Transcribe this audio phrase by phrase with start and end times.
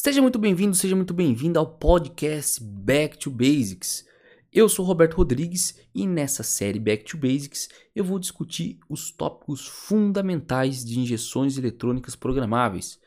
[0.00, 4.06] Seja muito bem-vindo, seja muito bem-vindo ao podcast Back to Basics.
[4.52, 9.66] Eu sou Roberto Rodrigues e nessa série Back to Basics eu vou discutir os tópicos
[9.66, 13.00] fundamentais de injeções eletrônicas programáveis.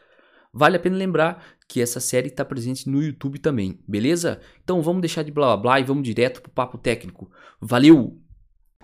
[0.54, 4.42] Vale a pena lembrar que essa série está presente no YouTube também, beleza?
[4.62, 7.32] Então vamos deixar de blá blá blá e vamos direto pro papo técnico.
[7.62, 8.20] Valeu!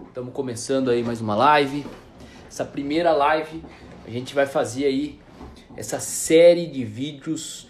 [0.07, 1.85] Estamos começando aí mais uma live.
[2.47, 3.61] Essa primeira live
[4.05, 5.19] a gente vai fazer aí
[5.75, 7.66] essa série de vídeos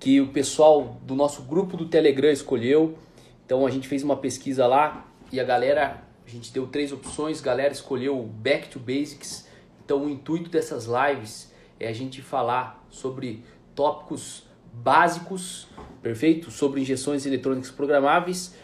[0.00, 2.96] que o pessoal do nosso grupo do Telegram escolheu.
[3.44, 7.40] Então a gente fez uma pesquisa lá e a galera, a gente deu três opções,
[7.40, 9.46] a galera escolheu Back to Basics.
[9.84, 13.44] Então o intuito dessas lives é a gente falar sobre
[13.74, 15.68] tópicos básicos,
[16.00, 16.50] perfeito?
[16.50, 18.54] Sobre injeções eletrônicas programáveis.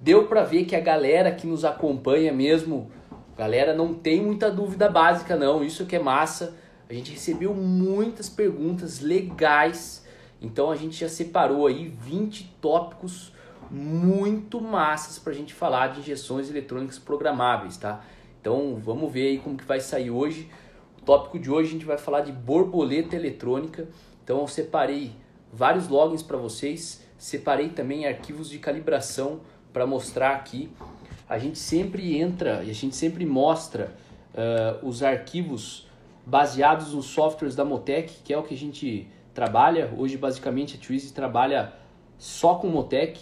[0.00, 2.90] Deu para ver que a galera que nos acompanha mesmo,
[3.36, 6.56] galera não tem muita dúvida básica não, isso que é massa.
[6.88, 10.07] A gente recebeu muitas perguntas legais
[10.40, 13.32] então a gente já separou aí 20 tópicos
[13.70, 18.02] muito massas para a gente falar de injeções eletrônicas programáveis, tá?
[18.40, 20.48] Então vamos ver aí como que vai sair hoje.
[21.00, 23.88] O tópico de hoje a gente vai falar de borboleta eletrônica.
[24.24, 25.12] Então eu separei
[25.52, 29.40] vários logins para vocês, separei também arquivos de calibração
[29.72, 30.70] para mostrar aqui.
[31.28, 33.94] A gente sempre entra e a gente sempre mostra
[34.32, 35.86] uh, os arquivos
[36.24, 39.08] baseados nos softwares da Motec, que é o que a gente
[39.38, 39.94] trabalha.
[39.96, 41.72] Hoje, basicamente, a Twizy trabalha
[42.18, 43.20] só com Motec,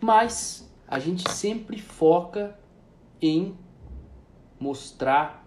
[0.00, 2.58] mas a gente sempre foca
[3.22, 3.54] em
[4.58, 5.46] mostrar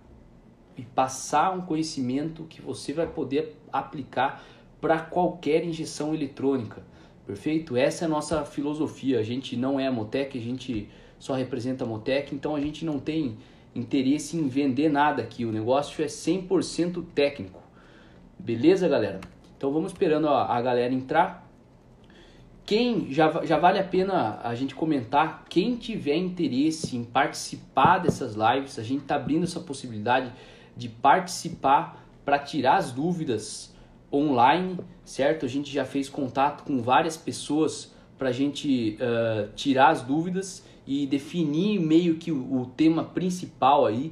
[0.77, 4.41] e passar um conhecimento que você vai poder aplicar
[4.79, 6.81] para qualquer injeção eletrônica.
[7.27, 7.75] Perfeito?
[7.75, 9.19] Essa é a nossa filosofia.
[9.19, 10.87] A gente não é a Motec, a gente
[11.19, 13.37] só representa a Motec, então a gente não tem
[13.75, 15.43] interesse em vender nada aqui.
[15.43, 17.61] O negócio é 100% técnico.
[18.39, 19.19] Beleza, galera?
[19.61, 21.47] Então vamos esperando a, a galera entrar.
[22.65, 28.33] Quem já, já vale a pena a gente comentar, quem tiver interesse em participar dessas
[28.33, 30.33] lives, a gente está abrindo essa possibilidade
[30.75, 33.71] de participar para tirar as dúvidas
[34.11, 35.45] online, certo?
[35.45, 40.65] A gente já fez contato com várias pessoas para a gente uh, tirar as dúvidas
[40.87, 44.11] e definir meio que o, o tema principal aí.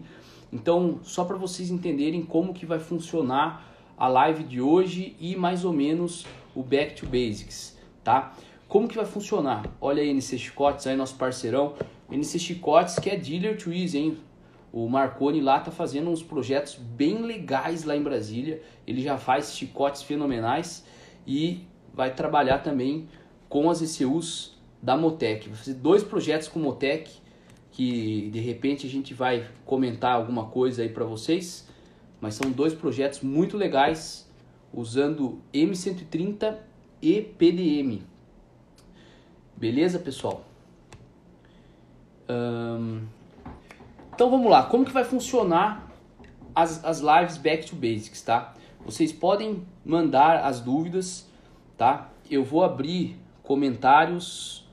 [0.54, 3.69] Então, só para vocês entenderem como que vai funcionar
[4.00, 8.34] a live de hoje e mais ou menos o Back to Basics, tá?
[8.66, 9.66] Como que vai funcionar?
[9.82, 11.74] Olha aí NC Chicotes, aí nosso parceirão.
[12.10, 14.18] NC Chicotes que é dealer to easy, hein?
[14.72, 18.62] O Marconi lá tá fazendo uns projetos bem legais lá em Brasília.
[18.88, 20.86] Ele já faz chicotes fenomenais
[21.28, 23.10] e vai trabalhar também
[23.50, 25.50] com as ECUs da Motec.
[25.50, 27.12] Vai fazer dois projetos com Motec
[27.72, 31.68] que de repente a gente vai comentar alguma coisa aí para vocês
[32.22, 34.30] mas são dois projetos muito legais
[34.74, 36.58] usando M130
[37.02, 38.02] e PDM.
[39.56, 40.46] Beleza, pessoal?
[44.14, 45.90] então vamos lá, como que vai funcionar
[46.54, 48.54] as, as lives Back to Basics, tá?
[48.86, 51.28] Vocês podem mandar as dúvidas,
[51.76, 52.10] tá?
[52.30, 54.68] Eu vou abrir comentários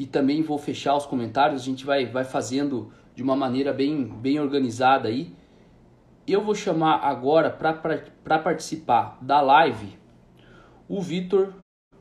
[0.00, 1.60] e também vou fechar os comentários.
[1.60, 5.30] A gente vai, vai fazendo de uma maneira bem, bem organizada aí.
[6.26, 9.98] Eu vou chamar agora para participar da live
[10.88, 11.52] o Vitor,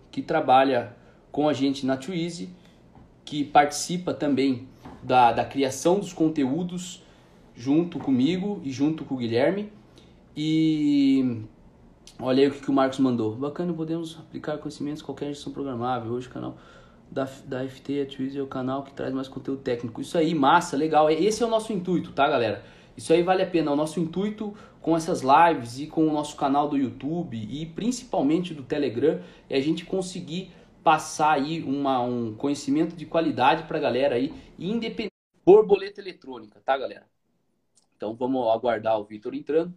[0.10, 0.96] que trabalha
[1.30, 2.56] com a gente na Twizy,
[3.26, 4.70] que participa também
[5.04, 7.04] da, da criação dos conteúdos
[7.54, 9.74] junto comigo e junto com o Guilherme.
[10.38, 11.44] E
[12.18, 13.36] olha aí o que, que o Marcos mandou.
[13.36, 16.14] Bacana, podemos aplicar conhecimentos qualquer gestão programável.
[16.14, 16.56] Hoje canal
[17.12, 20.02] da, da FT, a Twizy é o canal que traz mais conteúdo técnico.
[20.02, 21.10] Isso aí, massa, legal.
[21.10, 22.64] Esse é o nosso intuito, tá, galera?
[22.96, 23.72] Isso aí vale a pena.
[23.72, 28.54] O nosso intuito com essas lives e com o nosso canal do YouTube e principalmente
[28.54, 30.52] do Telegram é a gente conseguir
[30.84, 35.14] passar aí uma, um conhecimento de qualidade para a galera aí, independente
[35.46, 37.06] borboleta eletrônica, tá, galera?
[37.96, 39.74] Então vamos aguardar o Vitor entrando.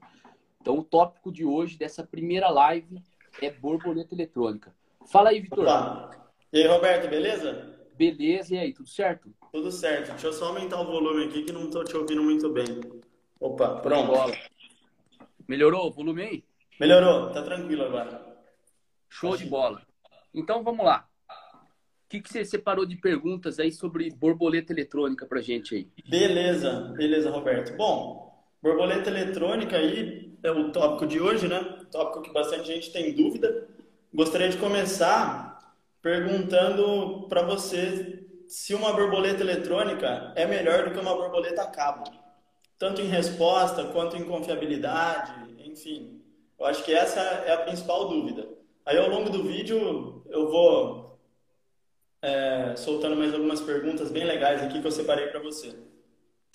[0.61, 3.03] Então o tópico de hoje dessa primeira live
[3.41, 4.75] é borboleta eletrônica.
[5.07, 5.65] Fala aí, Vitor.
[6.53, 7.79] E aí, Roberto, beleza?
[7.97, 9.33] Beleza, e aí, tudo certo?
[9.51, 10.11] Tudo certo.
[10.11, 12.67] Deixa eu só aumentar o volume aqui que não estou te ouvindo muito bem.
[13.41, 14.13] Opa, pronto.
[15.49, 16.45] Melhorou o volume aí?
[16.79, 18.37] Melhorou, tá tranquilo agora.
[19.09, 19.81] Show de bola.
[20.35, 21.09] Então vamos lá.
[22.05, 25.89] O que, que você separou de perguntas aí sobre borboleta eletrônica pra gente aí?
[26.07, 27.75] Beleza, beleza, Roberto.
[27.79, 31.79] Bom, borboleta eletrônica aí é o tópico de hoje, né?
[31.91, 33.69] Tópico que bastante gente tem dúvida.
[34.13, 35.52] Gostaria de começar
[36.03, 42.05] perguntando para você se uma borboleta eletrônica é melhor do que uma borboleta a cabo,
[42.77, 45.33] tanto em resposta quanto em confiabilidade,
[45.65, 46.21] enfim.
[46.59, 48.49] Eu acho que essa é a principal dúvida.
[48.85, 51.19] Aí ao longo do vídeo eu vou
[52.21, 55.79] é, soltando mais algumas perguntas bem legais aqui que eu separei para você.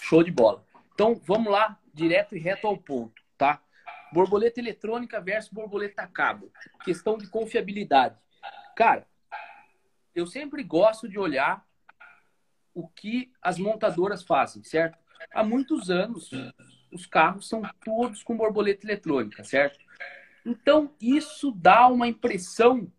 [0.02, 0.64] Show de bola.
[0.94, 3.62] Então vamos lá, direto e reto ao ponto, tá?
[4.14, 6.52] Borboleta eletrônica versus borboleta a cabo.
[6.84, 8.16] Questão de confiabilidade.
[8.76, 9.06] Cara,
[10.18, 11.64] eu sempre gosto de olhar
[12.74, 14.98] o que as montadoras fazem, certo?
[15.32, 16.32] Há muitos anos,
[16.92, 19.80] os carros são todos com borboleta eletrônica, certo?
[20.46, 22.92] Então, isso dá uma impressão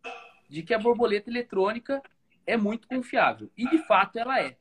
[0.48, 2.02] de que a borboleta eletrônica
[2.46, 3.50] é muito confiável.
[3.56, 4.56] E, de fato, ela é.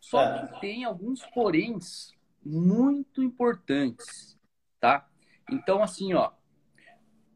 [0.00, 0.46] Só é.
[0.46, 2.14] que tem alguns poréns
[2.44, 4.38] muito importantes,
[4.80, 5.08] tá?
[5.50, 6.32] Então, assim, ó,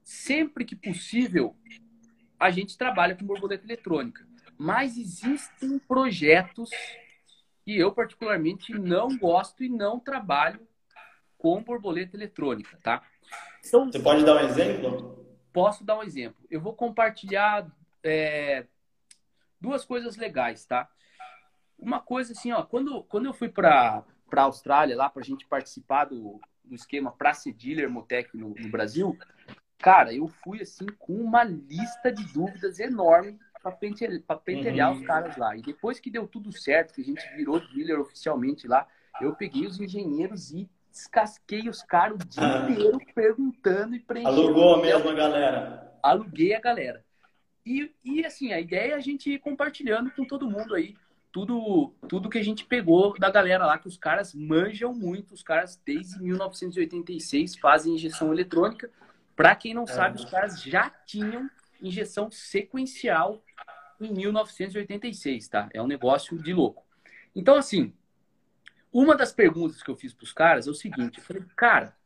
[0.05, 1.57] sempre que possível,
[2.39, 4.30] a gente trabalha com borboleta eletrônica.
[4.61, 6.69] Mas existem projetos
[7.65, 10.61] que eu particularmente não gosto e não trabalho
[11.39, 13.03] com borboleta eletrônica, tá?
[13.67, 15.27] Então, Você pode dar um exemplo?
[15.51, 16.45] Posso dar um exemplo.
[16.51, 17.75] Eu vou compartilhar
[18.05, 18.67] é,
[19.59, 20.91] duas coisas legais, tá?
[21.79, 25.47] Uma coisa assim, ó, quando, quando eu fui para a Austrália, lá para a gente
[25.47, 29.17] participar do, do esquema para dealer Motec no, no Brasil,
[29.79, 35.01] cara, eu fui assim com uma lista de dúvidas enorme para pentelhar uhum.
[35.01, 35.57] os caras lá.
[35.57, 38.87] E depois que deu tudo certo, que a gente virou dealer oficialmente lá,
[39.21, 42.71] eu peguei os engenheiros e descasquei os caras o dia ah.
[42.71, 44.41] inteiro perguntando e preenchendo.
[44.41, 45.99] Alugou a mesma galera.
[46.03, 47.05] Aluguei a galera.
[47.65, 50.97] E, e assim, a ideia é a gente ir compartilhando com todo mundo aí
[51.33, 55.43] tudo, tudo que a gente pegou da galera lá, que os caras manjam muito, os
[55.43, 58.91] caras desde 1986 fazem injeção eletrônica.
[59.37, 61.49] Para quem não sabe, os caras já tinham
[61.82, 63.44] injeção sequencial
[64.00, 65.69] em 1986, tá?
[65.73, 66.87] É um negócio de louco.
[67.35, 67.94] Então, assim,
[68.93, 71.97] uma das perguntas que eu fiz para os caras é o seguinte: eu falei, cara,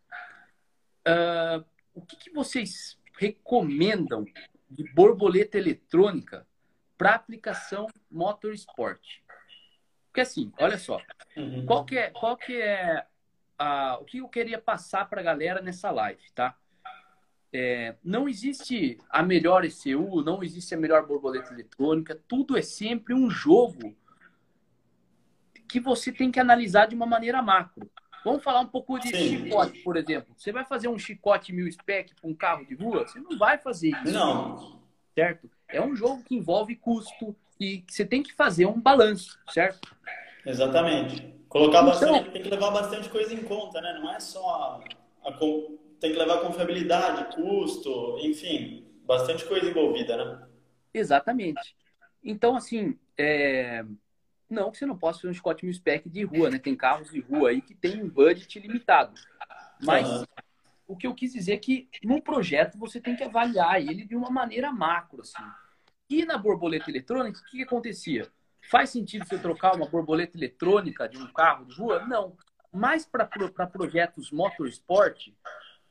[1.09, 4.25] uh, o que, que vocês recomendam
[4.69, 6.47] de borboleta eletrônica
[6.99, 9.01] para aplicação motorsport?
[10.07, 11.01] Porque assim, olha só,
[11.37, 11.67] uhum.
[11.67, 13.07] qual que é, qual que é
[13.59, 16.57] a, o que eu queria passar para a galera nessa live, tá?
[17.57, 23.15] É, não existe a melhor ECU, não existe a melhor borboleta eletrônica, tudo é sempre
[23.15, 23.95] um jogo
[25.69, 27.89] que você tem que analisar de uma maneira macro.
[28.25, 29.45] Vamos falar um pouco de Sim.
[29.45, 30.35] chicote, por exemplo.
[30.37, 33.07] Você vai fazer um chicote mil spec para um carro de rua?
[33.07, 34.13] Você não vai fazer isso.
[34.13, 34.81] Não.
[35.15, 35.49] Certo?
[35.69, 39.95] É um jogo que envolve custo e você tem que fazer um balanço, certo?
[40.45, 41.33] Exatamente.
[41.49, 43.93] Colocar então, bastante, tem que levar bastante coisa em conta, né?
[44.03, 44.83] Não é só
[45.25, 45.33] a, a,
[46.05, 50.47] tem que levar confiabilidade, custo, enfim, bastante coisa envolvida, né?
[50.93, 51.75] Exatamente.
[52.23, 53.83] Então, assim, é...
[54.51, 56.59] Não que você não possa fazer um Scott Mil Spec de rua, né?
[56.59, 59.15] Tem carros de rua aí que tem um budget limitado.
[59.83, 60.25] Mas uhum.
[60.87, 64.15] o que eu quis dizer é que num projeto você tem que avaliar ele de
[64.15, 65.43] uma maneira macro, assim.
[66.11, 68.31] E na borboleta eletrônica, o que, que acontecia?
[68.71, 72.05] Faz sentido você trocar uma borboleta eletrônica de um carro de rua?
[72.05, 72.37] Não.
[72.71, 73.27] Mas para
[73.67, 75.33] projetos motorsport,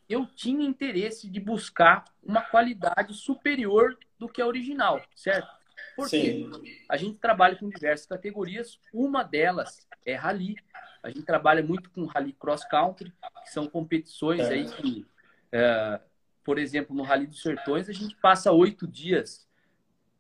[0.10, 5.50] eu tinha interesse de buscar uma qualidade superior do que a original, certo?
[5.96, 6.50] Porque
[6.90, 10.56] a gente trabalha com diversas categorias, uma delas é rally.
[11.02, 13.14] A gente trabalha muito com rally cross country,
[13.44, 14.54] que são competições é.
[14.54, 15.06] aí que,
[15.52, 16.00] é,
[16.44, 19.48] por exemplo, no Rally dos Sertões, a gente passa oito dias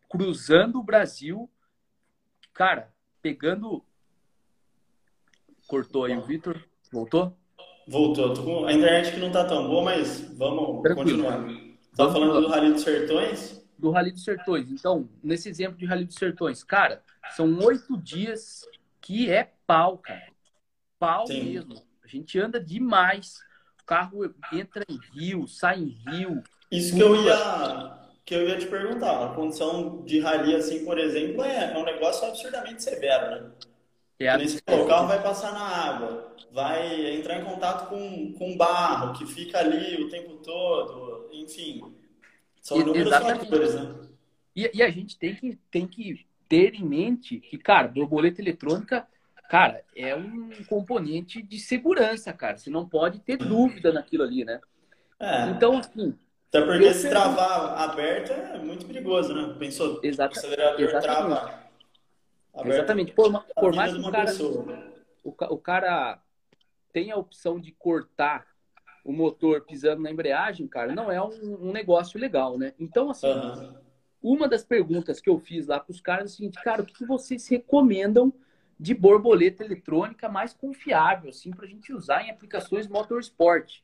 [0.09, 1.49] cruzando o Brasil,
[2.53, 3.83] cara, pegando.
[5.67, 6.61] Cortou aí o Vitor?
[6.91, 7.35] Voltou?
[7.87, 8.65] Voltou.
[8.65, 11.23] A internet que não tá tão boa, mas vamos Tranquilo.
[11.23, 11.45] continuar.
[11.95, 13.63] Tá falando do Rally dos Sertões?
[13.83, 14.71] do Rally dos Sertões.
[14.71, 17.03] Então, nesse exemplo de Rally dos Sertões, cara,
[17.35, 18.61] são oito dias
[19.01, 20.31] que é pau, cara.
[20.97, 21.43] Pau Sim.
[21.43, 21.83] mesmo.
[22.01, 23.39] A gente anda demais.
[23.81, 26.41] O carro entra em rio, sai em rio.
[26.71, 29.25] Isso que eu ia que eu ia te perguntar.
[29.25, 33.51] A condição de rally, assim, por exemplo, é, é um negócio absurdamente severo, né?
[34.19, 39.13] É Nesse o carro vai passar na água, vai entrar em contato com, com barro,
[39.13, 41.93] que fica ali o tempo todo, enfim.
[42.61, 43.95] São inúmeros fatores, né?
[44.55, 49.05] E, e, a gente tem que, tem que ter em mente que, cara, borboleta eletrônica,
[49.49, 52.57] cara, é um componente de segurança, cara.
[52.57, 54.61] Você não pode ter dúvida naquilo ali, né?
[55.19, 55.49] É.
[55.49, 56.15] Então, assim.
[56.49, 59.55] Até porque se travar aberto é muito perigoso, né?
[59.57, 59.99] Pensou?
[60.03, 61.35] Exata, o acelerador exatamente.
[61.35, 61.62] trava.
[62.53, 63.11] Aberto, exatamente.
[63.13, 64.31] Por, por mais que o cara,
[65.23, 66.21] o, o cara
[66.91, 68.45] tenha a opção de cortar
[69.03, 72.73] o motor pisando na embreagem, cara, não é um, um negócio legal, né?
[72.79, 73.75] Então, assim, uhum.
[74.21, 76.85] uma das perguntas que eu fiz lá para os caras é o seguinte, cara, o
[76.85, 78.31] que, vocês recomendam
[78.79, 83.81] de borboleta eletrônica mais confiável, assim, para a gente usar em aplicações motorsport?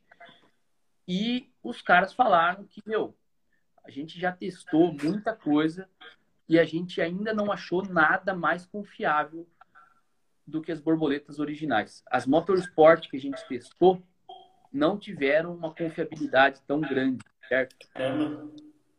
[1.06, 3.14] E os caras falaram que, meu,
[3.84, 5.90] a gente já testou muita coisa
[6.50, 9.48] e a gente ainda não achou nada mais confiável
[10.48, 12.04] do que as borboletas originais.
[12.10, 14.02] As Motorsport que a gente testou
[14.74, 17.76] não tiveram uma confiabilidade tão grande, certo?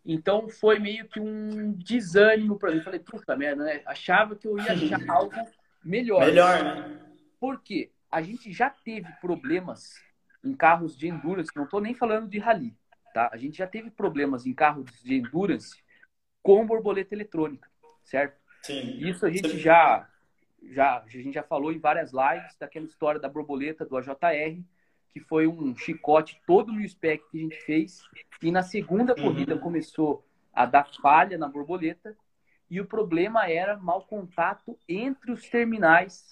[0.07, 2.81] Então foi meio que um desânimo para mim.
[2.81, 3.83] Falei, puta merda, né?
[3.85, 5.35] Achava que eu ia achar algo
[5.85, 6.25] melhor.
[6.25, 7.01] Melhor, né?
[7.41, 7.91] Por quê?
[8.11, 9.95] A gente já teve problemas
[10.45, 12.77] em carros de endurance, não estou nem falando de rally,
[13.13, 13.29] tá?
[13.33, 15.77] A gente já teve problemas em carros de endurance
[16.43, 17.69] com borboleta eletrônica,
[18.03, 18.39] certo?
[18.63, 18.99] Sim.
[18.99, 20.07] Isso a gente já
[20.63, 24.63] já a gente já falou em várias lives daquela história da borboleta do AJR,
[25.13, 28.03] que foi um chicote todo no spec que a gente fez,
[28.43, 29.25] e na segunda uhum.
[29.25, 32.17] corrida começou a dar falha na borboleta,
[32.69, 36.29] e o problema era mau contato entre os terminais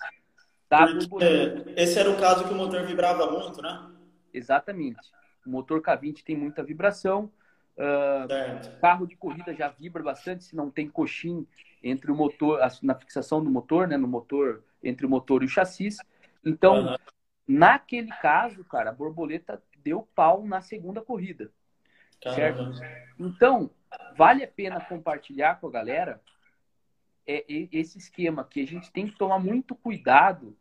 [0.69, 1.73] da Porque borboleta.
[1.77, 3.91] Esse era o caso que o motor vibrava muito, né?
[4.33, 5.01] Exatamente.
[5.45, 7.33] O motor K20 tem muita vibração.
[7.79, 11.47] Uh, carro de corrida já vibra bastante se não tem coxim
[11.81, 15.49] entre o motor, na fixação do motor, né, no motor, entre o motor e o
[15.49, 15.89] chassi.
[16.45, 16.97] Então, uhum.
[17.47, 21.53] naquele caso, cara, a borboleta deu pau na segunda corrida.
[22.21, 22.73] Certo?
[23.17, 23.71] Então,
[24.17, 26.21] vale a pena compartilhar com a galera
[27.25, 30.57] é, é, esse esquema que a gente tem que tomar muito cuidado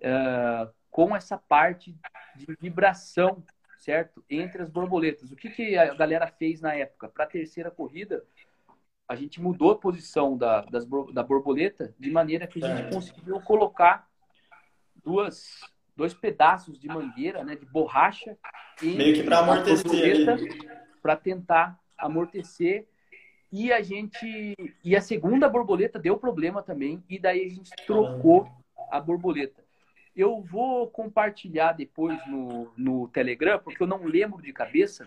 [0.00, 1.94] uh, com essa parte
[2.34, 3.44] de vibração,
[3.86, 4.22] certo?
[4.28, 5.30] Entre as borboletas.
[5.30, 7.08] O que, que a galera fez na época?
[7.08, 8.24] Para a terceira corrida,
[9.08, 13.40] a gente mudou a posição da, das, da borboleta de maneira que a gente conseguiu
[13.42, 14.08] colocar
[15.04, 15.60] duas,
[15.96, 18.36] dois pedaços de mangueira, né, de borracha,
[18.82, 20.26] meio que para amortecer,
[21.00, 22.88] para tentar amortecer.
[23.52, 28.48] E a gente e a segunda borboleta deu problema também e daí a gente trocou
[28.90, 29.65] a borboleta.
[30.16, 35.06] Eu vou compartilhar depois no, no Telegram, porque eu não lembro de cabeça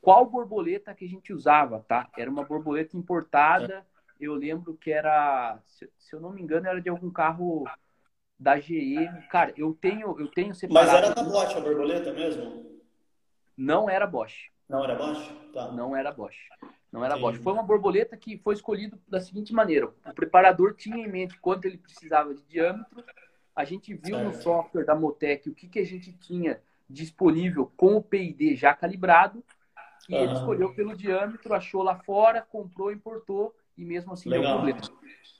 [0.00, 2.08] qual borboleta que a gente usava, tá?
[2.16, 3.84] Era uma borboleta importada.
[4.20, 7.64] Eu lembro que era, se, se eu não me engano, era de algum carro
[8.38, 9.20] da GM.
[9.28, 10.92] Cara, eu tenho, eu tenho separado.
[10.92, 12.80] Mas era da Bosch a borboleta mesmo?
[13.56, 14.52] Não era Bosch.
[14.68, 15.32] Não era Bosch?
[15.52, 15.72] Tá.
[15.72, 16.36] Não era Bosch.
[16.92, 17.20] Não era Sim.
[17.20, 17.42] Bosch.
[17.42, 21.64] Foi uma borboleta que foi escolhida da seguinte maneira: o preparador tinha em mente quanto
[21.64, 23.04] ele precisava de diâmetro
[23.56, 27.96] a gente viu no software da Motec o que, que a gente tinha disponível com
[27.96, 29.42] o PID já calibrado
[30.08, 30.22] e uhum.
[30.22, 34.44] ele escolheu pelo diâmetro, achou lá fora, comprou, importou e mesmo assim Legal.
[34.44, 34.80] deu problema.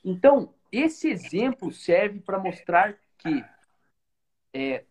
[0.03, 3.45] Então, esse exemplo serve para mostrar que
[4.51, 4.83] é,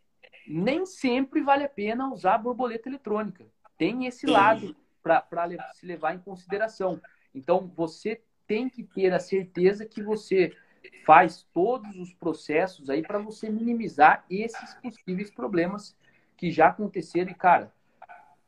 [0.47, 3.45] nem sempre vale a pena usar borboleta eletrônica.
[3.77, 5.25] Tem esse lado para
[5.75, 7.01] se levar em consideração.
[7.35, 10.57] Então, você tem que ter a certeza que você
[11.05, 15.97] faz todos os processos aí para você minimizar esses possíveis problemas
[16.37, 17.31] que já aconteceram.
[17.31, 17.73] E, cara,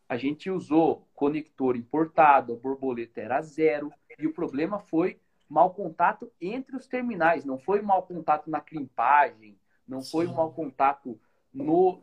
[0.08, 6.30] a gente usou conector importado, a borboleta era zero, e o problema foi mau contato
[6.40, 11.18] entre os terminais, não foi mau contato na crimpagem, não foi um mau contato
[11.52, 12.02] no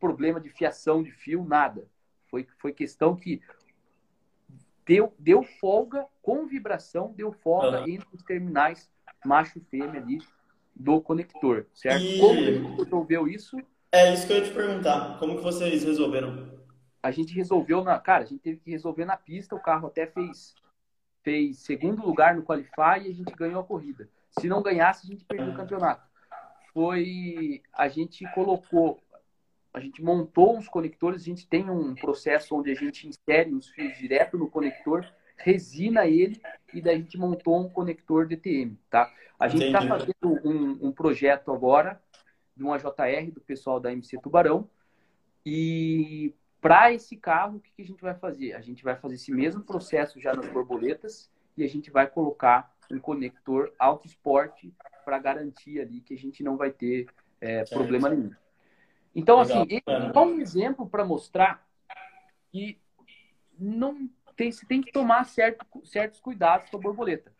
[0.00, 1.88] problema de fiação de fio, nada.
[2.26, 3.40] Foi, foi questão que
[4.84, 7.88] deu, deu folga com vibração, deu folga uhum.
[7.88, 8.90] entre os terminais
[9.24, 10.20] macho e fêmea ali
[10.74, 12.02] do conector, certo?
[12.02, 12.18] E...
[12.18, 13.56] Como a gente resolveu isso?
[13.92, 15.18] É isso que eu ia te perguntar.
[15.18, 16.52] Como que vocês resolveram?
[17.02, 19.54] A gente resolveu na, cara, a gente teve que resolver na pista.
[19.54, 20.54] O carro até fez
[21.22, 24.08] fez segundo lugar no qualify e a gente ganhou a corrida.
[24.38, 26.02] Se não ganhasse, a gente perdeu o campeonato.
[26.72, 29.00] Foi a gente colocou
[29.72, 33.68] a gente montou uns conectores, a gente tem um processo onde a gente insere os
[33.70, 35.04] fios direto no conector
[35.36, 36.40] resina ele
[36.72, 39.12] e daí a gente montou um conector DTM, tá?
[39.38, 42.00] A gente está fazendo um, um, projeto agora
[42.56, 44.68] de um AJR do pessoal da MC Tubarão
[45.44, 48.54] e para esse carro, o que, que a gente vai fazer?
[48.54, 52.74] A gente vai fazer esse mesmo processo já nas borboletas e a gente vai colocar
[52.90, 54.64] um conector Auto Sport
[55.04, 57.06] para garantir ali que a gente não vai ter
[57.40, 58.30] é, problema nenhum.
[59.14, 59.62] Então, Legal.
[59.62, 61.68] assim, é um exemplo para mostrar
[62.50, 62.80] que
[63.58, 67.32] não tem, você tem que tomar certo, certos cuidados com a borboleta.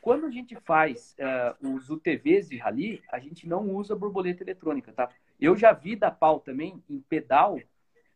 [0.00, 4.92] Quando a gente faz uh, os UTVs de rally, a gente não usa borboleta eletrônica,
[4.92, 5.08] tá?
[5.40, 7.58] Eu já vi da pau também em pedal,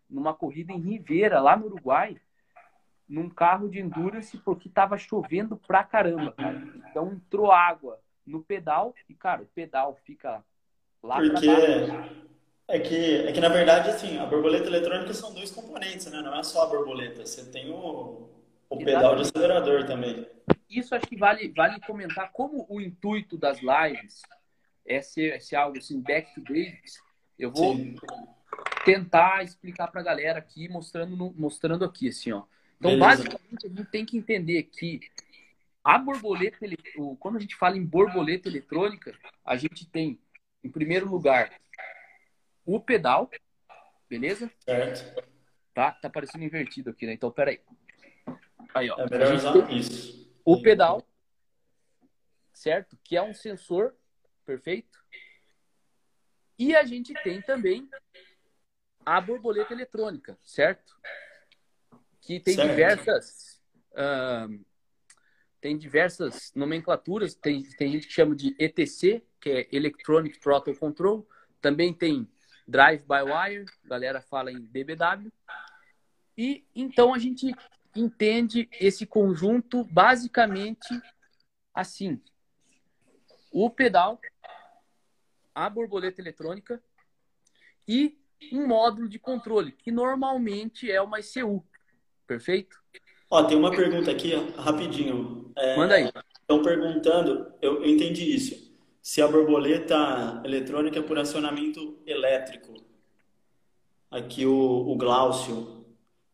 [0.08, 2.16] numa corrida em Ribeira, lá no Uruguai,
[3.08, 6.62] num carro de endurance, porque tava chovendo pra caramba, cara.
[6.90, 10.44] Então entrou água no pedal e, cara, o pedal fica
[11.02, 11.46] lá porque...
[11.46, 12.25] pra baixo.
[12.68, 16.20] É que, é que, na verdade, assim, a borboleta eletrônica são dois componentes, né?
[16.20, 17.24] Não é só a borboleta.
[17.24, 18.28] Você tem o,
[18.68, 20.26] o pedal de acelerador também.
[20.68, 24.20] Isso acho que vale, vale comentar como o intuito das lives
[24.84, 27.00] é ser, é ser algo assim, back to basics.
[27.38, 27.76] Eu vou,
[28.86, 32.44] tentar explicar para a galera aqui, mostrando, no, mostrando aqui, assim, ó.
[32.78, 33.24] Então, Beleza.
[33.24, 35.00] basicamente, a gente tem que entender que
[35.82, 36.58] a borboleta,
[37.18, 39.12] quando a gente fala em borboleta eletrônica,
[39.44, 40.20] a gente tem,
[40.62, 41.52] em primeiro lugar,
[42.66, 43.30] o pedal,
[44.10, 44.50] beleza?
[44.58, 45.22] Certo.
[45.72, 45.92] Tá?
[45.92, 47.12] Tá parecendo invertido aqui, né?
[47.12, 47.60] Então, peraí.
[48.74, 48.98] Aí, ó.
[48.98, 50.30] É melhor usar isso.
[50.44, 51.06] o pedal,
[52.52, 52.98] certo?
[53.04, 53.94] Que é um sensor,
[54.44, 54.98] perfeito?
[56.58, 57.88] E a gente tem também
[59.04, 60.98] a borboleta eletrônica, certo?
[62.20, 62.70] Que tem Certo.
[62.70, 63.62] diversas
[63.94, 64.58] ahn,
[65.60, 67.34] tem diversas nomenclaturas.
[67.34, 71.28] Tem, tem gente que chama de ETC, que é Electronic Throttle Control.
[71.60, 72.28] Também tem
[72.66, 75.32] Drive by Wire, a galera fala em DBW.
[76.36, 77.54] E então a gente
[77.94, 81.00] entende esse conjunto basicamente
[81.74, 82.20] assim:
[83.52, 84.20] o pedal,
[85.54, 86.82] a borboleta eletrônica
[87.86, 88.18] e
[88.52, 91.64] um módulo de controle, que normalmente é uma ECU.
[92.26, 92.76] Perfeito?
[93.30, 95.52] Ó, tem uma pergunta aqui, ó, rapidinho.
[95.56, 96.10] É, Manda aí.
[96.40, 98.65] Estão perguntando, eu, eu entendi isso.
[99.06, 102.74] Se a borboleta eletrônica é por acionamento elétrico.
[104.10, 105.86] Aqui o, o Glaucio.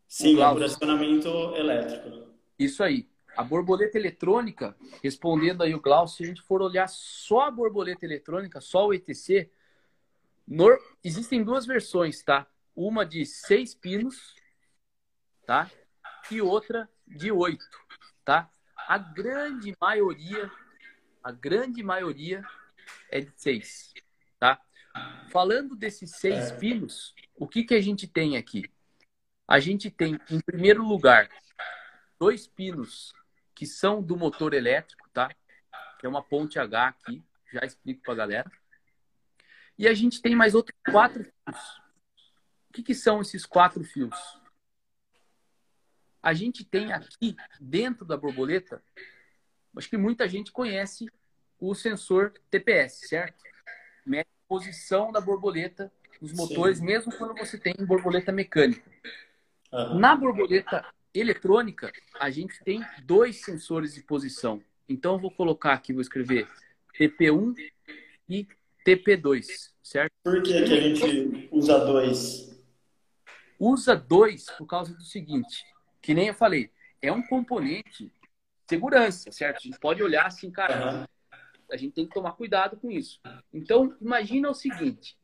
[0.07, 0.57] Sim, é Glaucio.
[0.57, 2.33] por acionamento elétrico.
[2.57, 3.07] Isso aí.
[3.37, 8.07] A borboleta eletrônica, respondendo aí o Glaucio, se a gente for olhar só a borboleta
[8.07, 9.51] eletrônica, só o ETC,
[10.47, 12.47] nor- existem duas versões, tá?
[12.75, 14.35] Uma de seis pinos,
[15.45, 15.69] tá?
[16.31, 17.63] E outra de oito,
[18.25, 18.49] tá?
[18.75, 20.51] A grande maioria,
[21.23, 22.43] a grande maioria
[23.09, 23.93] é de seis,
[24.39, 24.59] tá?
[25.31, 26.57] Falando desses seis É.
[26.57, 28.69] pinos, o que que a gente tem aqui?
[29.47, 31.29] A gente tem, em primeiro lugar,
[32.19, 33.13] dois pinos
[33.55, 35.29] que são do motor elétrico, tá?
[35.99, 38.51] Que é uma ponte H aqui, já explico pra galera.
[39.77, 41.77] E a gente tem mais outros quatro fios.
[42.69, 44.15] O que, que são esses quatro fios?
[46.21, 48.81] A gente tem aqui, dentro da borboleta,
[49.75, 51.11] acho que muita gente conhece
[51.69, 53.41] o sensor TPS, certo?
[54.05, 55.89] Mede a posição da borboleta
[56.21, 56.37] nos Sim.
[56.37, 58.91] motores, mesmo quando você tem borboleta mecânica.
[59.71, 59.97] Aham.
[59.97, 64.61] Na borboleta eletrônica, a gente tem dois sensores de posição.
[64.89, 66.49] Então, eu vou colocar aqui, vou escrever
[66.99, 67.55] TP1
[68.27, 68.45] e
[68.85, 70.11] TP2, certo?
[70.21, 72.61] Por que, que a gente usa dois?
[73.57, 75.63] Usa dois por causa do seguinte,
[76.01, 76.69] que nem eu falei,
[77.01, 78.11] é um componente
[78.67, 79.57] segurança, certo?
[79.57, 81.07] A gente pode olhar assim, cara, Aham.
[81.73, 83.19] A gente tem que tomar cuidado com isso.
[83.51, 85.17] Então, imagina o seguinte,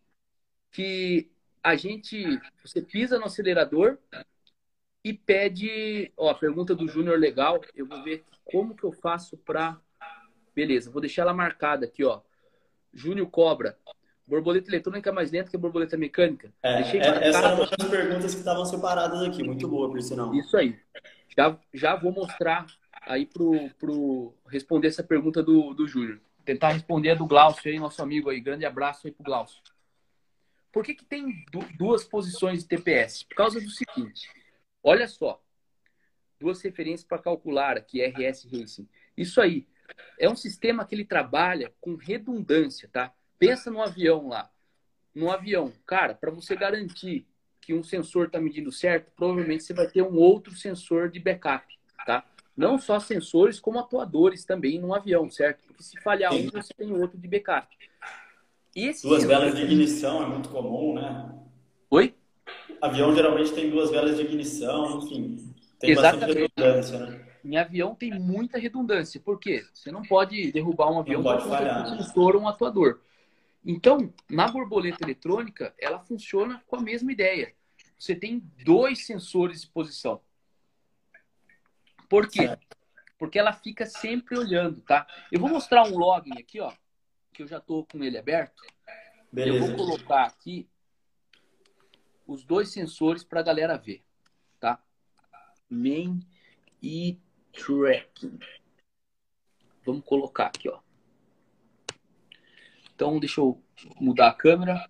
[0.71, 1.29] que
[1.63, 3.99] a gente, você pisa no acelerador
[5.03, 9.38] e pede, ó, a pergunta do Júnior legal, eu vou ver como que eu faço
[9.38, 9.79] para,
[10.55, 12.21] beleza, vou deixar ela marcada aqui, ó.
[12.91, 13.77] Júnior cobra,
[14.25, 16.51] borboleta eletrônica é mais lenta que a borboleta mecânica.
[16.63, 19.43] É, Deixei é- essa era marcado uma das perguntas que estavam separadas aqui.
[19.43, 20.33] Muito boa, por sinal.
[20.33, 20.79] Isso aí.
[21.38, 22.65] Já, já vou mostrar
[23.03, 26.19] aí pro, pro responder essa pergunta do, do Júnior.
[26.49, 28.39] Tentar responder a do Glaucio aí, nosso amigo aí.
[28.39, 29.62] Grande abraço aí pro Glaucio.
[30.71, 33.23] Por que, que tem du- duas posições de TPS?
[33.23, 34.27] Por causa do seguinte.
[34.81, 35.39] Olha só.
[36.39, 38.89] Duas referências para calcular aqui, RS Racing.
[39.15, 39.67] Isso aí
[40.17, 43.13] é um sistema que ele trabalha com redundância, tá?
[43.38, 44.51] Pensa no avião lá.
[45.13, 47.27] No avião, cara, para você garantir
[47.62, 51.77] que um sensor está medindo certo, provavelmente você vai ter um outro sensor de backup,
[52.07, 52.25] tá?
[52.60, 55.63] Não só sensores, como atuadores também no avião, certo?
[55.65, 57.74] Porque se falhar um, você tem outro de backup.
[58.76, 61.39] Esse Duas velas de ignição é muito comum, né?
[61.89, 62.13] Oi?
[62.82, 65.54] Avião geralmente tem duas velas de ignição, enfim.
[65.80, 66.19] Tem Exatamente.
[66.19, 67.26] bastante redundância, né?
[67.45, 69.22] Em avião tem muita redundância.
[69.22, 69.63] Por quê?
[69.74, 73.00] Você não pode derrubar um avião falhar, um sensor ou um atuador.
[73.65, 77.54] Então, na borboleta eletrônica, ela funciona com a mesma ideia.
[77.98, 80.19] Você tem dois sensores de posição.
[82.10, 82.48] Por quê?
[82.48, 82.78] Certo.
[83.17, 85.06] Porque ela fica sempre olhando, tá?
[85.32, 86.74] Eu vou mostrar um login aqui, ó,
[87.34, 88.63] que eu já tô com ele aberto.
[89.36, 89.76] Eu vou Beleza.
[89.76, 90.67] colocar aqui
[92.26, 94.04] os dois sensores para a galera ver,
[94.60, 94.82] tá?
[95.69, 96.19] Main
[96.82, 97.19] e
[97.52, 98.39] tracking.
[99.86, 100.80] Vamos colocar aqui, ó.
[102.93, 103.62] Então, deixa eu
[104.00, 104.89] mudar a câmera.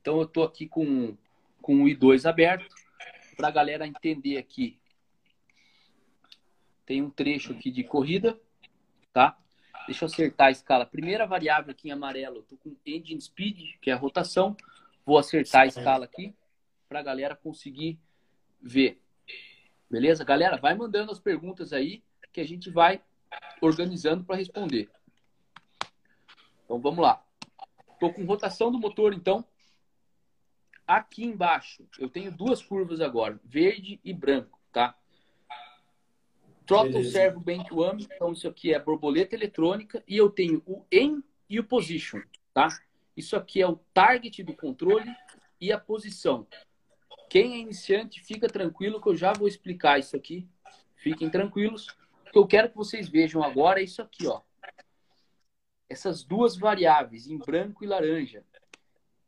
[0.00, 1.16] Então, eu tô aqui com,
[1.60, 2.74] com o i2 aberto
[3.36, 4.79] para a galera entender aqui.
[6.90, 8.36] Tem um trecho aqui de corrida,
[9.12, 9.38] tá?
[9.86, 10.84] Deixa eu acertar a escala.
[10.84, 14.56] Primeira variável aqui em amarelo, eu tô com engine speed, que é a rotação.
[15.06, 16.34] Vou acertar a escala aqui
[16.88, 17.96] para a galera conseguir
[18.60, 19.00] ver.
[19.88, 20.24] Beleza?
[20.24, 23.00] Galera, vai mandando as perguntas aí que a gente vai
[23.60, 24.90] organizando para responder.
[26.64, 27.24] Então vamos lá.
[27.92, 29.44] Estou com rotação do motor, então.
[30.84, 34.99] aqui embaixo, eu tenho duas curvas agora, verde e branco, tá?
[36.70, 41.58] Throttle servo one, então isso aqui é borboleta eletrônica e eu tenho o aim e
[41.58, 42.20] o position,
[42.54, 42.68] tá?
[43.16, 45.12] Isso aqui é o target do controle
[45.60, 46.46] e a posição.
[47.28, 50.46] Quem é iniciante, fica tranquilo que eu já vou explicar isso aqui.
[50.94, 51.88] Fiquem tranquilos.
[52.28, 54.40] O que eu quero que vocês vejam agora é isso aqui, ó.
[55.88, 58.44] Essas duas variáveis, em branco e laranja.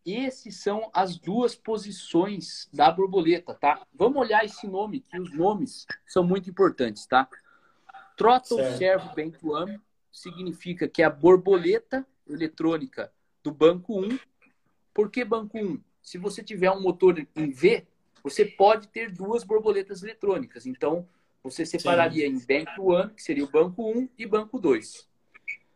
[0.04, 3.86] Esses são as duas posições da borboleta, tá?
[3.94, 7.28] Vamos olhar esse nome, que os nomes são muito importantes, tá?
[8.16, 8.78] Throttle certo.
[8.78, 13.12] Servo Bank One significa que é a borboleta eletrônica
[13.42, 14.18] do banco 1.
[14.92, 15.80] Por que banco 1?
[16.02, 17.86] Se você tiver um motor em V,
[18.22, 20.66] você pode ter duas borboletas eletrônicas.
[20.66, 21.08] Então,
[21.42, 22.36] você separaria Sim.
[22.36, 25.08] em banco 1, que seria o banco 1, e banco 2.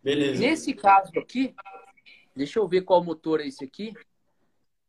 [0.02, 0.40] Beleza.
[0.40, 1.54] Nesse caso aqui,
[2.34, 3.94] deixa eu ver qual motor é esse aqui.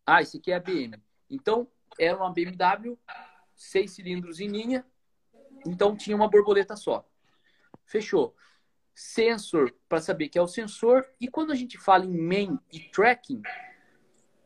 [0.07, 0.95] Ah, esse aqui é a BM.
[1.29, 1.67] Então,
[1.99, 2.97] era uma BMW,
[3.53, 4.85] seis cilindros em linha,
[5.65, 7.05] então tinha uma borboleta só.
[7.85, 8.33] Fechou.
[8.95, 11.05] Sensor, para saber que é o sensor.
[11.19, 13.41] E quando a gente fala em main e tracking,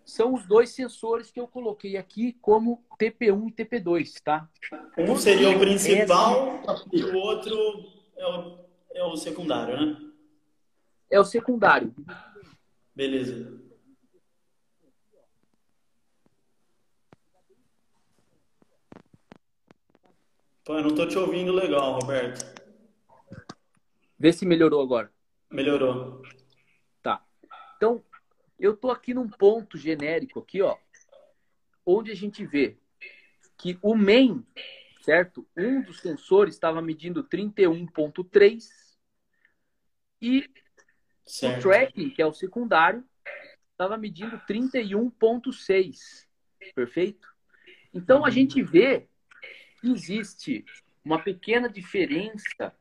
[0.04, 4.50] são os dois sensores que eu coloquei aqui como TP1 e TP2, tá?
[4.98, 7.56] Um seria o principal e o outro
[8.18, 8.58] é o,
[8.96, 10.12] é o secundário, né?
[11.10, 11.94] É o secundário.
[12.96, 13.71] Beleza.
[20.74, 22.46] Eu não tô te ouvindo legal, Roberto.
[24.18, 25.12] Vê se melhorou agora.
[25.50, 26.22] Melhorou.
[27.02, 27.26] Tá.
[27.76, 28.04] Então,
[28.60, 30.78] eu tô aqui num ponto genérico aqui, ó,
[31.86, 32.78] onde a gente vê
[33.58, 34.46] que o main,
[35.02, 35.48] certo?
[35.58, 38.64] Um dos sensores estava medindo 31.3
[40.22, 40.50] e
[41.26, 41.60] certo.
[41.60, 43.04] o tracking, que é o secundário,
[43.72, 46.28] estava medindo 31.6.
[46.74, 47.28] Perfeito?
[47.94, 49.10] Então a gente vê
[49.84, 50.66] existe
[51.04, 52.76] uma pequena diferença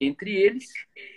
[0.00, 0.72] entre eles,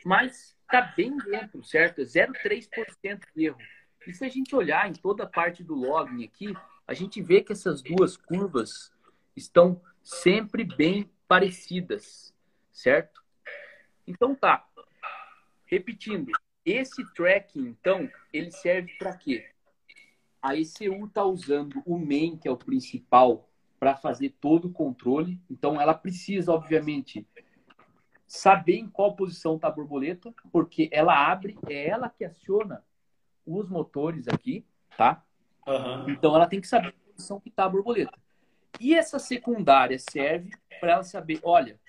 [0.05, 2.01] mas está bem dentro, certo?
[2.01, 3.57] É 0,3% de erro.
[4.05, 6.53] E se a gente olhar em toda a parte do login aqui,
[6.85, 8.91] a gente vê que essas duas curvas
[9.35, 12.33] estão sempre bem parecidas,
[12.71, 13.21] certo?
[14.05, 14.65] Então tá.
[15.65, 16.31] Repetindo,
[16.65, 19.49] esse tracking, então, ele serve para quê?
[20.41, 23.46] A ECU está usando o main, que é o principal
[23.79, 25.39] para fazer todo o controle.
[25.49, 27.27] Então, ela precisa, obviamente,
[28.27, 32.83] saber em qual posição está a borboleta, porque ela abre, é ela que aciona
[33.45, 34.65] os motores aqui,
[34.97, 35.23] tá?
[35.65, 36.09] Uhum.
[36.09, 38.17] Então, ela tem que saber a posição que está a borboleta.
[38.79, 41.79] E essa secundária serve para ela saber, olha,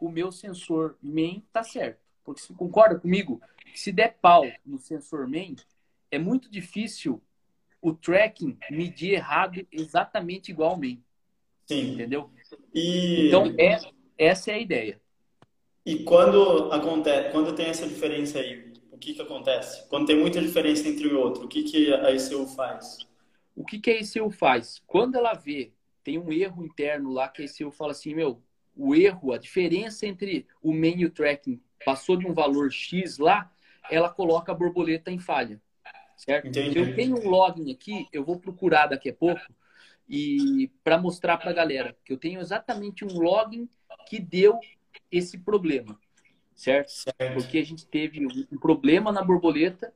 [0.00, 2.00] o meu sensor main está certo.
[2.24, 3.40] Porque você concorda comigo?
[3.74, 5.56] Se der pau no sensor main,
[6.10, 7.22] é muito difícil
[7.80, 11.02] o tracking medir errado exatamente igual ao main.
[11.66, 11.94] Sim.
[11.94, 12.30] Entendeu?
[12.72, 13.28] E...
[13.28, 13.78] Então, é,
[14.16, 15.00] essa é a ideia.
[15.84, 19.86] E quando acontece, quando tem essa diferença aí, o que que acontece?
[19.88, 22.98] Quando tem muita diferença entre o outro, o que que a ECU faz?
[23.54, 24.82] O que que a ECU faz?
[24.86, 28.42] Quando ela vê, tem um erro interno lá que a ECU fala assim, meu,
[28.76, 33.18] o erro, a diferença entre o main e o tracking passou de um valor X
[33.18, 33.50] lá,
[33.90, 35.60] ela coloca a borboleta em falha.
[36.16, 36.48] Certo?
[36.48, 36.78] Entendi.
[36.78, 39.40] Eu tenho um login aqui, eu vou procurar daqui a pouco,
[40.08, 43.68] e para mostrar para a galera que eu tenho exatamente um login
[44.08, 44.58] que deu
[45.10, 45.98] esse problema,
[46.54, 46.90] certo?
[46.90, 47.34] certo?
[47.34, 49.92] Porque a gente teve um problema na borboleta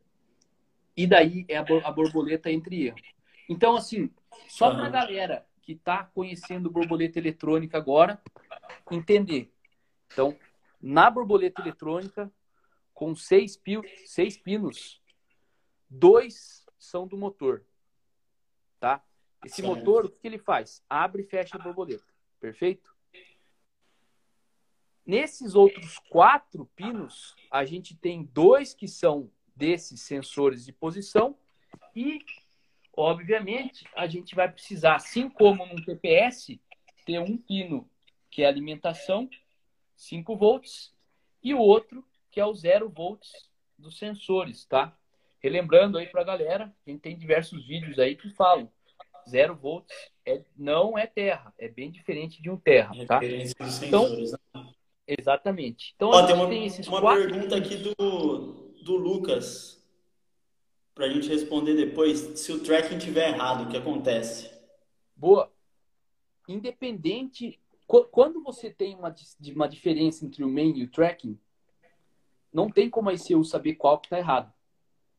[0.97, 2.99] e daí é a borboleta entre erro.
[3.49, 4.11] Então, assim,
[4.49, 8.21] só para a galera que está conhecendo borboleta eletrônica agora
[8.91, 9.53] entender.
[10.13, 10.37] Então,
[10.81, 12.33] na borboleta eletrônica,
[12.93, 15.01] com seis, pio, seis pinos,
[15.89, 17.65] dois são do motor,
[18.79, 19.03] tá?
[19.45, 20.85] Esse motor, o que ele faz?
[20.89, 22.05] Abre e fecha a borboleta.
[22.39, 22.95] Perfeito?
[25.05, 31.37] Nesses outros quatro pinos, a gente tem dois que são desses sensores de posição
[31.97, 32.25] e,
[32.97, 36.61] obviamente, a gente vai precisar, assim como num TPS,
[37.05, 37.89] ter um pino
[38.31, 39.29] que é alimentação,
[39.97, 40.95] 5 volts,
[41.43, 44.97] e o outro que é o 0 volts dos sensores, tá?
[45.41, 48.71] Relembrando aí para a galera, a gente tem diversos vídeos aí que falam
[49.29, 49.95] zero volts
[50.27, 53.21] é, não é terra, é bem diferente de um terra, tá?
[53.25, 54.25] Então, né?
[55.07, 55.93] exatamente.
[55.97, 57.23] Então, Ó, tem uma, tem uma quatro...
[57.23, 59.85] pergunta aqui do, do Lucas,
[60.95, 62.39] para a gente responder depois.
[62.39, 64.51] Se o tracking tiver errado, o que acontece?
[65.17, 65.53] Boa.
[66.49, 67.61] Independente,
[68.11, 69.15] quando você tem uma,
[69.55, 71.39] uma diferença entre o main e o tracking,
[72.53, 74.53] não tem como a ICU saber qual que está errado,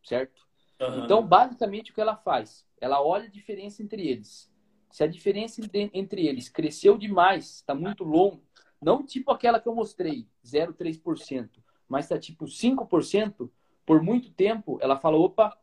[0.04, 0.46] certo?
[0.82, 1.04] Uhum.
[1.04, 2.66] Então, basicamente, o que ela faz?
[2.80, 4.52] Ela olha a diferença entre eles.
[4.90, 5.62] Se a diferença
[5.94, 8.44] entre eles cresceu demais, está muito longo,
[8.82, 11.50] não tipo aquela que eu mostrei, 0,3%,
[11.88, 13.50] mas está tipo 5%,
[13.86, 15.58] por muito tempo, ela fala, opa,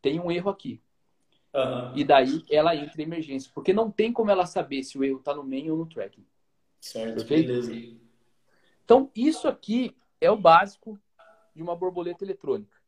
[0.00, 0.82] tem um erro aqui.
[1.54, 1.96] Uhum.
[1.96, 3.50] E daí ela entra em emergência.
[3.54, 6.26] Porque não tem como ela saber se o erro está no main ou no tracking.
[6.80, 7.46] Certo, Perfeito?
[7.46, 7.98] beleza.
[8.84, 10.98] Então, isso aqui é o básico
[11.54, 12.81] de uma borboleta eletrônica?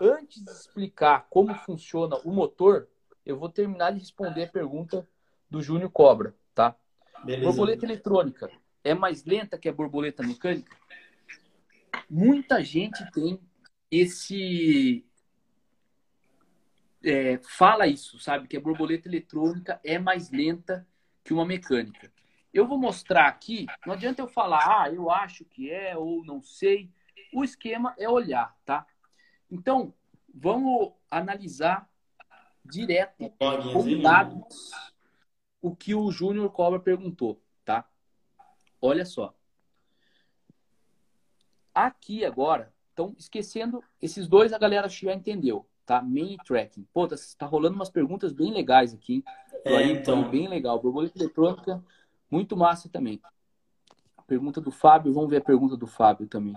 [0.00, 2.88] Antes de explicar como funciona o motor,
[3.24, 5.08] eu vou terminar de responder a pergunta
[5.50, 6.74] do Júnior Cobra, tá?
[7.24, 7.46] Beleza.
[7.46, 8.50] Borboleta eletrônica
[8.84, 10.76] é mais lenta que a borboleta mecânica?
[12.08, 13.40] Muita gente tem
[13.90, 15.04] esse
[17.04, 18.48] é, fala isso, sabe?
[18.48, 20.86] Que a borboleta eletrônica é mais lenta
[21.24, 22.12] que uma mecânica.
[22.52, 26.42] Eu vou mostrar aqui, não adianta eu falar, ah, eu acho que é ou não
[26.42, 26.90] sei.
[27.32, 28.86] O esquema é olhar, tá?
[29.50, 29.92] Então,
[30.32, 31.88] vamos analisar
[32.64, 34.70] direto com dados
[35.60, 37.88] o que o Júnior Cobra perguntou, tá?
[38.80, 39.34] Olha só.
[41.74, 46.02] Aqui agora, então, esquecendo esses dois, a galera já entendeu tá?
[46.02, 46.86] Main tracking.
[46.92, 49.24] Pô, tá, tá, rolando umas perguntas bem legais aqui.
[49.64, 50.30] É, aí, então.
[50.30, 50.78] Bem legal.
[50.78, 51.82] Borboleta eletrônica,
[52.30, 53.22] muito massa também.
[54.14, 56.54] A pergunta do Fábio, vamos ver a pergunta do Fábio também.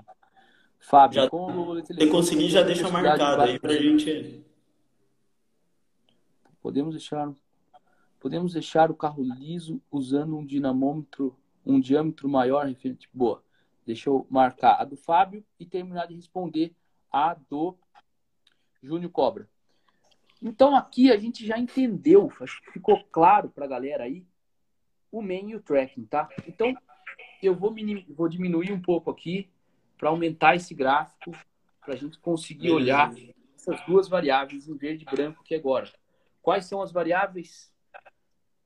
[0.82, 1.86] Fábio, já, como.
[1.86, 4.44] Se conseguir, já deixa marcado aí pra gente...
[6.62, 7.32] Podemos deixar...
[8.20, 13.10] Podemos deixar o carro liso usando um dinamômetro, um diâmetro maior referente.
[13.14, 13.44] Boa.
[13.86, 16.76] Deixa eu marcar a do Fábio e terminar de responder
[17.12, 17.76] a do
[18.82, 19.50] Júnior Cobra.
[20.42, 24.26] Então aqui a gente já entendeu, acho que ficou claro para a galera aí
[25.12, 26.28] o main e o tracking, tá?
[26.48, 26.76] Então
[27.42, 27.74] eu vou,
[28.10, 29.50] vou diminuir um pouco aqui
[30.02, 31.30] para aumentar esse gráfico
[31.80, 33.14] para a gente conseguir olhar
[33.56, 35.88] essas duas variáveis em verde e branco aqui agora.
[36.42, 37.72] Quais são as variáveis?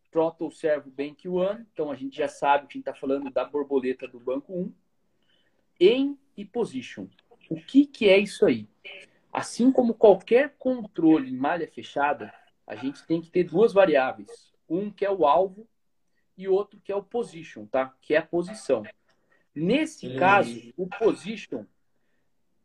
[0.09, 3.43] Throttle Servo Bank 1, então a gente já sabe que a gente está falando da
[3.43, 4.73] borboleta do banco 1.
[5.77, 7.07] Em e Position.
[7.49, 8.65] O que, que é isso aí?
[9.33, 12.33] Assim como qualquer controle em malha fechada,
[12.65, 14.53] a gente tem que ter duas variáveis.
[14.69, 15.67] Um que é o alvo
[16.37, 17.93] e outro que é o position, tá?
[18.01, 18.83] Que é a posição.
[19.55, 21.65] Nesse caso, o position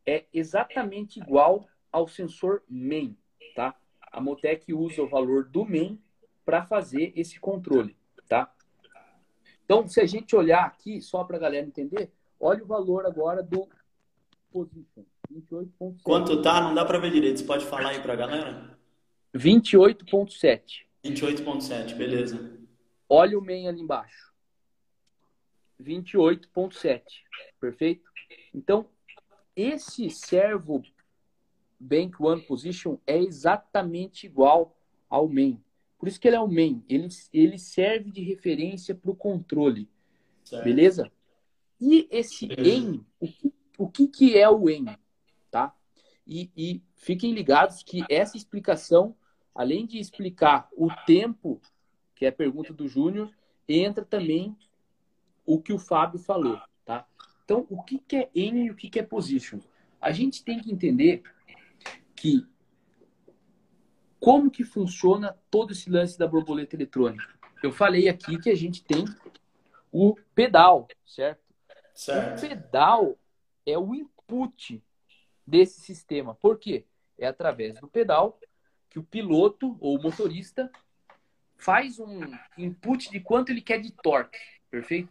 [0.05, 3.15] é exatamente igual ao sensor main,
[3.55, 3.75] tá?
[4.11, 5.99] A Motec usa o valor do main
[6.43, 7.95] para fazer esse controle,
[8.27, 8.53] tá?
[9.63, 13.41] Então, se a gente olhar aqui, só para a galera entender, olha o valor agora
[13.41, 13.69] do
[14.51, 15.05] position.
[15.31, 16.01] 28,7.
[16.03, 16.59] Quanto tá?
[16.59, 17.39] Não dá para ver direito.
[17.39, 18.77] Você pode falar aí para a galera?
[19.33, 20.85] 28,7.
[21.05, 22.59] 28,7, beleza.
[23.07, 24.30] Olha o main ali embaixo.
[25.81, 27.01] 28,7.
[27.59, 28.09] Perfeito?
[28.53, 28.87] Então,
[29.55, 30.81] esse servo
[31.79, 34.77] Bank One Position é exatamente igual
[35.09, 35.61] ao main.
[35.97, 36.83] Por isso que ele é o main.
[36.87, 39.89] Ele, ele serve de referência para o controle.
[40.43, 40.63] Certo.
[40.63, 41.11] Beleza?
[41.79, 44.85] E esse em, o que, o que, que é o em?
[45.51, 45.75] tá?
[46.25, 49.15] E, e fiquem ligados que essa explicação,
[49.53, 51.61] além de explicar o tempo,
[52.15, 53.29] que é a pergunta do Júnior,
[53.67, 54.55] entra também
[55.53, 57.05] o que o Fábio falou, tá?
[57.43, 59.59] Então, o que, que é N e o que, que é position?
[59.99, 61.23] A gente tem que entender
[62.15, 62.47] que
[64.19, 67.27] como que funciona todo esse lance da borboleta eletrônica.
[67.61, 69.03] Eu falei aqui que a gente tem
[69.91, 71.41] o pedal, certo?
[71.93, 72.37] certo.
[72.37, 73.17] O pedal
[73.65, 74.81] é o input
[75.45, 76.35] desse sistema.
[76.35, 76.85] Por quê?
[77.17, 78.39] É através do pedal
[78.89, 80.71] que o piloto ou o motorista
[81.57, 82.21] faz um
[82.57, 84.37] input de quanto ele quer de torque,
[84.71, 85.09] perfeito?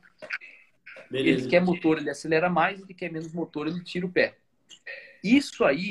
[1.10, 1.42] Beleza.
[1.42, 4.38] Ele quer motor, ele acelera mais, ele quer menos motor, ele tira o pé.
[5.22, 5.90] Isso aí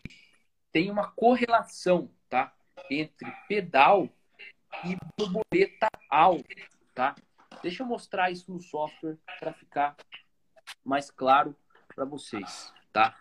[0.71, 2.53] tem uma correlação, tá?
[2.89, 4.09] Entre pedal
[4.85, 6.55] e borboleta alta,
[6.95, 7.15] tá?
[7.61, 9.95] Deixa eu mostrar isso no software para ficar
[10.83, 11.55] mais claro
[11.93, 13.19] para vocês, tá?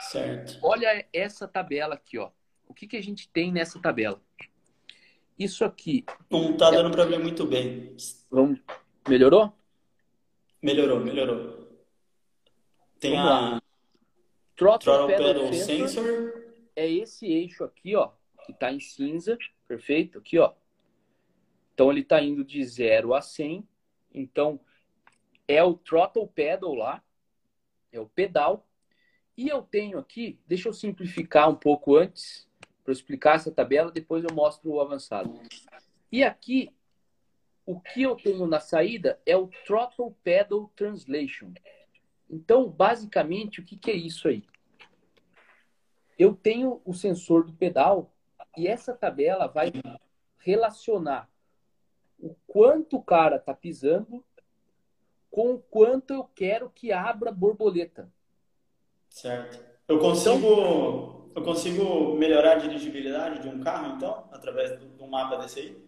[0.00, 0.58] Certo.
[0.62, 2.30] Olha essa tabela aqui, ó.
[2.66, 4.20] O que, que a gente tem nessa tabela?
[5.38, 6.04] Isso aqui.
[6.30, 6.92] Não tá dando é...
[6.92, 7.96] para ver muito bem.
[8.30, 8.60] Vamos...
[9.08, 9.52] Melhorou?
[10.62, 11.68] Melhorou, melhorou.
[13.00, 13.62] Tem Vamos a lá.
[14.56, 15.88] Throttle, Throttle Pedal, pedal sensor.
[15.88, 16.44] sensor.
[16.74, 18.10] É esse eixo aqui, ó,
[18.44, 20.18] que tá em cinza, perfeito?
[20.18, 20.52] Aqui, ó.
[21.72, 23.66] Então ele tá indo de 0 a 100.
[24.12, 24.60] Então
[25.46, 27.02] é o throttle pedal lá,
[27.92, 28.66] é o pedal
[29.36, 32.48] e eu tenho aqui, deixa eu simplificar um pouco antes,
[32.82, 35.40] para explicar essa tabela, depois eu mostro o avançado.
[36.10, 36.70] E aqui,
[37.68, 41.52] o que eu tenho na saída é o Throttle Pedal Translation.
[42.30, 44.44] Então, basicamente, o que, que é isso aí?
[46.18, 48.12] eu tenho o sensor do pedal
[48.56, 49.72] e essa tabela vai
[50.38, 51.30] relacionar
[52.18, 54.24] o quanto o cara está pisando
[55.30, 58.10] com o quanto eu quero que abra borboleta.
[59.08, 59.62] Certo.
[59.86, 65.36] Eu consigo, eu consigo melhorar a dirigibilidade de um carro, então, através do, do mapa
[65.36, 65.87] desse aí?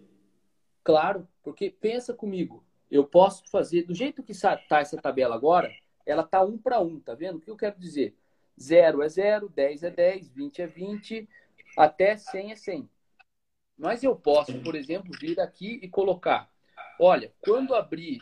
[0.82, 5.72] Claro, porque pensa comigo, eu posso fazer, do jeito que está essa tabela agora,
[6.04, 7.36] ela está um para um, tá vendo?
[7.36, 8.16] O que eu quero dizer?
[8.60, 11.28] 0 é 0, 10 é 10, 20 é 20,
[11.76, 12.90] até 100 é 100.
[13.78, 16.50] Mas eu posso, por exemplo, vir aqui e colocar,
[16.98, 18.20] olha, quando abrir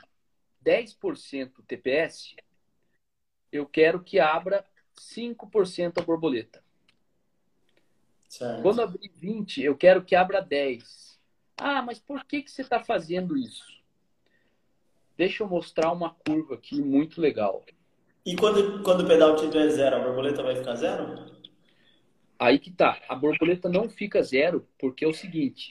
[0.64, 2.36] 10% TPS,
[3.50, 6.62] eu quero que abra 5% a borboleta.
[8.28, 8.62] Certo.
[8.62, 11.17] Quando abrir 20, eu quero que abra 10.
[11.58, 13.66] Ah, mas por que, que você está fazendo isso?
[15.16, 17.64] Deixa eu mostrar uma curva aqui muito legal.
[18.24, 21.36] E quando, quando o pedal tiver zero, a borboleta vai ficar zero?
[22.38, 23.00] Aí que tá.
[23.08, 25.68] A borboleta não fica zero, porque é o seguinte.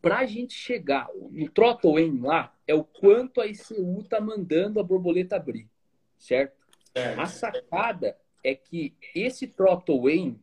[0.00, 4.80] Para a gente chegar no throttle aim lá, é o quanto a ICU tá mandando
[4.80, 5.68] a borboleta abrir,
[6.16, 6.56] certo?
[6.94, 7.20] certo.
[7.20, 10.40] A sacada é que esse throttle aim,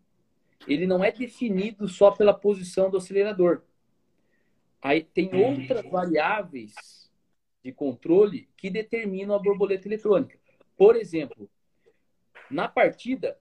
[0.68, 3.62] ele não é definido só pela posição do acelerador.
[4.82, 6.74] Aí tem outras variáveis
[7.64, 10.38] de controle que determinam a borboleta eletrônica.
[10.76, 11.50] Por exemplo,
[12.50, 13.38] na partida,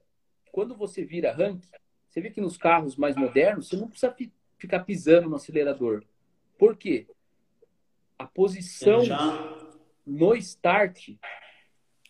[0.51, 1.63] quando você vira rank,
[2.09, 4.15] você vê que nos carros mais modernos, você não precisa
[4.57, 6.03] ficar pisando no acelerador.
[6.57, 7.07] Por quê?
[8.17, 9.57] A posição já...
[10.05, 11.09] no start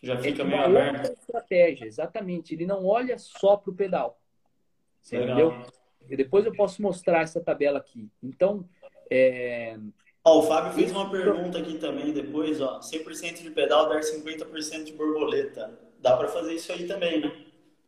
[0.04, 0.98] já fica é meio aberta.
[0.98, 2.54] outra estratégia, exatamente.
[2.54, 4.20] Ele não olha só para o pedal.
[5.04, 5.54] Você entendeu?
[6.08, 8.08] E depois eu posso mostrar essa tabela aqui.
[8.22, 8.66] Então,
[9.10, 9.78] é...
[10.24, 12.80] Ó, o Fábio fez uma pergunta aqui também depois, ó.
[12.80, 15.78] 100% de pedal dar 50% de borboleta.
[16.00, 17.32] Dá para fazer isso aí também, né?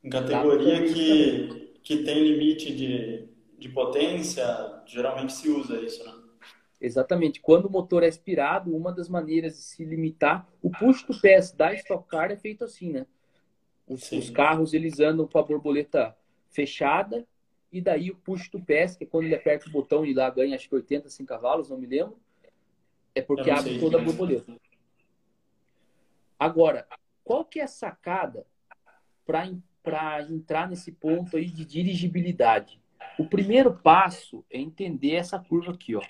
[0.04, 4.44] Em categoria que, que tem limite de, de potência,
[4.86, 6.12] geralmente se usa isso, né?
[6.78, 7.40] Exatamente.
[7.40, 11.50] Quando o motor é aspirado, uma das maneiras de se limitar, o push to pass
[11.50, 13.06] da Stock Car é feito assim, né?
[13.88, 16.14] Os, os, carros eles andam com a borboleta
[16.56, 17.28] fechada
[17.70, 20.30] e daí o push to pass, que é quando ele aperta o botão e lá
[20.30, 22.18] ganha acho que 80, 100 cavalos, não me lembro,
[23.14, 24.56] é porque abre toda a borboleta.
[26.38, 26.88] Agora,
[27.22, 28.46] qual que é a sacada
[29.26, 29.46] para
[30.28, 32.80] entrar nesse ponto aí de dirigibilidade?
[33.18, 36.02] O primeiro passo é entender essa curva aqui, ó.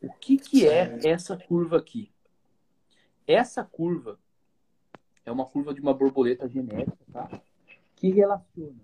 [0.00, 2.10] O que, que é essa curva aqui?
[3.26, 4.18] Essa curva
[5.24, 7.42] é uma curva de uma borboleta genérica, tá?
[7.98, 8.78] Que relaciona.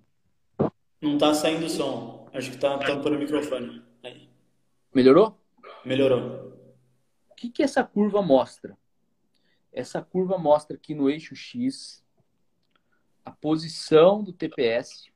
[1.01, 2.29] Não tá saindo som.
[2.33, 3.81] Acho que tá tampando o microfone.
[4.03, 4.29] Aí.
[4.93, 5.39] Melhorou?
[5.85, 6.53] Melhorou.
[7.31, 8.77] O que, que essa curva mostra?
[9.73, 12.05] Essa curva mostra que no eixo X,
[13.25, 15.13] a posição do TPS,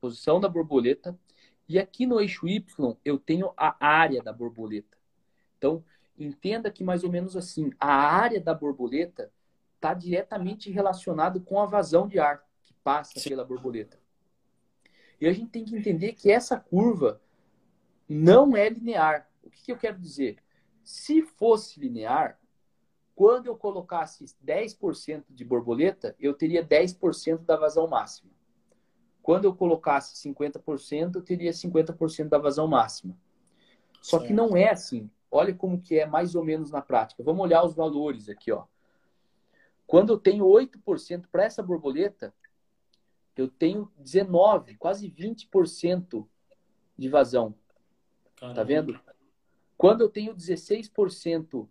[0.00, 1.18] posição da borboleta,
[1.68, 4.96] e aqui no eixo Y eu tenho a área da borboleta.
[5.58, 5.84] Então,
[6.18, 9.30] entenda que mais ou menos assim, a área da borboleta
[9.74, 12.48] está diretamente relacionado com a vazão de ar
[12.82, 13.30] passa Sim.
[13.30, 13.98] pela borboleta.
[15.20, 17.20] E a gente tem que entender que essa curva
[18.08, 19.30] não é linear.
[19.42, 20.38] O que, que eu quero dizer?
[20.82, 22.40] Se fosse linear,
[23.14, 28.30] quando eu colocasse 10% de borboleta, eu teria 10% da vazão máxima.
[29.22, 33.16] Quando eu colocasse 50%, eu teria 50% da vazão máxima.
[34.00, 35.10] Só que não é assim.
[35.30, 37.22] Olha como que é mais ou menos na prática.
[37.22, 38.64] Vamos olhar os valores aqui, ó.
[39.86, 42.34] Quando eu tenho 8% para essa borboleta,
[43.40, 46.26] eu tenho 19, quase 20%
[46.96, 47.52] de vazão.
[48.36, 48.54] Tá Caramba.
[48.54, 49.00] Tá vendo?
[49.76, 51.68] Quando eu tenho 16%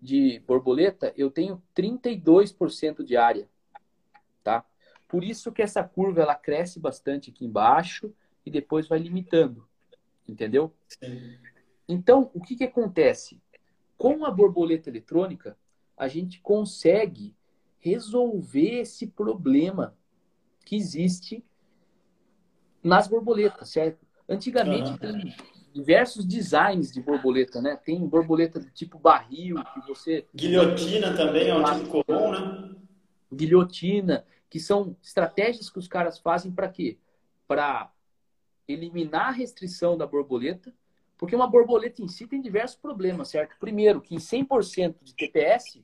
[0.00, 3.48] de borboleta, eu tenho 32% de área,
[4.42, 4.64] tá?
[5.08, 8.14] Por isso que essa curva ela cresce bastante aqui embaixo
[8.46, 9.68] e depois vai limitando,
[10.26, 10.72] entendeu?
[10.88, 11.38] Sim.
[11.88, 13.40] Então, o que, que acontece?
[13.98, 15.56] Com a borboleta eletrônica,
[15.96, 17.36] a gente consegue
[17.78, 19.96] resolver esse problema
[20.64, 21.44] que existe
[22.82, 24.04] nas borboletas, certo?
[24.28, 24.98] Antigamente uhum.
[24.98, 25.36] tem
[25.72, 27.76] diversos designs de borboleta, né?
[27.76, 30.26] Tem borboleta do tipo barril, que você...
[30.34, 32.74] Guilhotina também é um tipo comum, né?
[33.32, 36.98] Guilhotina, que são estratégias que os caras fazem para quê?
[37.46, 37.90] Para
[38.68, 40.72] eliminar a restrição da borboleta
[41.22, 43.56] porque uma borboleta em si tem diversos problemas, certo?
[43.60, 45.80] Primeiro, que em 100% de TPS,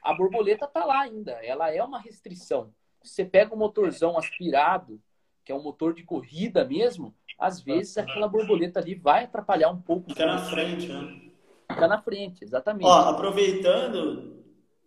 [0.00, 1.32] a borboleta está lá ainda.
[1.44, 2.72] Ela é uma restrição.
[3.06, 5.00] Você pega um motorzão aspirado,
[5.44, 9.80] que é um motor de corrida mesmo, às vezes aquela borboleta ali vai atrapalhar um
[9.80, 10.10] pouco.
[10.10, 11.30] Fica na frente, né?
[11.70, 12.86] Fica na frente, exatamente.
[12.86, 14.44] Ó, aproveitando,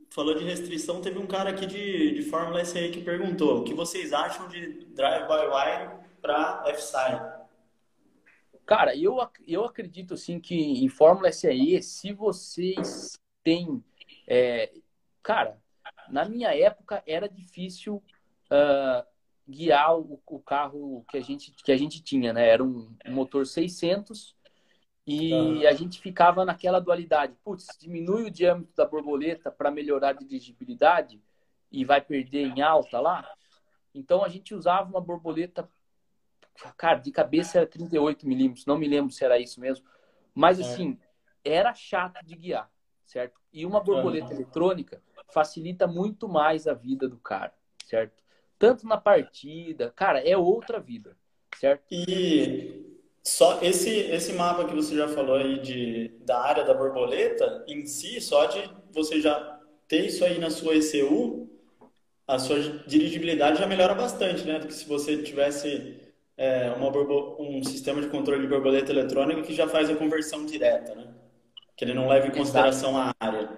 [0.10, 3.74] falou de restrição, teve um cara aqui de, de Fórmula SAE que perguntou: o que
[3.74, 5.92] vocês acham de drive-by-wire
[6.22, 7.40] para F-Side?
[8.66, 9.18] Cara, eu,
[9.48, 13.84] eu acredito assim que em Fórmula SAE, se vocês têm.
[14.28, 14.72] É,
[15.24, 15.58] cara,
[16.10, 18.04] na minha época era difícil
[18.52, 19.06] uh,
[19.48, 22.48] guiar o, o, carro que a, gente, que a gente tinha, né?
[22.48, 24.36] Era um, um motor 600
[25.06, 27.36] e a gente ficava naquela dualidade.
[27.44, 31.20] Putz, diminui o diâmetro da borboleta para melhorar a dirigibilidade
[31.72, 33.28] e vai perder em alta lá.
[33.94, 35.68] Então a gente usava uma borboleta,
[36.78, 39.86] cara, de cabeça era 38 milímetros, não me lembro se era isso mesmo.
[40.34, 40.64] Mas é.
[40.64, 41.00] assim,
[41.44, 42.70] era chato de guiar,
[43.04, 43.40] certo?
[43.52, 45.02] E uma borboleta eletrônica
[45.34, 47.54] facilita muito mais a vida do cara,
[47.86, 48.24] certo?
[48.58, 51.16] Tanto na partida, cara, é outra vida,
[51.58, 51.86] certo?
[51.92, 57.64] E só esse, esse mapa que você já falou aí de, da área da borboleta,
[57.68, 61.50] em si, só de você já ter isso aí na sua ECU,
[62.28, 64.60] a sua dirigibilidade já melhora bastante, né?
[64.60, 66.00] Do que se você tivesse
[66.38, 66.90] é, uma
[67.40, 71.08] um sistema de controle de borboleta eletrônica que já faz a conversão direta, né?
[71.76, 73.50] Que ele não leva em consideração a área.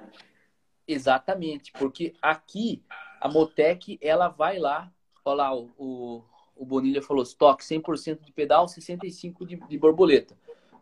[0.93, 2.83] Exatamente, porque aqui
[3.19, 4.91] a Motec, ela vai lá,
[5.23, 6.23] olha lá o,
[6.55, 10.37] o Bonilha falou, estoque 100% de pedal, 65% de, de borboleta.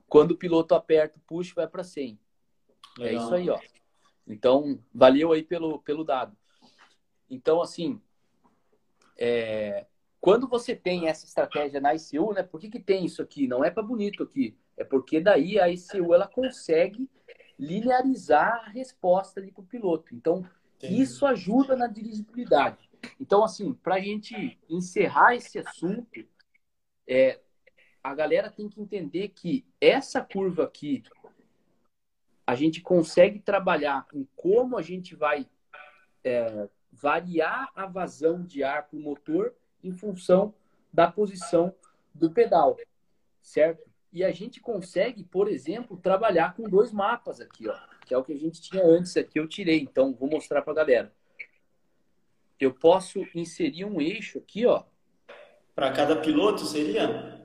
[0.07, 2.19] Quando o piloto aperta o push, vai para 100.
[2.97, 3.21] É Legal.
[3.21, 3.59] É isso aí, ó.
[4.27, 6.35] Então, valeu aí pelo, pelo dado.
[7.29, 8.01] Então, assim,
[9.17, 9.85] é,
[10.19, 12.43] quando você tem essa estratégia na ICU, né?
[12.43, 13.47] Por que, que tem isso aqui?
[13.47, 14.57] Não é para bonito aqui.
[14.75, 17.09] É porque daí a ICU ela consegue
[17.59, 20.15] linearizar a resposta para o piloto.
[20.15, 21.01] Então, Entendi.
[21.01, 22.89] isso ajuda na dirigibilidade.
[23.19, 26.25] Então, assim, para a gente encerrar esse assunto,
[27.05, 27.39] é,
[28.01, 31.03] a galera tem que entender que essa curva aqui,
[32.47, 35.47] a gente consegue trabalhar em como a gente vai
[36.23, 39.53] é, variar a vazão de ar para o motor
[39.83, 40.53] em função
[40.91, 41.73] da posição
[42.13, 42.77] do pedal,
[43.41, 43.88] certo?
[44.11, 48.23] E a gente consegue, por exemplo, trabalhar com dois mapas aqui, ó, que é o
[48.23, 49.81] que a gente tinha antes aqui, eu tirei.
[49.81, 51.13] Então, vou mostrar para a galera
[52.59, 54.83] eu posso inserir um eixo aqui, ó.
[55.73, 57.39] Para cada piloto seria?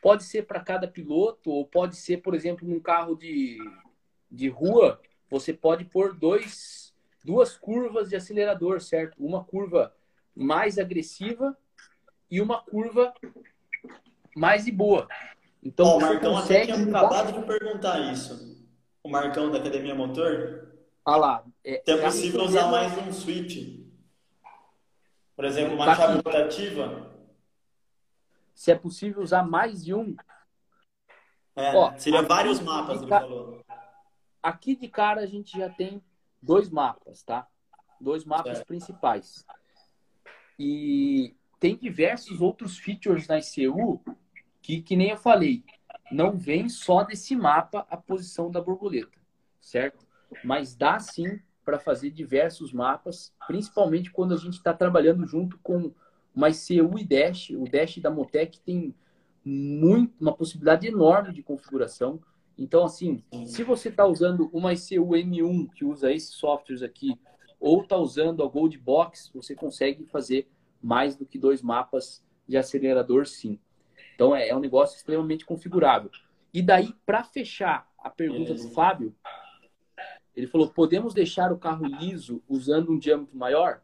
[0.00, 3.58] Pode ser para cada piloto, ou pode ser, por exemplo, num carro de,
[4.30, 9.22] de rua, você pode pôr dois, duas curvas de acelerador, certo?
[9.24, 9.94] Uma curva
[10.34, 11.56] mais agressiva
[12.30, 13.12] e uma curva
[14.34, 15.06] mais de boa.
[15.62, 18.66] Então, oh, o Marcão até tinha acabado de perguntar isso.
[19.02, 20.72] O Marcão da Academia Motor.
[21.04, 21.44] Ah lá.
[21.64, 23.80] É, é possível usar mais um switch.
[25.36, 27.12] Por exemplo, uma tá chave rotativa.
[28.54, 30.16] Se é possível usar mais de um.
[31.54, 33.64] É, Ó, seria vários mapas, ele falou.
[34.42, 36.02] Aqui de cara a gente já tem
[36.40, 37.46] dois mapas, tá?
[38.00, 38.66] Dois mapas certo.
[38.66, 39.44] principais.
[40.58, 44.02] E tem diversos outros features na ICU
[44.62, 45.64] que, que nem eu falei,
[46.10, 49.18] não vem só desse mapa a posição da borboleta,
[49.60, 50.06] certo?
[50.44, 55.92] Mas dá sim para fazer diversos mapas, principalmente quando a gente está trabalhando junto com
[56.34, 57.50] uma ICU e Dash.
[57.50, 58.94] O Dash da Motec tem
[59.44, 62.20] muito, uma possibilidade enorme de configuração.
[62.58, 67.18] Então, assim, se você está usando uma ICU M1 que usa esses softwares aqui,
[67.58, 70.48] ou está usando a Gold Box, você consegue fazer
[70.82, 73.58] mais do que dois mapas de acelerador, sim.
[74.14, 76.10] Então, é, é um negócio extremamente configurável.
[76.52, 79.14] E daí, para fechar a pergunta do Fábio,
[80.34, 83.82] ele falou: podemos deixar o carro liso usando um diâmetro maior?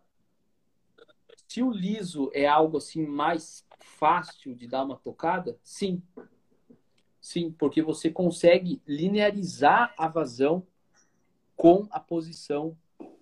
[1.47, 6.03] Se o liso é algo assim mais fácil de dar uma tocada, sim.
[7.21, 10.67] Sim, porque você consegue linearizar a vazão
[11.57, 12.77] com a posição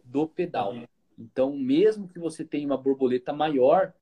[0.04, 0.74] do pedal.
[1.18, 3.92] Então, mesmo que você tenha uma borboleta maior,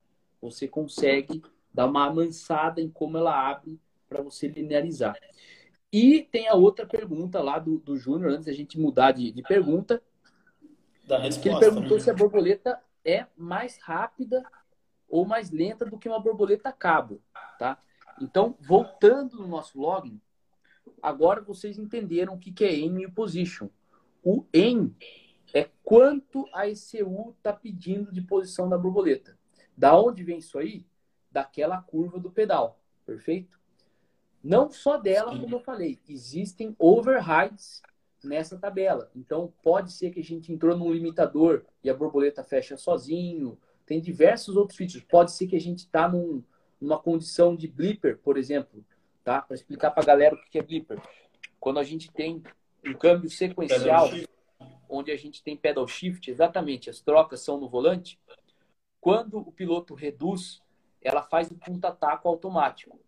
[0.40, 1.42] você consegue
[1.74, 5.18] dar uma amansada em como ela abre para você linearizar.
[5.92, 9.42] E tem a outra pergunta lá do, do Júnior, antes da gente mudar de, de
[9.42, 10.00] pergunta.
[11.06, 12.02] Da resposta, que ele perguntou né?
[12.02, 14.44] se a borboleta é mais rápida
[15.08, 17.20] ou mais lenta do que uma borboleta cabo,
[17.58, 17.78] tá?
[18.20, 20.20] Então, voltando no nosso login,
[21.02, 23.68] agora vocês entenderam o que é aim position.
[24.22, 24.94] O aim
[25.52, 29.38] é quanto a ECU está pedindo de posição da borboleta.
[29.76, 30.86] Da onde vem isso aí?
[31.34, 33.58] Daquela curva do pedal, perfeito?
[34.40, 35.40] Não só dela, Sim.
[35.40, 37.82] como eu falei, existem overrides
[38.22, 39.10] nessa tabela.
[39.16, 43.58] Então, pode ser que a gente entrou num limitador e a borboleta fecha sozinho.
[43.84, 45.04] Tem diversos outros features.
[45.10, 46.40] Pode ser que a gente está num,
[46.80, 48.84] numa condição de blipper, por exemplo,
[49.24, 49.42] tá?
[49.42, 51.02] Para explicar para a galera o que é blipper.
[51.58, 52.44] Quando a gente tem
[52.86, 54.08] um câmbio sequencial,
[54.88, 58.20] onde a gente tem pedal shift, exatamente, as trocas são no volante,
[59.00, 60.62] quando o piloto reduz,
[61.04, 62.98] ela faz o punta-taco automático.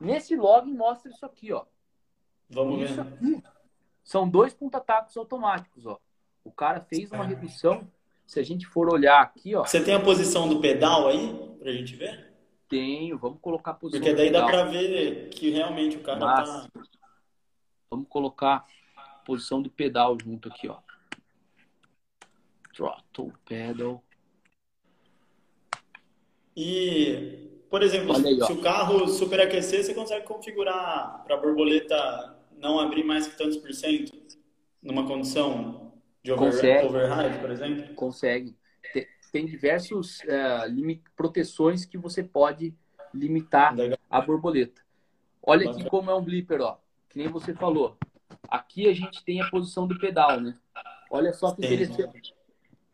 [0.00, 1.64] Nesse login mostra isso aqui, ó.
[2.50, 3.14] Vamos isso ver.
[3.14, 3.42] aqui
[4.04, 5.98] são dois punta-tacos automáticos, ó.
[6.44, 7.90] O cara fez uma redução.
[8.26, 11.72] Se a gente for olhar aqui, ó, Você tem a posição do pedal aí pra
[11.72, 12.32] gente ver?
[12.66, 14.62] tenho, vamos colocar a posição Porque daí dá pedal.
[14.64, 16.68] pra ver que realmente o cara tá.
[17.90, 20.78] Vamos colocar a posição do pedal junto aqui, ó.
[22.74, 24.02] Throttle pedal.
[26.56, 32.78] E, por exemplo, aí, se o carro superaquecer, você consegue configurar para a borboleta não
[32.78, 34.12] abrir mais que tantos por cento
[34.82, 35.92] numa condição
[36.22, 36.86] de over, Consegue.
[36.86, 37.94] override, por exemplo?
[37.94, 38.56] Consegue.
[38.92, 42.74] Tem, tem diversos é, limi- proteções que você pode
[43.12, 43.98] limitar Legal.
[44.10, 44.82] a borboleta.
[45.42, 46.78] Olha aqui como é um blipper, ó.
[47.08, 47.96] Que nem você falou.
[48.48, 50.56] Aqui a gente tem a posição do pedal, né?
[51.10, 52.34] Olha só que interessante.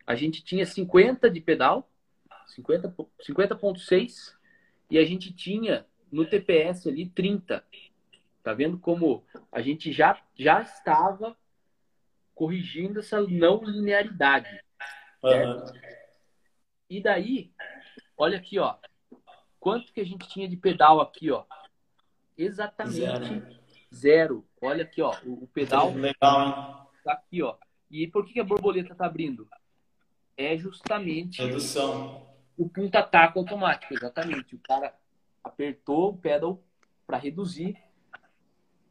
[0.07, 1.89] A gente tinha 50 de pedal,
[2.49, 4.33] 50 po- 50.6
[4.91, 7.65] e a gente tinha no TPS ali 30.
[8.43, 11.37] Tá vendo como a gente já já estava
[12.35, 14.61] corrigindo essa não linearidade.
[15.23, 15.65] Aham.
[16.89, 17.53] E daí,
[18.17, 18.77] olha aqui, ó.
[19.61, 21.45] Quanto que a gente tinha de pedal aqui, ó?
[22.37, 23.61] Exatamente Zero.
[23.95, 24.49] zero.
[24.61, 25.15] Olha aqui, ó.
[25.25, 27.57] O, o pedal Legal, tá aqui, ó.
[27.91, 29.47] E por que que a borboleta tá abrindo?
[30.37, 32.30] É justamente Redução.
[32.61, 34.55] O punta-taco automático, exatamente.
[34.55, 34.95] O cara
[35.43, 36.63] apertou o pedal
[37.07, 37.75] para reduzir,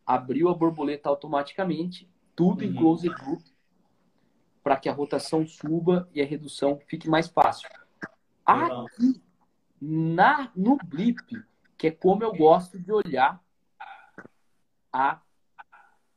[0.03, 2.77] abriu a borboleta automaticamente, tudo em Uhum.
[2.77, 3.43] close loop,
[4.63, 7.69] para que a rotação suba e a redução fique mais fácil.
[8.43, 9.21] Aqui,
[9.79, 11.21] na, no blip,
[11.77, 13.39] que é como eu gosto de olhar
[14.91, 15.21] a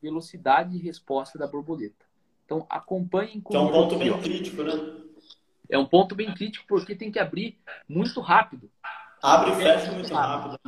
[0.01, 2.07] velocidade de resposta da borboleta.
[2.47, 5.02] Então, acompanhem Que é um ponto bem crítico, né?
[5.73, 7.59] É um ponto bem crítico porque tem que abrir
[7.89, 8.71] muito rápido.
[9.23, 10.61] Abre e fecha muito rápido.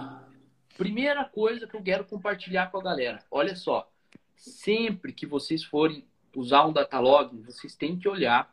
[0.78, 3.22] Primeira coisa que eu quero compartilhar com a galera.
[3.30, 3.92] Olha só,
[4.34, 8.50] sempre que vocês forem usar um datalog, vocês têm que olhar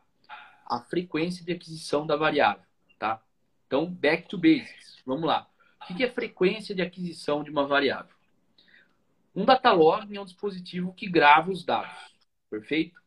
[0.66, 2.62] a frequência de aquisição da variável,
[2.98, 3.22] tá?
[3.66, 5.00] Então, back to basics.
[5.06, 5.48] Vamos lá.
[5.80, 8.14] O que é frequência de aquisição de uma variável?
[9.34, 12.14] Um datalog é um dispositivo que grava os dados,
[12.50, 13.00] perfeito?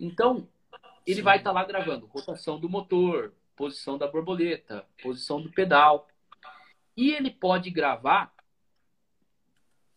[0.00, 0.48] Então,
[1.06, 6.08] ele vai estar lá gravando rotação do motor, posição da borboleta, posição do pedal.
[6.96, 8.34] E ele pode gravar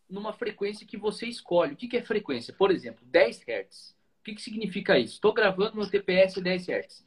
[0.10, 1.74] numa frequência que você escolhe.
[1.74, 2.54] O que que é frequência?
[2.54, 3.96] Por exemplo, 10 Hz.
[4.20, 5.16] O que, que significa isso?
[5.16, 7.06] Estou gravando no TPS 10 Hz.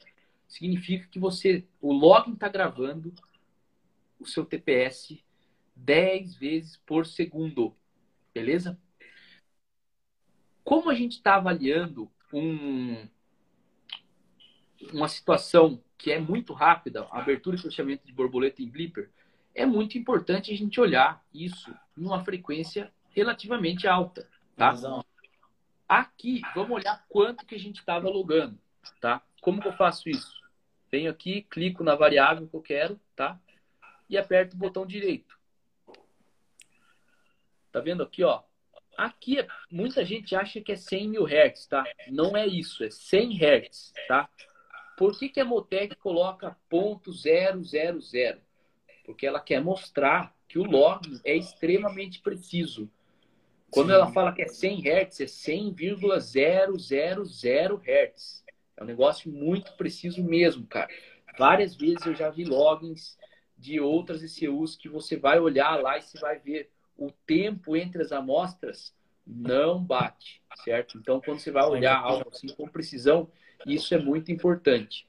[0.48, 3.12] Significa que você, o login está gravando
[4.18, 5.18] o seu TPS
[5.74, 7.74] 10 vezes por segundo.
[8.34, 8.78] Beleza?
[10.64, 13.08] Como a gente está avaliando um,
[14.92, 19.10] uma situação que é muito rápida, abertura e fechamento de borboleta em blipper,
[19.54, 24.74] é muito importante a gente olhar isso numa frequência relativamente alta, tá?
[25.88, 28.58] Aqui, vamos olhar quanto que a gente estava logando,
[29.00, 29.22] tá?
[29.40, 30.40] Como que eu faço isso?
[30.90, 33.38] Venho aqui, clico na variável que eu quero, tá?
[34.08, 35.38] E aperto o botão direito.
[37.70, 38.42] Tá vendo aqui, ó?
[38.96, 39.38] Aqui,
[39.70, 41.84] muita gente acha que é 100 mil Hz, tá?
[42.08, 44.28] Não é isso, é 100 Hz, tá?
[45.02, 48.38] Por que, que a Motec coloca ponto .000?
[49.04, 52.88] Porque ela quer mostrar que o log é extremamente preciso.
[53.68, 53.94] Quando Sim.
[53.94, 56.08] ela fala que é 100 Hz, é 100,000
[57.82, 58.44] Hz.
[58.76, 60.88] É um negócio muito preciso mesmo, cara.
[61.36, 63.18] Várias vezes eu já vi logins
[63.58, 68.02] de outras ECUs que você vai olhar lá e você vai ver o tempo entre
[68.02, 68.94] as amostras
[69.26, 70.98] não bate, certo?
[70.98, 73.28] Então, quando você vai olhar algo assim com precisão,
[73.66, 75.06] isso é muito importante.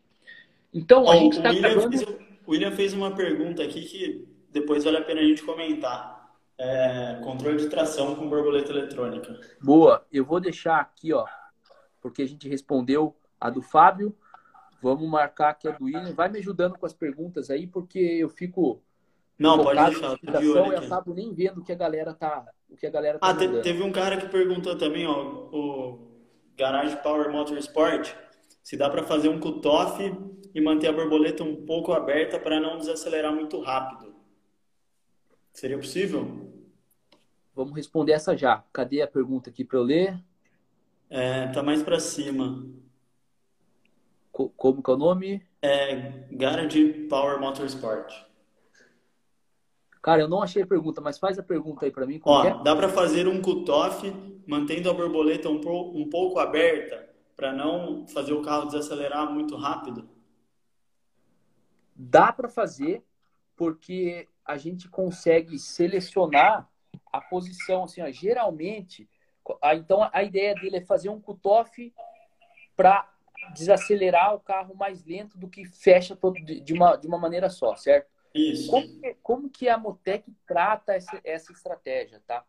[0.73, 1.97] Então, a Ó, gente o, está William gravando...
[1.97, 2.09] fez,
[2.45, 6.13] o William fez uma pergunta aqui que depois vale a pena a gente comentar.
[6.57, 9.39] É, controle de tração com borboleta eletrônica.
[9.61, 11.25] Boa, eu vou deixar aqui, ó,
[11.99, 14.15] porque a gente respondeu a do Fábio.
[14.81, 16.13] Vamos marcar aqui a do William.
[16.13, 18.81] Vai me ajudando com as perguntas aí, porque eu fico
[19.37, 20.85] Não, pode deixar, tô de explicação olho e aqui.
[20.85, 23.61] acabo nem vendo o que a galera tá, o que a galera tá Ah, te-
[23.61, 26.11] teve um cara que perguntou também, ó, o
[26.55, 28.13] Garage Power Motorsport,
[28.63, 30.01] se dá para fazer um cutoff
[30.55, 34.15] e manter a borboleta um pouco aberta para não desacelerar muito rápido.
[35.51, 36.51] Seria possível?
[37.53, 38.63] Vamos responder essa já.
[38.71, 40.17] Cadê a pergunta aqui para eu ler?
[41.09, 42.65] É, tá mais para cima.
[44.31, 45.45] Co- como que é o nome?
[45.61, 48.11] É Garage Power Motorsport.
[50.01, 52.19] Cara, eu não achei a pergunta, mas faz a pergunta aí para mim.
[52.19, 52.53] Como que é?
[52.53, 54.11] Ó, dá para fazer um cutoff
[54.47, 55.61] mantendo a borboleta um,
[55.95, 60.09] um pouco aberta para não fazer o carro desacelerar muito rápido?
[61.95, 63.03] Dá para fazer,
[63.55, 66.69] porque a gente consegue selecionar
[67.11, 69.07] a posição, assim, ó, geralmente,
[69.61, 71.93] a, então a ideia dele é fazer um cutoff
[72.75, 73.09] para
[73.53, 77.75] desacelerar o carro mais lento do que fecha todo, de, uma, de uma maneira só,
[77.75, 78.11] certo?
[78.33, 78.71] Isso.
[78.71, 82.43] Como que, como que a Motec trata essa, essa estratégia, tá?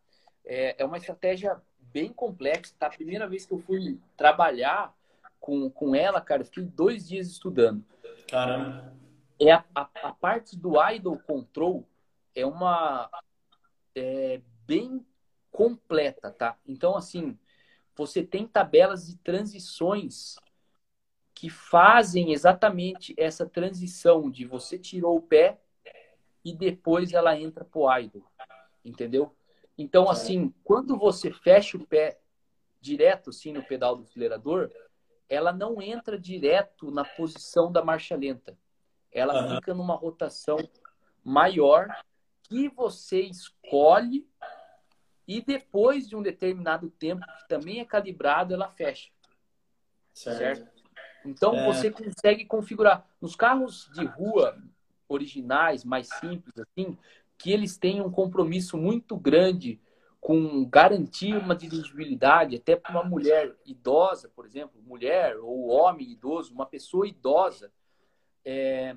[0.45, 1.61] É, é uma estratégia
[1.95, 2.89] bem complexa, tá?
[2.89, 4.93] A primeira vez que eu fui trabalhar
[5.39, 7.85] com, com ela, cara, eu fiquei dois dias estudando.
[8.29, 8.93] Caramba.
[9.41, 11.87] É a, a, a parte do idle control
[12.35, 13.09] é uma
[13.95, 15.07] é bem
[15.53, 16.59] completa, tá?
[16.67, 17.39] Então, assim,
[17.95, 20.35] você tem tabelas de transições
[21.33, 25.61] que fazem exatamente essa transição de você tirou o pé
[26.45, 28.25] e depois ela entra pro idle,
[28.85, 29.35] entendeu?
[29.77, 32.21] Então, assim, quando você fecha o pé
[32.81, 34.71] direto, assim, no pedal do acelerador,
[35.29, 38.57] ela não entra direto na posição da marcha lenta.
[39.11, 39.57] Ela uhum.
[39.57, 40.59] fica numa rotação
[41.25, 41.89] maior
[42.43, 44.29] que você escolhe
[45.27, 49.11] e depois de um determinado tempo, que também é calibrado, ela fecha.
[50.13, 50.39] Certo?
[50.39, 50.83] certo?
[51.25, 51.65] Então é...
[51.65, 53.09] você consegue configurar.
[53.21, 54.57] Nos carros de rua
[55.09, 56.99] originais, mais simples, assim,
[57.39, 59.81] que eles têm um compromisso muito grande
[60.21, 66.55] com garantir uma dirigibilidade, até para uma mulher idosa, por exemplo, mulher ou homem idoso,
[66.55, 67.71] uma pessoa idosa,
[68.43, 68.97] é...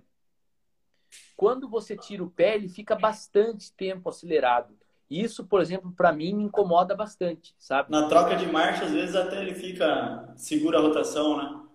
[1.35, 4.73] quando você tira o pé, ele fica bastante tempo acelerado.
[5.09, 7.91] Isso, por exemplo, para mim me incomoda bastante, sabe?
[7.91, 11.66] Na troca de marcha, às vezes até ele fica segura a rotação, né?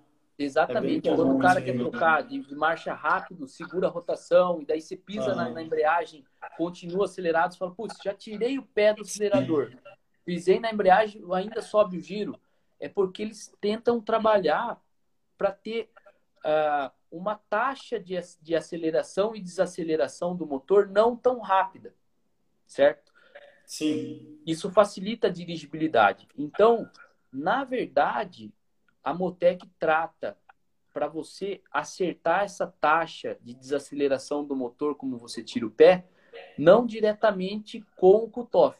[0.42, 1.08] Exatamente.
[1.08, 4.80] É Quando o cara quer trocar de, de, marcha rápido, segura a rotação, e daí
[4.80, 6.24] você pisa na, na, embreagem,
[6.56, 9.72] continua acelerado, você fala, putz, já tirei o pé do acelerador.
[10.24, 12.38] Pisei na embreagem, ainda sobe o giro.
[12.78, 14.80] É porque eles tentam trabalhar
[15.36, 15.90] para ter
[16.44, 21.94] uh, uma taxa de, de aceleração e desaceleração do motor não tão rápida,
[22.66, 23.12] certo?
[23.66, 24.40] Sim.
[24.46, 26.28] Isso facilita a dirigibilidade.
[26.36, 26.90] Então,
[27.32, 28.52] na verdade,
[29.02, 30.38] a Motec trata
[30.92, 36.06] para você acertar essa taxa de desaceleração do motor, como você tira o pé,
[36.58, 38.78] não diretamente com o cutoff.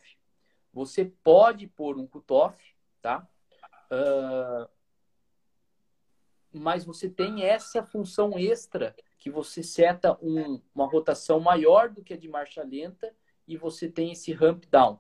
[0.72, 2.56] Você pode pôr um cutoff,
[3.00, 3.26] tá?
[3.90, 4.68] Uh,
[6.52, 12.14] mas você tem essa função extra que você seta um, uma rotação maior do que
[12.14, 13.14] a de marcha lenta
[13.46, 14.98] e você tem esse ramp down.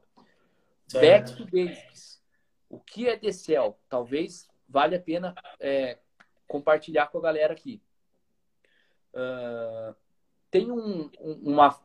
[0.92, 2.22] Back to basics.
[2.68, 3.78] O que é decel?
[3.88, 5.98] Talvez vale a pena é,
[6.48, 7.80] compartilhar com a galera aqui.
[9.12, 9.94] Uh,
[10.50, 11.78] tem um, uma,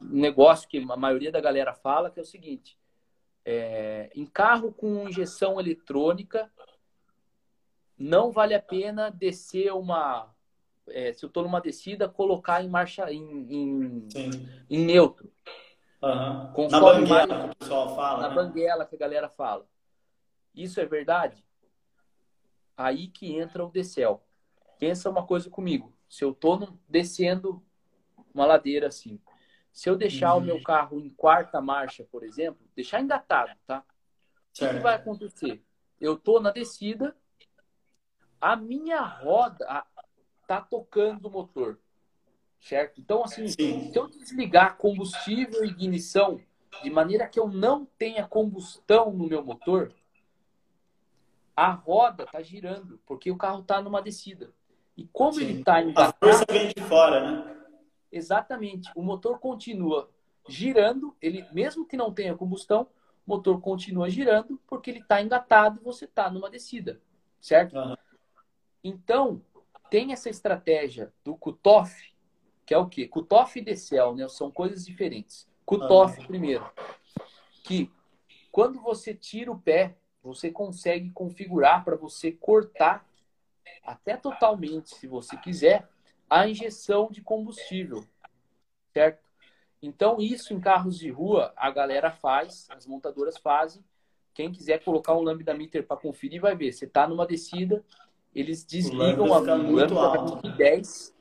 [0.00, 2.78] um negócio que a maioria da galera fala que é o seguinte:
[3.44, 6.50] é, em carro com injeção eletrônica,
[7.96, 10.34] não vale a pena descer uma.
[10.88, 14.08] É, se eu estou numa descida, colocar em marcha em, em,
[14.70, 15.30] em neutro.
[16.00, 16.68] Uhum.
[16.70, 18.22] Na banguela mais, que o pessoal fala.
[18.22, 18.34] Na né?
[18.34, 19.66] banguela que a galera fala.
[20.54, 21.44] Isso é verdade?
[22.78, 24.22] Aí que entra o decel.
[24.78, 25.92] Pensa uma coisa comigo.
[26.08, 27.60] Se eu estou descendo
[28.32, 29.20] uma ladeira assim,
[29.72, 30.40] se eu deixar uhum.
[30.40, 33.80] o meu carro em quarta marcha, por exemplo, deixar engatado, tá?
[33.80, 33.84] O
[34.52, 35.62] que, que, vai acontecer?
[36.00, 37.16] Eu estou na descida,
[38.40, 39.84] a minha roda
[40.46, 41.78] tá tocando o motor,
[42.60, 43.00] certo?
[43.00, 43.92] Então, assim, Sim.
[43.92, 46.40] se eu desligar combustível e ignição
[46.82, 49.92] de maneira que eu não tenha combustão no meu motor,
[51.58, 54.52] a roda está girando, porque o carro está numa descida.
[54.96, 55.42] E como Sim.
[55.42, 56.14] ele está engatado...
[56.14, 57.56] A força vem de fora, né?
[58.12, 58.88] Exatamente.
[58.94, 60.08] O motor continua
[60.48, 62.82] girando, ele mesmo que não tenha combustão,
[63.26, 67.02] o motor continua girando porque ele está engatado e você está numa descida,
[67.40, 67.76] certo?
[67.76, 67.96] Uhum.
[68.84, 69.42] Então,
[69.90, 72.14] tem essa estratégia do cutoff,
[72.64, 73.08] que é o quê?
[73.08, 74.28] Cutoff e decel, né?
[74.28, 75.48] São coisas diferentes.
[75.66, 76.26] Cutoff, uhum.
[76.28, 76.70] primeiro,
[77.64, 77.90] que
[78.52, 79.96] quando você tira o pé
[80.28, 83.08] você consegue configurar para você cortar
[83.82, 85.88] até totalmente, se você quiser,
[86.28, 88.04] a injeção de combustível,
[88.92, 89.26] certo?
[89.80, 93.82] Então, isso em carros de rua, a galera faz, as montadoras fazem.
[94.34, 96.72] Quem quiser colocar um lambda meter para conferir, vai ver.
[96.72, 97.82] Você está numa descida,
[98.34, 101.14] eles desligam a lâmpada, vai medir 10,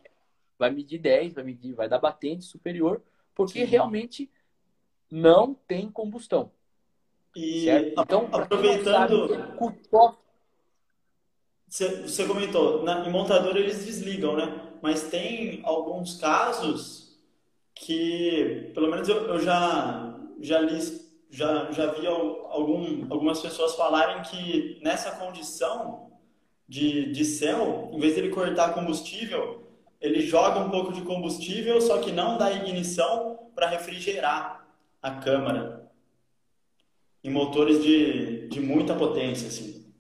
[0.60, 3.01] vai medir 10, vai medir, vai dar batente superior,
[3.34, 3.72] porque Sim.
[3.72, 4.32] realmente
[5.10, 6.51] não tem combustão.
[7.38, 9.30] E então, aproveitando.
[11.68, 14.60] Você comentou, na, em montador eles desligam, né?
[14.82, 17.16] Mas tem alguns casos
[17.76, 20.80] que, pelo menos eu, eu já, já li,
[21.30, 26.10] já, já vi algum, algumas pessoas falarem que nessa condição
[26.68, 29.64] de, de céu, em vez de ele cortar combustível,
[30.02, 34.68] ele joga um pouco de combustível, só que não dá ignição para refrigerar
[35.04, 35.87] a câmara.
[37.28, 39.93] Em motores de, de muita potência, assim.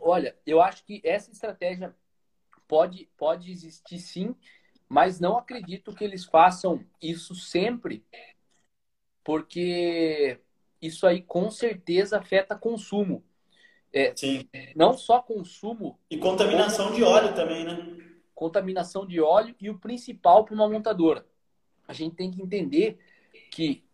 [0.00, 1.94] Olha, eu acho que essa estratégia
[2.66, 4.34] pode, pode existir sim,
[4.88, 8.02] mas não acredito que eles façam isso sempre,
[9.22, 10.40] porque
[10.80, 13.22] isso aí com certeza afeta consumo.
[13.92, 14.48] É, Sim.
[14.74, 16.00] Não só consumo.
[16.10, 16.96] E contaminação como...
[16.96, 17.98] de óleo também, né?
[18.34, 21.26] Contaminação de óleo e o principal para uma montadora.
[21.86, 22.98] A gente tem que entender
[23.50, 23.84] que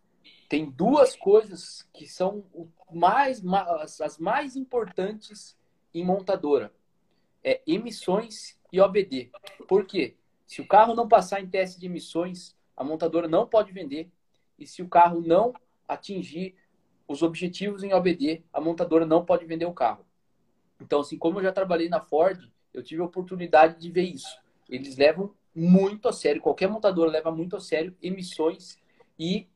[0.49, 2.45] tem duas coisas que são
[2.91, 3.43] mais,
[4.01, 5.57] as mais importantes
[5.93, 6.73] em montadora.
[7.45, 9.31] É emissões e OBD.
[9.69, 10.17] Por quê?
[10.47, 14.11] Se o carro não passar em teste de emissões, a montadora não pode vender.
[14.59, 15.53] E se o carro não
[15.87, 16.57] atingir
[17.07, 20.05] os objetivos em OBD, a montadora não pode vender o carro.
[20.81, 24.39] Então, assim, como eu já trabalhei na Ford, eu tive a oportunidade de ver isso.
[24.69, 28.79] Eles levam muito a sério, qualquer montadora leva muito a sério emissões
[29.19, 29.49] e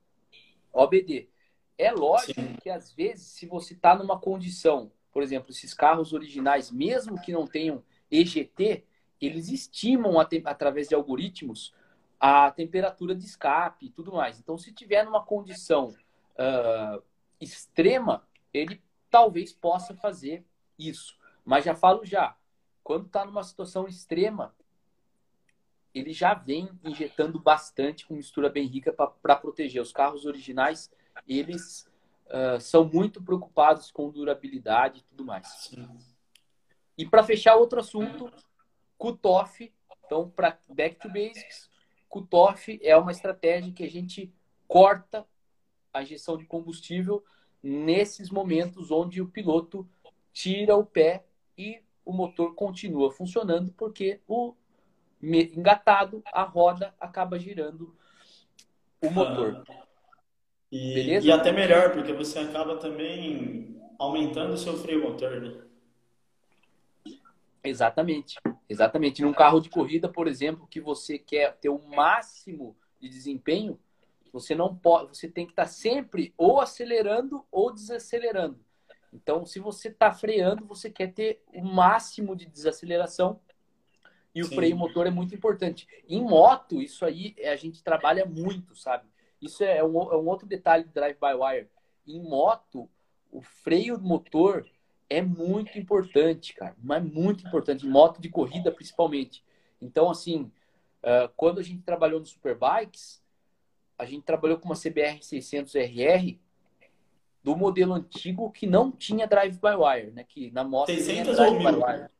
[0.72, 1.28] OBD.
[1.76, 2.56] É lógico Sim.
[2.62, 7.32] que às vezes, se você está numa condição, por exemplo, esses carros originais, mesmo que
[7.32, 8.84] não tenham EGT,
[9.20, 11.74] eles estimam através de algoritmos
[12.18, 14.38] a temperatura de escape e tudo mais.
[14.38, 17.02] Então, se tiver numa condição uh,
[17.40, 20.44] extrema, ele talvez possa fazer
[20.78, 21.18] isso.
[21.44, 22.36] Mas já falo já,
[22.82, 24.54] quando está numa situação extrema,
[25.94, 29.82] ele já vem injetando bastante com mistura bem rica para proteger.
[29.82, 30.90] Os carros originais,
[31.28, 31.88] eles
[32.26, 35.46] uh, são muito preocupados com durabilidade e tudo mais.
[35.48, 35.88] Sim.
[36.96, 38.32] E para fechar outro assunto,
[38.96, 39.72] cutoff.
[40.04, 41.70] Então, para back to basics,
[42.08, 44.32] cutoff é uma estratégia que a gente
[44.68, 45.26] corta
[45.92, 47.24] a injeção de combustível
[47.62, 49.88] nesses momentos onde o piloto
[50.32, 51.24] tira o pé
[51.56, 54.54] e o motor continua funcionando porque o
[55.22, 57.96] engatado, a roda acaba girando
[59.00, 59.62] o motor.
[59.68, 59.84] Ah,
[60.70, 61.26] e, Beleza?
[61.26, 65.62] e até melhor, porque você acaba também aumentando o seu freio motor, né?
[67.62, 68.40] Exatamente.
[68.68, 69.22] Exatamente.
[69.22, 73.78] Num carro de corrida, por exemplo, que você quer ter o máximo de desempenho,
[74.32, 78.58] você não pode, você tem que estar sempre ou acelerando ou desacelerando.
[79.12, 83.38] Então, se você está freando, você quer ter o máximo de desaceleração
[84.34, 84.54] e o Sim.
[84.54, 85.86] freio motor é muito importante.
[86.08, 89.04] Em moto, isso aí a gente trabalha muito, sabe?
[89.40, 91.68] Isso é um, é um outro detalhe do drive-by-wire.
[92.06, 92.88] Em moto,
[93.30, 94.66] o freio motor
[95.10, 96.74] é muito importante, cara.
[96.82, 97.86] Mas muito importante.
[97.86, 99.44] Em moto de corrida, principalmente.
[99.80, 100.50] Então, assim,
[101.02, 103.22] uh, quando a gente trabalhou no Superbikes,
[103.98, 106.38] a gente trabalhou com uma CBR 600RR
[107.42, 110.24] do modelo antigo que não tinha drive-by-wire, né?
[110.24, 112.10] Que na moto 600 ou mil?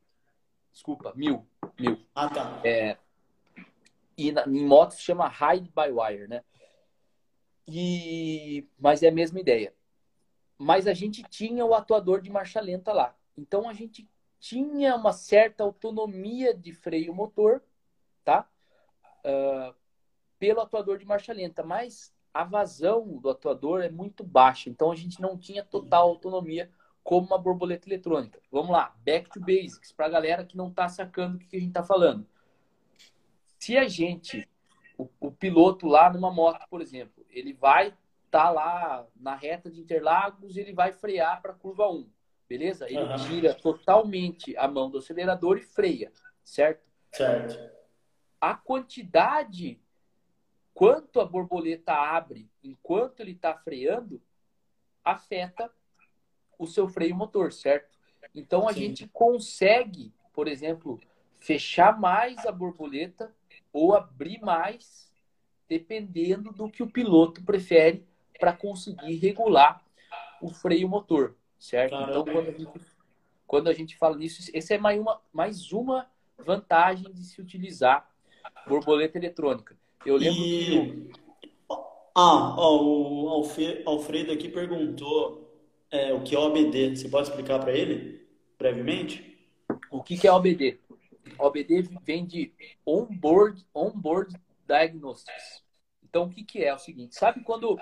[0.73, 1.47] Desculpa, mil.
[1.79, 2.03] Mil.
[2.15, 2.61] Ah, tá.
[2.65, 2.97] É,
[4.17, 6.43] e na, em moto se chama ride-by-wire, né?
[7.67, 9.73] E, mas é a mesma ideia.
[10.57, 13.15] Mas a gente tinha o atuador de marcha lenta lá.
[13.37, 14.09] Então a gente
[14.39, 17.63] tinha uma certa autonomia de freio motor,
[18.23, 18.47] tá?
[19.23, 19.73] Uh,
[20.37, 24.95] pelo atuador de marcha lenta, mas a vazão do atuador é muito baixa, então a
[24.95, 26.69] gente não tinha total autonomia
[27.03, 28.39] como uma borboleta eletrônica.
[28.49, 31.59] Vamos lá, back to basics, para a galera que não está sacando o que a
[31.59, 32.25] gente está falando.
[33.59, 34.49] Se a gente,
[34.97, 39.69] o, o, piloto lá numa moto, por exemplo, ele vai estar tá lá na reta
[39.69, 42.09] de Interlagos, ele vai frear para a curva 1,
[42.47, 42.89] beleza?
[42.89, 43.15] Ele uhum.
[43.27, 46.11] tira totalmente a mão do acelerador e freia,
[46.43, 46.83] certo?
[47.11, 47.57] Certo.
[48.39, 49.79] A quantidade
[50.73, 54.21] quanto a borboleta abre enquanto ele está freando
[55.03, 55.71] afeta
[56.63, 57.97] o seu freio motor, certo?
[58.33, 58.81] Então a Sim.
[58.81, 60.99] gente consegue, por exemplo,
[61.39, 63.33] fechar mais a borboleta
[63.71, 65.11] ou abrir mais,
[65.67, 68.05] dependendo do que o piloto prefere
[68.39, 69.83] para conseguir regular
[70.41, 71.91] o freio motor, certo?
[71.91, 72.11] Caramba.
[72.11, 72.81] Então quando a, gente,
[73.47, 76.07] quando a gente fala nisso, essa é mais uma, mais uma
[76.37, 78.09] vantagem de se utilizar
[78.67, 79.77] borboleta eletrônica.
[80.05, 80.65] Eu lembro e...
[80.65, 81.23] que.
[82.15, 83.43] Ah, o
[83.85, 85.42] Alfredo aqui perguntou
[85.93, 86.95] é, o que é OBD.
[86.95, 88.27] Você pode explicar para ele
[88.57, 89.37] brevemente?
[89.91, 90.79] O que, que é OBD?
[91.37, 92.51] OBD vem de
[92.85, 94.35] Onboard, onboard
[94.67, 95.63] Diagnostics.
[96.03, 96.67] Então, o que, que é?
[96.67, 97.79] É o seguinte: sabe quando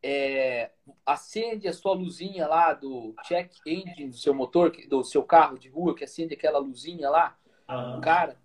[0.00, 0.70] é,
[1.04, 5.68] acende a sua luzinha lá do check engine do seu motor, do seu carro de
[5.68, 7.36] rua, que acende aquela luzinha lá?
[7.66, 8.00] Ah.
[8.00, 8.40] Cara,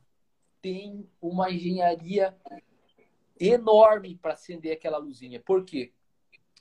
[0.62, 2.36] tem uma engenharia
[3.40, 5.40] enorme para acender aquela luzinha.
[5.40, 5.94] Por quê?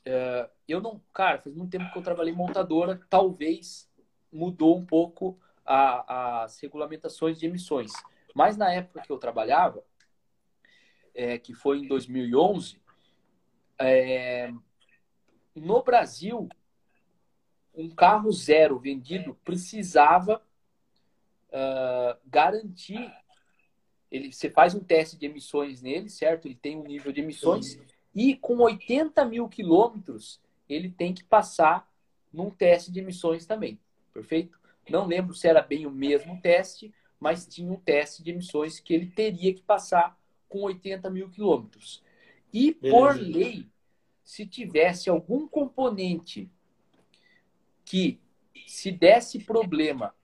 [0.06, 3.90] Uh, eu não, cara, faz muito tempo que eu trabalhei montadora, talvez
[4.32, 7.92] mudou um pouco a, as regulamentações de emissões.
[8.34, 9.84] Mas na época que eu trabalhava,
[11.14, 12.80] é, que foi em 2011,
[13.78, 14.52] é,
[15.54, 16.48] no Brasil,
[17.74, 20.42] um carro zero vendido precisava
[21.48, 23.12] uh, garantir.
[24.10, 26.46] Ele, você faz um teste de emissões nele, certo?
[26.46, 27.72] Ele tem um nível de emissões.
[27.72, 27.86] Sim.
[28.14, 31.90] E com 80 mil quilômetros, ele tem que passar
[32.32, 33.78] num teste de emissões também.
[34.12, 34.58] Perfeito?
[34.88, 38.94] Não lembro se era bem o mesmo teste, mas tinha um teste de emissões que
[38.94, 42.02] ele teria que passar com 80 mil quilômetros.
[42.52, 42.96] E, Beleza.
[42.96, 43.66] por lei,
[44.24, 46.50] se tivesse algum componente
[47.84, 48.20] que,
[48.66, 50.14] se desse problema,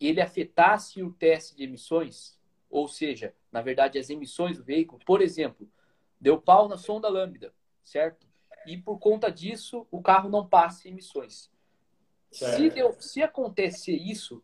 [0.00, 2.38] ele afetasse o teste de emissões,
[2.70, 5.68] ou seja, na verdade, as emissões do veículo, por exemplo,
[6.24, 7.52] deu pau na sonda lambda,
[7.82, 8.26] certo?
[8.66, 11.50] E por conta disso, o carro não passa emissões.
[12.32, 14.42] Se, deu, se acontecer isso,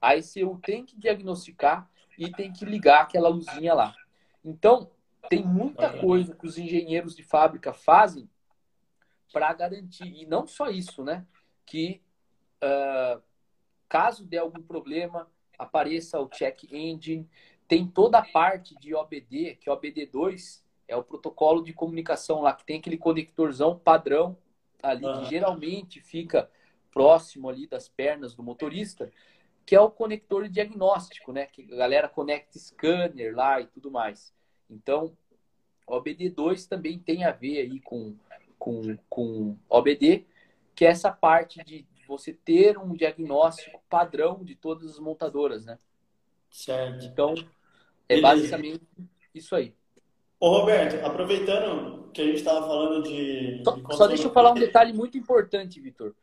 [0.00, 3.94] a ECU tem que diagnosticar e tem que ligar aquela luzinha lá.
[4.44, 4.90] Então,
[5.28, 8.28] tem muita coisa que os engenheiros de fábrica fazem
[9.32, 11.24] para garantir, e não só isso, né?
[11.64, 12.02] Que
[12.60, 13.22] uh,
[13.88, 17.30] caso dê algum problema, apareça o check engine,
[17.68, 20.60] tem toda a parte de OBD, que é OBD2,
[20.90, 24.36] é o protocolo de comunicação lá, que tem aquele conectorzão padrão
[24.82, 26.50] ali, que geralmente fica
[26.92, 29.10] próximo ali das pernas do motorista,
[29.64, 31.46] que é o conector diagnóstico, né?
[31.46, 34.34] Que a galera conecta scanner lá e tudo mais.
[34.68, 35.16] Então,
[35.86, 38.16] OBD2 também tem a ver aí com,
[38.58, 40.26] com, com OBD,
[40.74, 45.78] que é essa parte de você ter um diagnóstico padrão de todas as montadoras, né?
[46.50, 47.04] Certo.
[47.04, 47.34] Então,
[48.08, 48.22] é Beleza.
[48.22, 48.82] basicamente
[49.32, 49.72] isso aí.
[50.40, 53.62] Ô Roberto, aproveitando que a gente estava falando de.
[53.62, 56.14] Só, de só deixa eu falar um detalhe muito importante, Vitor.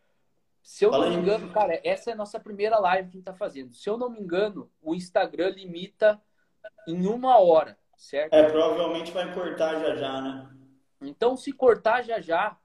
[0.63, 3.20] Se eu Fala não me engano, cara, essa é a nossa primeira live que a
[3.20, 3.74] gente está fazendo.
[3.74, 6.20] Se eu não me engano, o Instagram limita
[6.88, 8.34] em uma hora, certo?
[8.34, 10.49] É, provavelmente vai cortar já já, né?
[10.99, 12.57] Então, se cortar já já,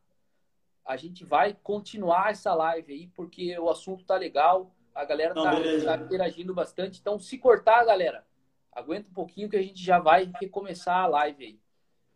[0.85, 5.45] a gente vai continuar essa live aí, porque o assunto tá legal, a galera não,
[5.45, 6.99] tá, tá, interagindo bastante.
[6.99, 8.25] Então, se cortar, galera,
[8.73, 11.59] aguenta um pouquinho que a gente já vai recomeçar a live aí.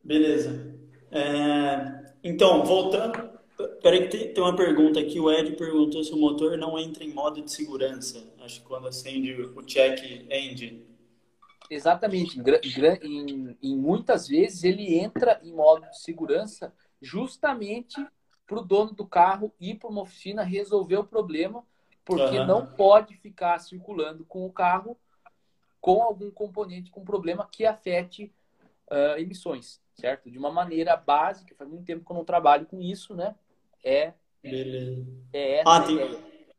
[0.02, 0.74] Beleza.
[1.10, 2.14] É...
[2.22, 3.36] Então, voltando,
[3.82, 5.18] Peraí que tem, uma pergunta aqui.
[5.18, 8.22] O Ed perguntou se o motor não entra em modo de segurança.
[8.40, 9.98] Acho que quando acende o check
[10.30, 10.86] engine.
[11.70, 12.38] Exatamente.
[13.02, 18.04] Em, em muitas vezes ele entra em modo de segurança justamente
[18.46, 21.64] para o dono do carro ir para uma oficina resolver o problema,
[22.04, 22.46] porque uhum.
[22.46, 24.96] não pode ficar circulando com o carro
[25.80, 28.32] com algum componente com problema que afete
[28.90, 30.30] uh, emissões, certo?
[30.30, 33.34] De uma maneira básica, faz muito tempo que eu não trabalho com isso, né?
[33.82, 34.12] É.
[34.42, 35.06] Beleza.
[35.32, 35.98] É essa ah, tem,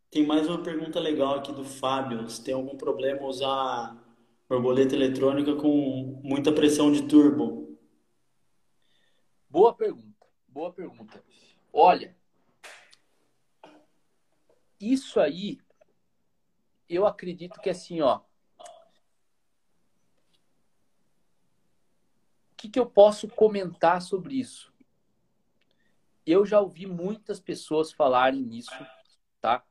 [0.09, 2.28] tem mais uma pergunta legal aqui do Fábio.
[2.30, 3.95] Se tem algum problema usar
[4.47, 7.78] borboleta eletrônica com muita pressão de turbo?
[9.49, 10.28] Boa pergunta.
[10.47, 11.24] Boa pergunta.
[11.72, 12.15] Olha,
[14.80, 15.59] isso aí,
[16.89, 18.20] eu acredito que assim, ó.
[18.20, 18.24] O
[22.58, 24.74] que, que eu posso comentar sobre isso?
[26.28, 28.76] eu já ouvi muitas pessoas falarem nisso,
[29.39, 29.64] tá?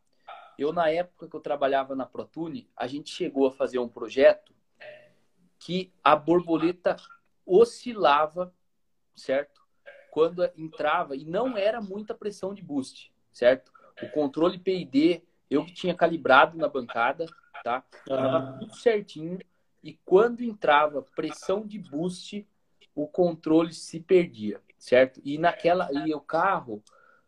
[0.58, 4.54] Eu, na época que eu trabalhava na Protune, a gente chegou a fazer um projeto
[5.58, 6.96] que a borboleta
[7.44, 8.54] oscilava,
[9.14, 9.60] certo?
[10.10, 13.70] Quando entrava, e não era muita pressão de boost, certo?
[14.02, 17.26] O controle PID, eu que tinha calibrado na bancada,
[17.62, 17.84] tá?
[18.06, 19.38] Tava tudo certinho.
[19.84, 22.48] E quando entrava pressão de boost,
[22.96, 25.20] o controle se perdia certo?
[25.24, 26.82] E naquela e o carro,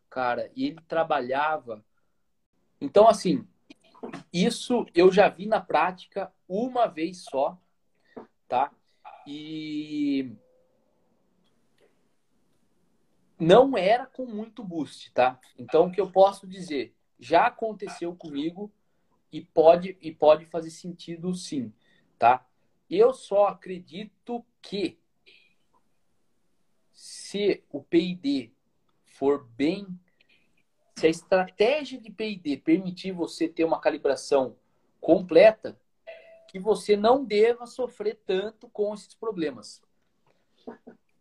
[0.08, 1.84] cara, ele trabalhava.
[2.80, 3.46] Então assim,
[4.32, 7.58] isso eu já vi na prática uma vez só,
[8.46, 8.72] tá?
[9.26, 10.36] E
[13.38, 15.38] não era com muito boost, tá?
[15.58, 18.72] Então o que eu posso dizer, já aconteceu comigo
[19.32, 21.72] e pode e pode fazer sentido sim,
[22.18, 22.46] tá?
[22.88, 24.98] Eu só acredito que
[26.98, 28.52] se o PID
[29.04, 29.86] for bem,
[30.96, 34.56] se a estratégia de PID permitir você ter uma calibração
[35.00, 35.80] completa,
[36.48, 39.80] que você não deva sofrer tanto com esses problemas.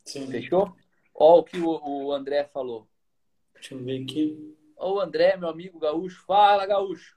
[0.04, 0.26] Sim.
[0.26, 0.76] Fechou?
[1.14, 2.88] Olha o que o, o André falou.
[3.54, 4.58] Deixa eu ver aqui.
[4.78, 6.26] O André, meu amigo gaúcho.
[6.26, 7.16] Fala, gaúcho.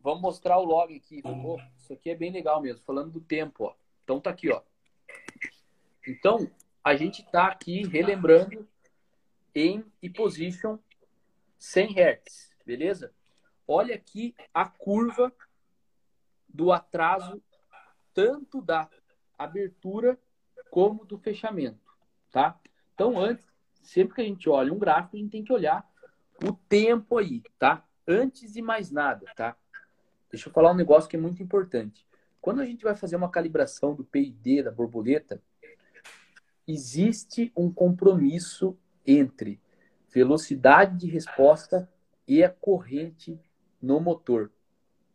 [0.00, 1.16] Vamos mostrar o log aqui.
[1.16, 1.60] Ficou?
[1.76, 2.82] Isso aqui é bem legal mesmo.
[2.86, 3.74] Falando do tempo, ó.
[4.02, 4.62] Então tá aqui, ó.
[6.06, 6.50] Então,
[6.84, 8.68] a gente está aqui relembrando
[9.54, 10.78] em e position
[11.58, 13.12] 100 Hz, beleza?
[13.66, 15.32] olha aqui a curva
[16.48, 17.42] do atraso
[18.12, 18.88] tanto da
[19.36, 20.18] abertura
[20.70, 21.80] como do fechamento,
[22.30, 22.58] tá?
[22.94, 23.46] Então, antes,
[23.82, 25.88] sempre que a gente olha um gráfico, a gente tem que olhar
[26.44, 27.84] o tempo aí, tá?
[28.06, 29.56] Antes de mais nada, tá?
[30.30, 32.06] Deixa eu falar um negócio que é muito importante.
[32.40, 35.42] Quando a gente vai fazer uma calibração do PID da borboleta,
[36.66, 39.60] existe um compromisso entre
[40.12, 41.88] velocidade de resposta
[42.26, 43.38] e a corrente
[43.80, 44.50] no motor,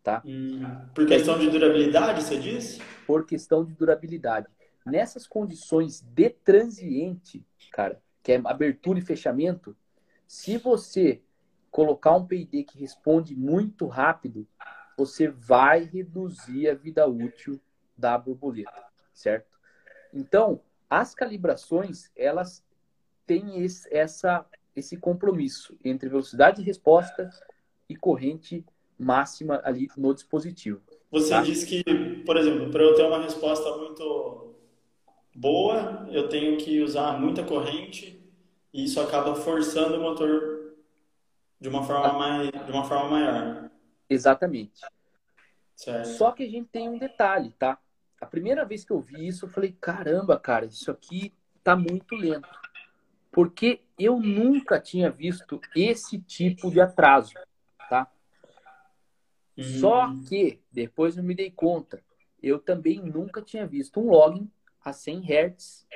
[0.04, 0.22] tá?
[0.26, 0.62] Hum,
[0.94, 2.82] por questão de durabilidade, você disse?
[3.08, 4.48] Por questão de durabilidade.
[4.86, 9.76] Nessas condições de transiente, cara, que é abertura e fechamento,
[10.28, 11.22] se você
[11.72, 14.48] colocar um PID que responde muito rápido,
[14.98, 17.60] você vai reduzir a vida útil
[17.98, 18.84] da borboleta,
[19.14, 19.58] certo?
[20.14, 22.64] Então, as calibrações, elas
[23.26, 27.30] têm esse, essa, esse compromisso entre velocidade de resposta
[27.88, 28.66] e corrente
[28.98, 30.82] máxima ali no dispositivo.
[31.12, 31.42] Você tá?
[31.42, 31.84] disse que,
[32.26, 34.56] por exemplo, para eu ter uma resposta muito
[35.36, 38.20] boa, eu tenho que usar muita corrente
[38.74, 40.76] e isso acaba forçando o motor
[41.60, 43.72] de uma forma, mais, de uma forma maior.
[44.10, 44.82] Exatamente.
[45.76, 46.08] Certo.
[46.10, 47.80] Só que a gente tem um detalhe, tá?
[48.20, 52.16] A primeira vez que eu vi isso, eu falei, caramba, cara, isso aqui tá muito
[52.16, 52.50] lento.
[53.32, 57.34] Porque eu nunca tinha visto esse tipo de atraso,
[57.90, 58.12] tá?
[59.58, 59.64] Uhum.
[59.64, 62.02] Só que, depois eu me dei conta,
[62.42, 64.50] eu também nunca tinha visto um login
[64.84, 65.88] a 100 Hz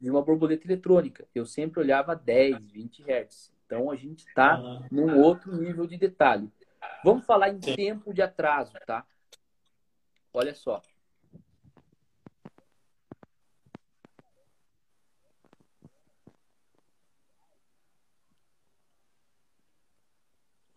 [0.00, 1.26] de uma borboleta eletrônica.
[1.34, 3.52] Eu sempre olhava 10, 20 Hz.
[3.66, 4.86] Então a gente está uhum.
[4.90, 6.50] num outro nível de detalhe.
[7.04, 9.04] Vamos falar em tempo de atraso, tá?
[10.32, 10.80] Olha só.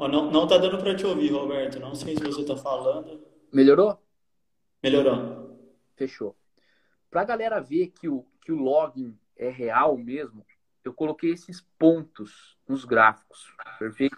[0.02, 1.80] Oh, não, não tá dando para te ouvir, Roberto.
[1.80, 3.24] Não sei se você tá falando.
[3.54, 4.02] Melhorou?
[4.82, 5.78] Melhorou.
[5.96, 6.36] Fechou.
[7.12, 10.44] Para a galera ver que o, que o login é real mesmo,
[10.84, 14.18] eu coloquei esses pontos nos gráficos, perfeito?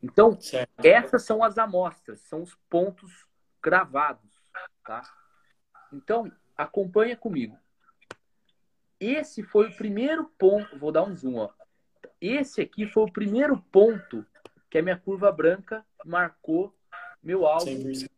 [0.00, 0.70] Então, certo.
[0.84, 3.26] essas são as amostras, são os pontos
[3.60, 4.30] gravados,
[4.84, 5.02] tá?
[5.92, 7.58] Então, acompanha comigo.
[9.00, 11.50] Esse foi o primeiro ponto, vou dar um zoom, ó.
[12.20, 14.24] Esse aqui foi o primeiro ponto
[14.72, 16.74] que a minha curva branca marcou
[17.22, 18.08] meu alvo 100%.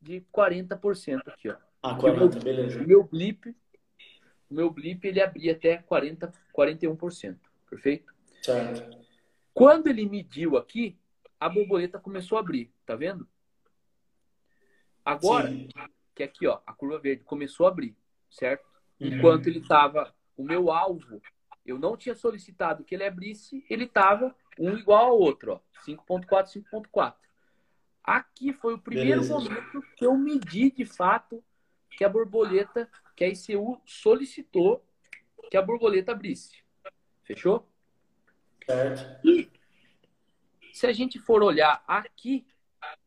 [0.00, 1.56] de 40% aqui, ó.
[1.82, 2.82] Ah, 40, meu, beleza.
[2.82, 3.54] O meu blip,
[4.50, 7.36] meu blip ele abria até 40, 41%,
[7.68, 8.14] perfeito?
[8.40, 8.98] Certo.
[9.52, 10.98] Quando ele mediu aqui,
[11.38, 13.28] a borboleta começou a abrir, tá vendo?
[15.04, 15.68] Agora, Sim.
[16.14, 17.94] que aqui, ó, a curva verde começou a abrir,
[18.30, 18.66] certo?
[18.98, 19.08] Uhum.
[19.08, 21.20] Enquanto ele estava, o meu alvo,
[21.66, 26.62] eu não tinha solicitado que ele abrisse, ele estava um igual ao outro, ó, 5.4,
[26.72, 27.14] 5.4.
[28.02, 29.34] Aqui foi o primeiro Beleza.
[29.34, 31.44] momento que eu medi de fato
[31.90, 34.84] que a borboleta, que a ICU solicitou
[35.50, 36.62] que a borboleta abrisse.
[37.22, 37.68] Fechou?
[38.64, 39.26] Certo.
[39.26, 39.50] E
[40.72, 42.46] se a gente for olhar aqui,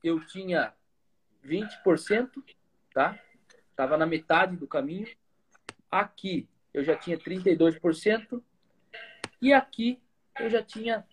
[0.03, 0.73] eu tinha
[1.43, 2.43] 20%,
[2.93, 3.19] tá?
[3.75, 5.07] Tava na metade do caminho.
[5.89, 8.43] Aqui eu já tinha 32%
[9.41, 10.01] e aqui
[10.39, 11.05] eu já tinha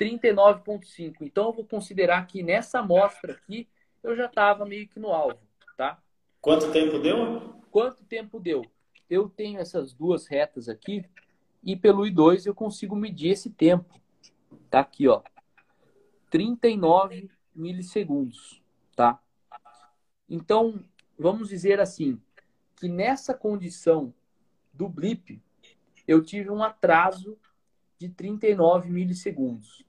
[0.00, 1.16] 39,5.
[1.20, 3.68] Então, eu vou considerar que nessa amostra aqui,
[4.02, 5.38] eu já estava meio que no alvo,
[5.76, 6.02] tá?
[6.40, 7.60] Quanto tempo deu?
[7.70, 8.64] Quanto tempo deu?
[9.10, 11.04] Eu tenho essas duas retas aqui
[11.62, 14.00] e pelo I2 eu consigo medir esse tempo.
[14.70, 15.22] Tá aqui, ó.
[16.30, 18.62] 39 milissegundos,
[18.96, 19.20] tá?
[20.26, 20.82] Então,
[21.18, 22.18] vamos dizer assim,
[22.76, 24.14] que nessa condição
[24.72, 25.42] do blip,
[26.08, 27.36] eu tive um atraso
[27.98, 29.84] de 39 milissegundos.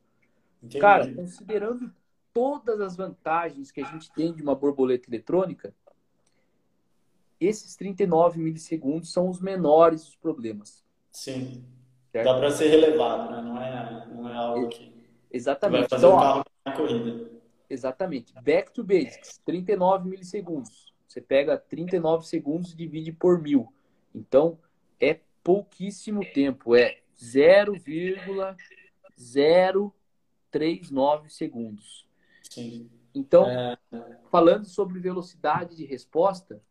[0.61, 0.79] Entendi.
[0.79, 1.91] Cara, considerando
[2.33, 5.75] todas as vantagens que a gente tem de uma borboleta eletrônica,
[7.39, 10.85] esses 39 milissegundos são os menores dos problemas.
[11.11, 11.65] Sim.
[12.11, 12.25] Certo?
[12.25, 13.41] Dá para ser relevado, né?
[13.41, 14.93] Não é, não é algo que,
[15.31, 15.81] exatamente.
[15.81, 17.31] vai fazer então, um carro na corrida.
[17.69, 18.33] Exatamente.
[18.41, 20.93] Back to basics, 39 milissegundos.
[21.07, 23.73] Você pega 39 segundos e divide por mil.
[24.13, 24.59] Então,
[24.99, 26.75] é pouquíssimo tempo.
[26.75, 29.93] É 0,0
[30.51, 32.07] 3,9 segundos.
[32.49, 32.89] Sim.
[33.13, 33.77] Então, é...
[34.29, 36.61] falando sobre velocidade de resposta,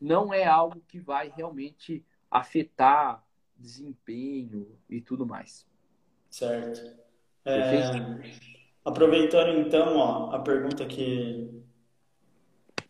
[0.00, 3.24] não é algo que vai realmente afetar
[3.56, 5.66] desempenho e tudo mais.
[6.30, 6.98] Certo.
[7.44, 7.70] É...
[8.84, 11.62] Aproveitando então ó, a pergunta que,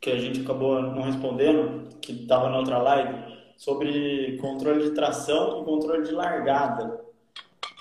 [0.01, 5.61] que a gente acabou não respondendo, que estava na outra live, sobre controle de tração
[5.61, 7.10] e controle de largada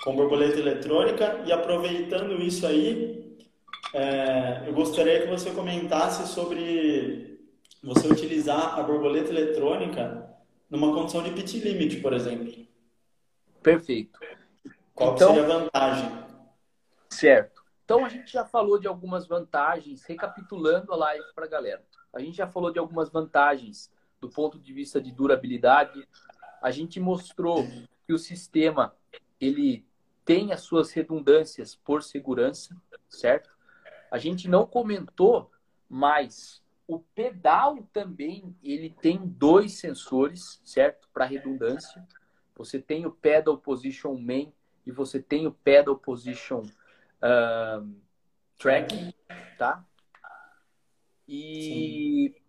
[0.02, 3.38] com borboleta eletrônica e aproveitando isso aí,
[3.92, 7.38] é, eu gostaria que você comentasse sobre
[7.82, 10.28] você utilizar a borboleta eletrônica
[10.68, 12.66] numa condição de pit limit, por exemplo.
[13.62, 14.18] Perfeito.
[14.94, 16.24] Qual então, seria a vantagem?
[17.10, 17.60] Certo.
[17.84, 21.84] Então a gente já falou de algumas vantagens, recapitulando a live para a galera.
[22.12, 23.90] A gente já falou de algumas vantagens
[24.20, 26.06] do ponto de vista de durabilidade.
[26.62, 27.66] A gente mostrou
[28.06, 28.94] que o sistema
[29.40, 29.89] ele
[30.30, 33.50] tem as suas redundâncias por segurança, certo?
[34.12, 35.50] A gente não comentou,
[35.88, 41.08] mas o pedal também ele tem dois sensores, certo?
[41.12, 42.06] Para redundância.
[42.54, 44.52] Você tem o pedal position main
[44.86, 47.92] e você tem o pedal position uh,
[48.56, 49.12] tracking,
[49.58, 49.84] tá?
[51.26, 52.42] E Sim.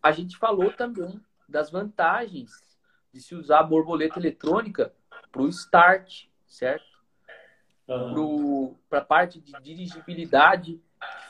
[0.00, 2.52] a gente falou também das vantagens
[3.12, 4.94] de se usar a borboleta eletrônica
[5.34, 6.86] para o start, certo?
[7.88, 8.76] Uhum.
[8.88, 10.80] Para a parte de dirigibilidade,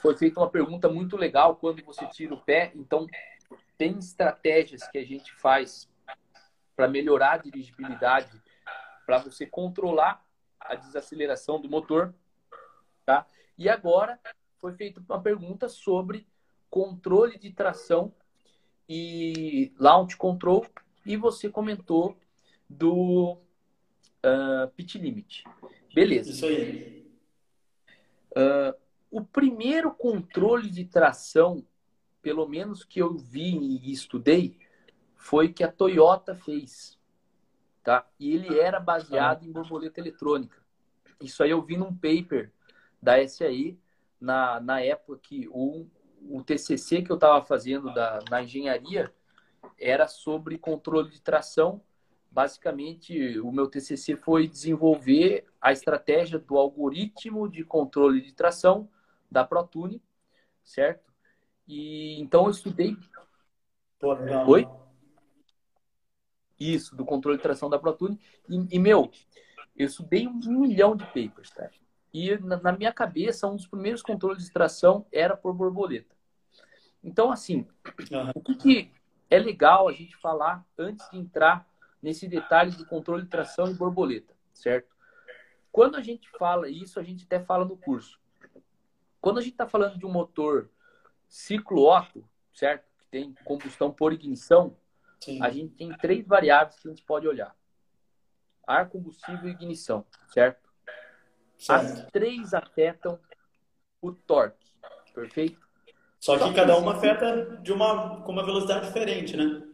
[0.02, 2.70] foi feita uma pergunta muito legal quando você tira o pé.
[2.74, 3.06] Então,
[3.78, 5.88] tem estratégias que a gente faz
[6.76, 8.30] para melhorar a dirigibilidade,
[9.06, 10.22] para você controlar
[10.60, 12.14] a desaceleração do motor,
[13.06, 13.26] tá?
[13.56, 14.20] E agora
[14.60, 16.26] foi feita uma pergunta sobre
[16.68, 18.12] controle de tração
[18.86, 20.66] e launch control
[21.06, 22.18] e você comentou
[22.68, 23.38] do
[24.24, 25.44] uh, pit limit.
[25.94, 26.30] Beleza.
[26.30, 27.04] Isso aí.
[28.32, 28.74] Uh,
[29.10, 31.64] o primeiro controle de tração,
[32.20, 34.58] pelo menos que eu vi e estudei,
[35.14, 36.98] foi que a Toyota fez.
[37.82, 38.08] Tá?
[38.18, 40.64] E ele era baseado em borboleta eletrônica.
[41.20, 42.50] Isso aí eu vi num paper
[43.00, 43.78] da SAE,
[44.20, 45.86] na, na época que o,
[46.22, 49.12] o TCC que eu estava fazendo da, na engenharia
[49.78, 51.82] era sobre controle de tração
[52.34, 58.88] basicamente, o meu TCC foi desenvolver a estratégia do algoritmo de controle de tração
[59.30, 60.02] da ProTune,
[60.64, 61.12] certo?
[61.66, 62.96] E então eu estudei.
[64.48, 64.68] Oi?
[66.58, 68.18] Isso, do controle de tração da ProTune.
[68.48, 69.12] E, e meu,
[69.76, 71.70] eu estudei um milhão de papers, tá?
[72.12, 76.14] E na, na minha cabeça, um dos primeiros controles de tração era por borboleta.
[77.02, 77.66] Então, assim,
[78.10, 78.30] uhum.
[78.34, 78.90] o que, que
[79.30, 81.68] é legal a gente falar antes de entrar
[82.04, 84.94] nesse detalhe de controle de tração e borboleta, certo?
[85.72, 88.20] Quando a gente fala isso, a gente até fala no curso.
[89.22, 90.70] Quando a gente está falando de um motor
[91.26, 92.84] ciclo Otto, certo?
[92.98, 94.76] Que tem combustão por ignição,
[95.18, 95.42] Sim.
[95.42, 97.56] a gente tem três variáveis que a gente pode olhar:
[98.66, 100.68] ar, combustível e ignição, certo?
[101.56, 101.84] certo.
[101.84, 103.18] As três afetam
[104.02, 104.70] o torque,
[105.14, 105.66] perfeito?
[106.20, 109.73] Só que cada uma afeta de uma, com uma velocidade diferente, né?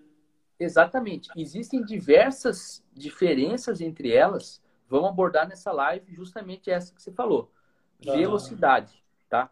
[0.61, 1.31] Exatamente.
[1.35, 4.63] Existem diversas diferenças entre elas.
[4.87, 7.51] Vamos abordar nessa live justamente essa que você falou.
[7.99, 9.51] Velocidade, tá?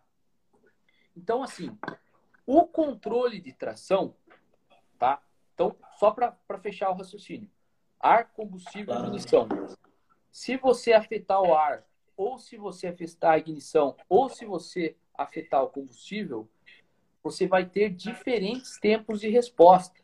[1.16, 1.76] Então, assim,
[2.46, 4.14] o controle de tração,
[4.98, 5.22] tá?
[5.54, 7.50] Então, só para fechar o raciocínio.
[7.98, 9.48] Ar, combustível e ignição.
[10.30, 11.84] Se você afetar o ar,
[12.16, 16.48] ou se você afetar a ignição, ou se você afetar o combustível,
[17.22, 19.98] você vai ter diferentes tempos de resposta.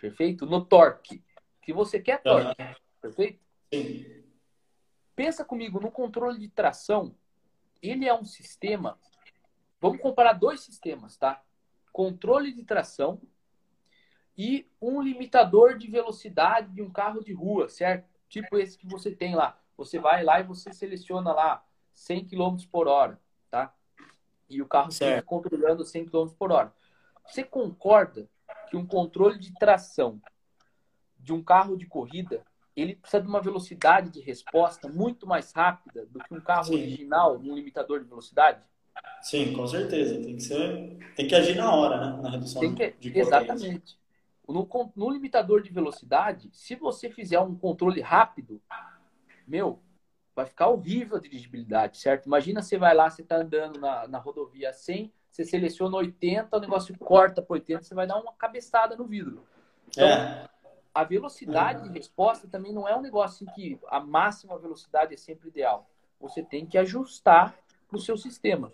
[0.00, 0.46] Perfeito?
[0.46, 1.22] No torque.
[1.62, 2.62] Que você quer torque.
[2.62, 2.74] Uhum.
[3.00, 3.40] Perfeito?
[3.72, 4.24] Sim.
[5.14, 7.14] Pensa comigo, no controle de tração,
[7.82, 8.98] ele é um sistema.
[9.80, 11.42] Vamos comparar dois sistemas, tá?
[11.92, 13.20] Controle de tração
[14.36, 18.08] e um limitador de velocidade de um carro de rua, certo?
[18.28, 19.58] Tipo esse que você tem lá.
[19.76, 21.64] Você vai lá e você seleciona lá
[21.94, 23.20] 100 km por hora,
[23.50, 23.74] tá?
[24.48, 26.74] E o carro está controlando 100 km por hora.
[27.26, 28.28] Você concorda
[28.68, 30.20] que um controle de tração
[31.18, 32.44] de um carro de corrida
[32.76, 36.74] ele precisa de uma velocidade de resposta muito mais rápida do que um carro Sim.
[36.74, 38.62] original num limitador de velocidade?
[39.22, 40.22] Sim, com certeza.
[40.22, 42.22] Tem que ser, tem que agir na hora, né?
[42.22, 43.98] Na redução tem que, de Exatamente.
[44.46, 48.62] No, no limitador de velocidade, se você fizer um controle rápido,
[49.46, 49.82] meu,
[50.36, 52.26] vai ficar horrível a dirigibilidade, certo?
[52.26, 56.60] Imagina você vai lá, você está andando na, na rodovia 100, você seleciona 80, o
[56.60, 59.44] negócio corta para 80, você vai dar uma cabeçada no vidro.
[59.88, 60.48] Então, é.
[60.94, 65.16] a velocidade de resposta também não é um negócio em que a máxima velocidade é
[65.18, 65.90] sempre ideal.
[66.18, 67.54] Você tem que ajustar
[67.86, 68.72] para o seu sistema.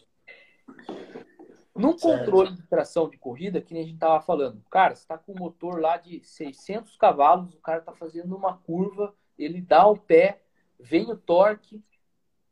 [1.75, 5.19] Num controle de tração de corrida, que nem a gente estava falando, cara, você está
[5.19, 9.85] com um motor lá de 600 cavalos, o cara está fazendo uma curva, ele dá
[9.85, 10.43] o pé,
[10.79, 11.83] vem o torque,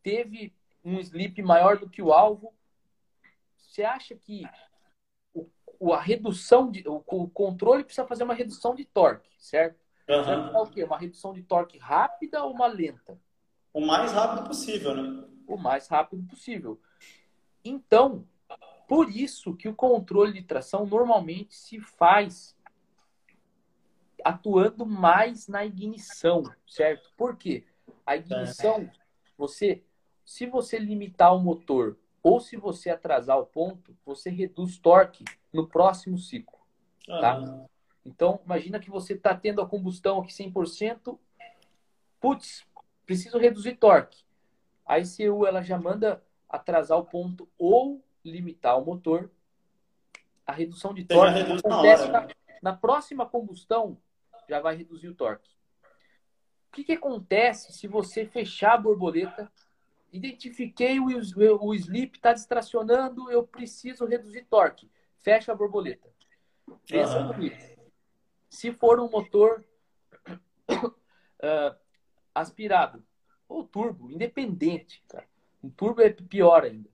[0.02, 0.52] teve
[0.84, 2.52] um slip maior do que o alvo,
[3.70, 4.42] você acha que
[5.78, 6.86] o, a redução de.
[6.86, 9.80] O, o, controle precisa fazer uma redução de torque, certo?
[10.08, 10.24] Uhum.
[10.24, 10.84] Você vai o quê?
[10.84, 13.18] Uma redução de torque rápida ou uma lenta?
[13.72, 15.24] O mais rápido possível, né?
[15.46, 16.80] o mais rápido possível.
[17.64, 18.26] Então,
[18.88, 22.56] por isso que o controle de tração normalmente se faz
[24.24, 27.10] atuando mais na ignição, certo?
[27.16, 27.64] Por quê?
[28.04, 28.90] A ignição,
[29.36, 29.82] você,
[30.24, 35.66] se você limitar o motor ou se você atrasar o ponto, você reduz torque no
[35.66, 36.58] próximo ciclo,
[37.06, 37.38] tá?
[37.38, 37.66] Uhum.
[38.04, 41.18] Então, imagina que você está tendo a combustão aqui 100%,
[42.20, 42.66] putz,
[43.04, 44.22] preciso reduzir torque.
[44.86, 49.30] A ICU ela já manda atrasar o ponto ou limitar o motor.
[50.46, 52.28] A redução de torque acontece na,
[52.62, 53.96] na, próxima combustão,
[54.48, 55.50] já vai reduzir o torque.
[56.68, 59.50] O que, que acontece se você fechar a borboleta?
[60.12, 64.90] Identifiquei o, o, o slip está distracionando, eu preciso reduzir torque.
[65.18, 66.08] Fecha a borboleta.
[66.86, 67.28] Pensa uhum.
[67.28, 67.52] no
[68.48, 69.64] Se for um motor
[70.68, 71.76] uh,
[72.34, 73.04] aspirado
[73.48, 75.28] ou turbo, independente, cara.
[75.62, 76.88] Um turbo é pior ainda.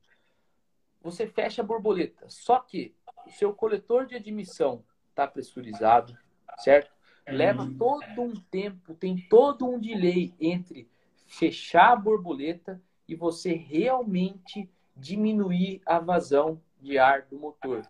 [1.02, 2.28] Você fecha a borboleta.
[2.28, 2.94] Só que
[3.26, 6.16] o seu coletor de admissão está pressurizado,
[6.59, 6.90] certo?
[7.26, 7.76] Leva uhum.
[7.76, 10.88] todo um tempo, tem todo um delay entre
[11.26, 17.83] fechar a borboleta e você realmente diminuir a vazão de ar do motor.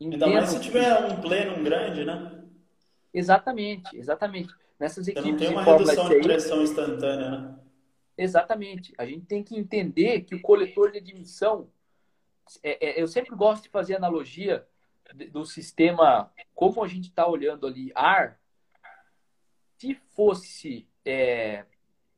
[0.00, 2.44] Ainda mais se tiver um pleno grande, né?
[3.12, 4.52] Exatamente, exatamente.
[4.78, 7.58] Nessas equipes não tem uma redução de pressão instantânea, né?
[8.16, 8.92] Exatamente.
[8.98, 11.68] A gente tem que entender que o coletor de admissão.
[12.62, 14.66] É, é, eu sempre gosto de fazer analogia
[15.30, 18.40] do sistema, como a gente está olhando ali, ar.
[19.78, 21.64] Se fosse é,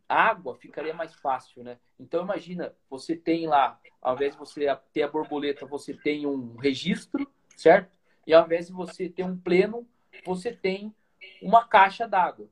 [0.08, 1.78] água, ficaria mais fácil, né?
[1.98, 6.56] Então, imagina, você tem lá, ao invés de você ter a borboleta, você tem um
[6.56, 7.90] registro, certo?
[8.26, 9.86] E ao invés de você ter um pleno,
[10.24, 10.94] você tem
[11.42, 12.48] uma caixa d'água,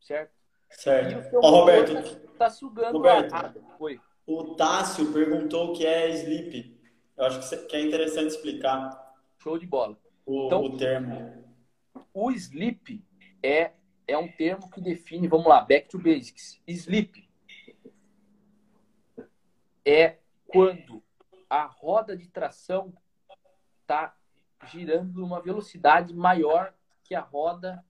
[0.00, 0.32] certo?
[0.70, 1.36] Certo.
[1.36, 4.00] Ó, Roberto, tá sugando Roberto, a Foi.
[4.26, 6.80] O Tássio perguntou o que é sleep.
[7.16, 9.14] Eu acho que é interessante explicar.
[9.38, 9.96] Show de bola.
[10.26, 11.44] O, então, o termo.
[12.12, 13.04] O sleep
[13.42, 13.72] é,
[14.06, 16.60] é um termo que define, vamos lá, back to basics.
[16.66, 17.28] Sleep
[19.84, 21.02] é quando
[21.48, 22.92] a roda de tração
[23.82, 24.16] está
[24.66, 27.84] girando numa velocidade maior que a roda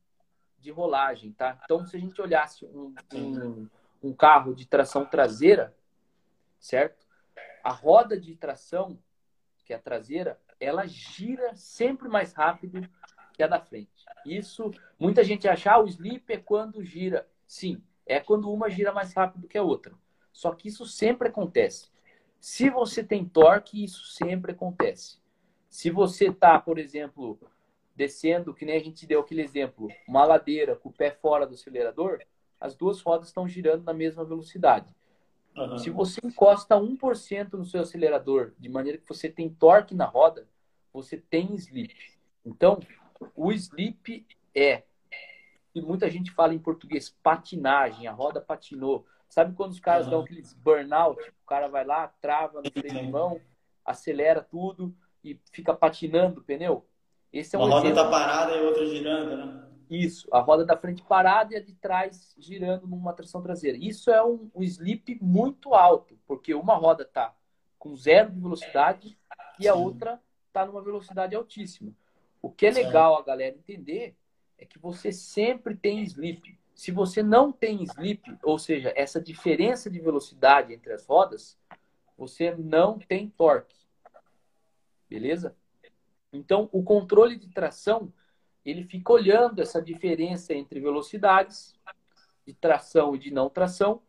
[0.59, 1.61] de rolagem, tá?
[1.65, 3.69] Então, se a gente olhasse um, um,
[4.03, 5.77] um carro de tração traseira,
[6.59, 7.07] certo?
[7.63, 8.99] A roda de tração,
[9.65, 12.89] que é a traseira, ela gira sempre mais rápido
[13.35, 13.94] que a da frente.
[14.25, 17.29] Isso, muita gente acha, ah, o slip é quando gira.
[17.47, 19.93] Sim, é quando uma gira mais rápido que a outra.
[20.33, 21.89] Só que isso sempre acontece.
[22.41, 25.19] Se você tem torque, isso sempre acontece.
[25.71, 27.39] Se você tá, por exemplo,
[27.97, 31.55] descendo, que nem a gente deu aquele exemplo, uma ladeira com o pé fora do
[31.55, 32.21] acelerador,
[32.61, 34.95] as duas rodas estão girando na mesma velocidade.
[35.57, 35.79] Uhum.
[35.79, 40.49] Se você encosta 1% no seu acelerador, de maneira que você tem torque na roda,
[40.93, 41.95] você tem slip.
[42.45, 42.81] Então,
[43.35, 44.83] o slip é,
[45.75, 49.07] e muita gente fala em português, patinagem, a roda patinou.
[49.29, 50.11] Sabe quando os caras uhum.
[50.13, 51.21] dão aqueles burnout?
[51.43, 53.41] O cara vai lá, trava no freio de mão,
[53.85, 54.95] acelera tudo
[55.25, 56.87] e fica patinando o pneu?
[57.33, 59.65] Esse é um Uma roda está parada e a outra girando, né?
[59.91, 63.77] Isso, a roda da frente parada e a de trás girando numa tração traseira.
[63.77, 67.35] Isso é um, um slip muito alto, porque uma roda está
[67.79, 69.19] com zero de velocidade
[69.59, 71.93] e a outra está numa velocidade altíssima.
[72.45, 74.15] O que é legal a galera entender
[74.59, 76.59] é que você sempre tem slip.
[76.75, 81.59] Se você não tem slip, ou seja, essa diferença de velocidade entre as rodas,
[82.19, 83.75] você não tem torque.
[85.09, 85.57] Beleza?
[86.35, 88.13] Então, o controle de tração,
[88.63, 91.75] ele fica olhando essa diferença entre velocidades
[92.47, 94.03] de tração e de não tração,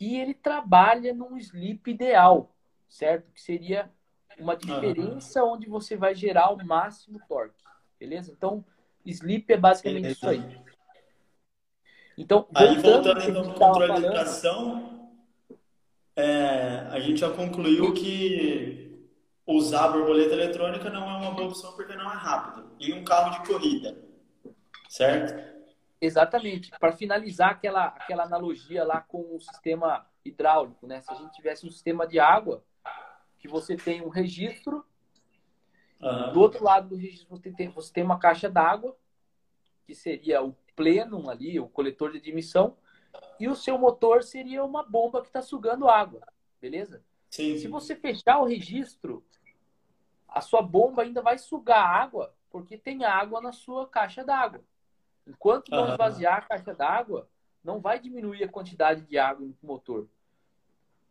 [0.00, 2.56] e ele trabalha num slip ideal,
[2.88, 3.30] certo?
[3.32, 3.92] Que seria
[4.40, 5.52] uma diferença uhum.
[5.52, 7.62] onde você vai gerar o máximo torque,
[7.98, 8.32] beleza?
[8.32, 8.64] Então,
[9.04, 10.18] slip é basicamente beleza.
[10.18, 10.60] isso aí.
[12.18, 14.02] Então, aí voltando então no controle falando...
[14.02, 15.10] de tração,
[16.14, 19.08] é, a gente já concluiu que
[19.46, 22.70] usar a borboleta eletrônica não é uma boa opção porque não é rápido.
[22.78, 23.96] Em um carro de corrida,
[24.88, 25.50] certo?
[26.00, 26.70] Exatamente.
[26.78, 31.00] Para finalizar aquela, aquela analogia lá com o sistema hidráulico, né?
[31.00, 32.62] Se a gente tivesse um sistema de água,
[33.40, 34.84] que você tem um registro,
[36.00, 36.32] uhum.
[36.32, 38.96] do outro lado do registro você tem, você tem uma caixa d'água,
[39.86, 42.76] que seria o plenum ali, o coletor de admissão,
[43.40, 46.20] e o seu motor seria uma bomba que está sugando água,
[46.60, 47.02] beleza?
[47.30, 47.56] Sim.
[47.58, 49.24] Se você fechar o registro,
[50.28, 54.62] a sua bomba ainda vai sugar água, porque tem água na sua caixa d'água.
[55.26, 55.92] Enquanto não uhum.
[55.92, 57.28] esvaziar a caixa d'água,
[57.64, 60.08] não vai diminuir a quantidade de água no motor.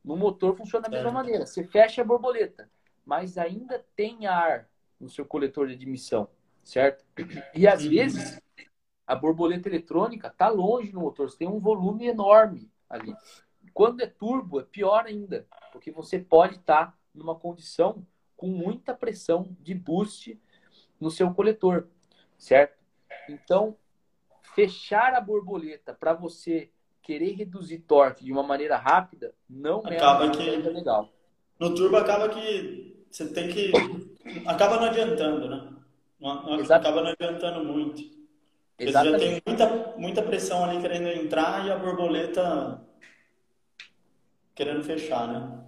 [0.10, 1.46] No motor funciona da mesma maneira.
[1.46, 2.68] Você fecha a borboleta,
[3.06, 4.68] mas ainda tem ar
[5.00, 6.28] no seu coletor de admissão,
[6.64, 7.06] certo?
[7.54, 7.92] E às uhum.
[7.92, 8.42] vezes
[9.06, 13.14] a borboleta eletrônica está longe no motor, você tem um volume enorme ali.
[13.72, 18.04] Quando é turbo, é pior ainda, porque você pode estar tá numa condição
[18.36, 20.42] com muita pressão de boost
[21.00, 21.88] no seu coletor,
[22.36, 22.80] certo?
[23.30, 23.78] Então,
[24.56, 26.72] fechar a borboleta para você
[27.10, 31.10] querer reduzir torque de uma maneira rápida não acaba é que, legal.
[31.60, 33.72] No turbo acaba que você tem que
[34.46, 35.74] acaba não adiantando, né?
[36.20, 38.04] Não, acaba não adiantando muito.
[38.78, 42.80] Você já tem muita, muita pressão ali querendo entrar e a borboleta
[44.54, 45.66] querendo fechar, né?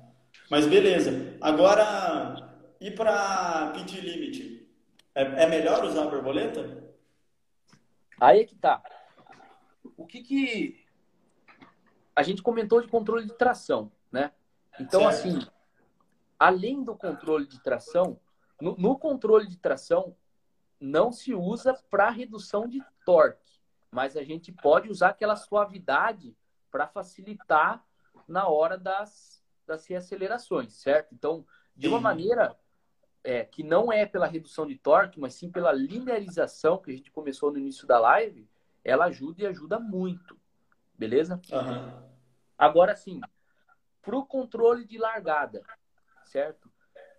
[0.48, 1.38] Mas beleza.
[1.42, 4.70] Agora, ir para pit limit.
[5.16, 6.84] É, é melhor usar a borboleta?
[8.20, 8.84] Aí é que tá.
[9.98, 10.81] O que que
[12.16, 14.32] a gente comentou de controle de tração, né?
[14.80, 15.14] Então, certo.
[15.14, 15.40] assim,
[16.40, 18.20] além do controle de tração,
[18.60, 20.16] no, no controle de tração
[20.80, 23.60] não se usa para redução de torque,
[23.92, 26.36] mas a gente pode usar aquela suavidade
[26.72, 27.86] para facilitar
[28.28, 31.14] na hora das, das reacelerações, certo?
[31.14, 32.58] Então, de uma maneira
[33.24, 37.12] é, que não é pela redução de torque, mas sim pela linearização que a gente
[37.12, 38.50] começou no início da live,
[38.84, 40.40] ela ajuda e ajuda muito.
[41.02, 41.42] Beleza?
[41.52, 41.92] Uhum.
[42.56, 43.20] Agora sim,
[44.04, 45.64] para o controle de largada,
[46.26, 46.72] certo?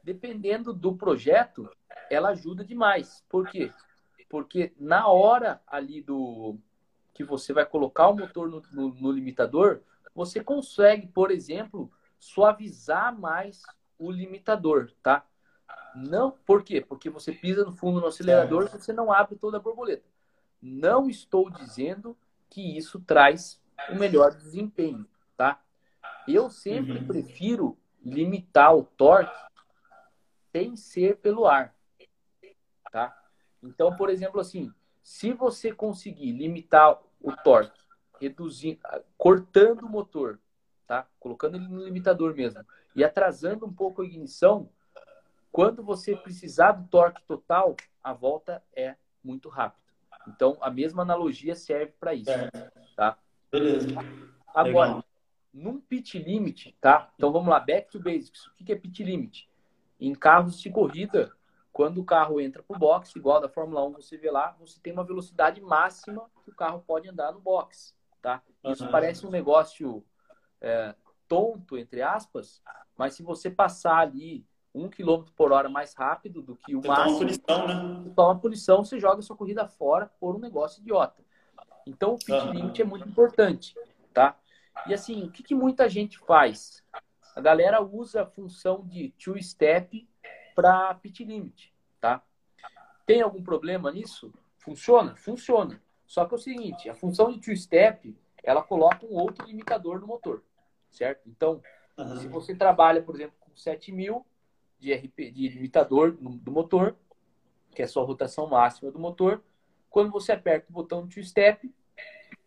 [0.05, 1.69] Dependendo do projeto,
[2.09, 3.25] ela ajuda demais.
[3.29, 3.73] Por quê?
[4.29, 6.57] Porque na hora ali do
[7.13, 9.81] que você vai colocar o motor no, no, no limitador,
[10.15, 11.91] você consegue, por exemplo,
[12.21, 13.63] suavizar mais
[13.99, 15.27] o limitador, tá?
[15.97, 16.81] Não, por quê?
[16.81, 20.09] Porque você pisa no fundo no acelerador, e você não abre toda a borboleta.
[20.63, 22.17] Não estou dizendo
[22.49, 23.61] que isso traz
[23.91, 25.07] o melhor desempenho,
[25.37, 25.63] tá?
[26.27, 27.07] Eu sempre uhum.
[27.07, 29.39] prefiro limitar o torque
[30.53, 31.75] sem ser pelo ar,
[32.91, 33.17] tá?
[33.63, 34.73] Então, por exemplo, assim,
[35.03, 37.81] se você conseguir limitar o torque,
[38.21, 38.81] reduzindo,
[39.17, 40.39] cortando o motor,
[40.87, 41.07] tá?
[41.19, 42.65] Colocando ele no limitador mesmo
[42.95, 44.69] e atrasando um pouco a ignição,
[45.51, 49.83] quando você precisar do torque total, a volta é muito rápida.
[50.29, 52.31] Então, a mesma analogia serve para isso,
[52.97, 53.19] tá?
[53.53, 53.89] Beleza.
[54.55, 55.05] Agora, Legal.
[55.53, 57.13] num pit limit, tá?
[57.17, 58.47] Então vamos lá, back to basics.
[58.47, 59.47] O que é pit limit?
[60.01, 61.31] Em carros de corrida,
[61.71, 64.93] quando o carro entra pro box, igual da Fórmula 1, você vê lá, você tem
[64.93, 68.43] uma velocidade máxima que o carro pode andar no box, tá?
[68.65, 68.91] Isso uhum.
[68.91, 70.03] parece um negócio
[70.61, 70.95] é,
[71.29, 72.63] tonto, entre aspas,
[72.97, 76.89] mas se você passar ali um quilômetro por hora mais rápido do que o você
[76.89, 78.03] máximo, toma punição, né?
[78.03, 81.23] Você toma punição, você joga sua corrida fora por um negócio idiota.
[81.87, 82.53] Então, o pit uhum.
[82.53, 83.75] limit é muito importante,
[84.13, 84.39] tá?
[84.87, 86.83] E assim, o que, que muita gente faz?
[87.35, 90.09] A galera usa a função de two-step
[90.55, 92.23] para pit limit, tá?
[93.07, 94.33] Tem algum problema nisso?
[94.59, 95.17] Funciona?
[95.17, 95.83] Funciona.
[96.07, 100.07] Só que é o seguinte, a função de two-step, ela coloca um outro limitador no
[100.07, 100.43] motor,
[100.91, 101.29] certo?
[101.29, 101.63] Então,
[101.97, 102.17] uhum.
[102.17, 104.25] se você trabalha, por exemplo, com 7000
[104.79, 106.97] de, RP, de limitador do motor,
[107.75, 109.43] que é a sua rotação máxima do motor,
[109.93, 111.73] quando você aperta o botão two step,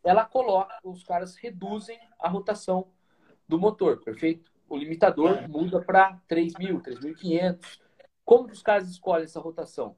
[0.04, 2.88] ela coloca, os caras reduzem a rotação
[3.48, 4.52] do motor, perfeito?
[4.68, 7.80] O limitador muda para 3.000, 3.500.
[8.26, 9.96] Como que os caras escolhem essa rotação?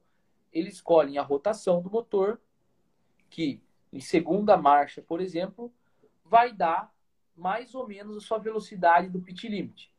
[0.52, 2.38] Eles escolhem a rotação do motor,
[3.30, 5.72] que em segunda marcha, por exemplo,
[6.22, 6.92] vai dar
[7.34, 9.90] mais ou menos a sua velocidade do pit limit.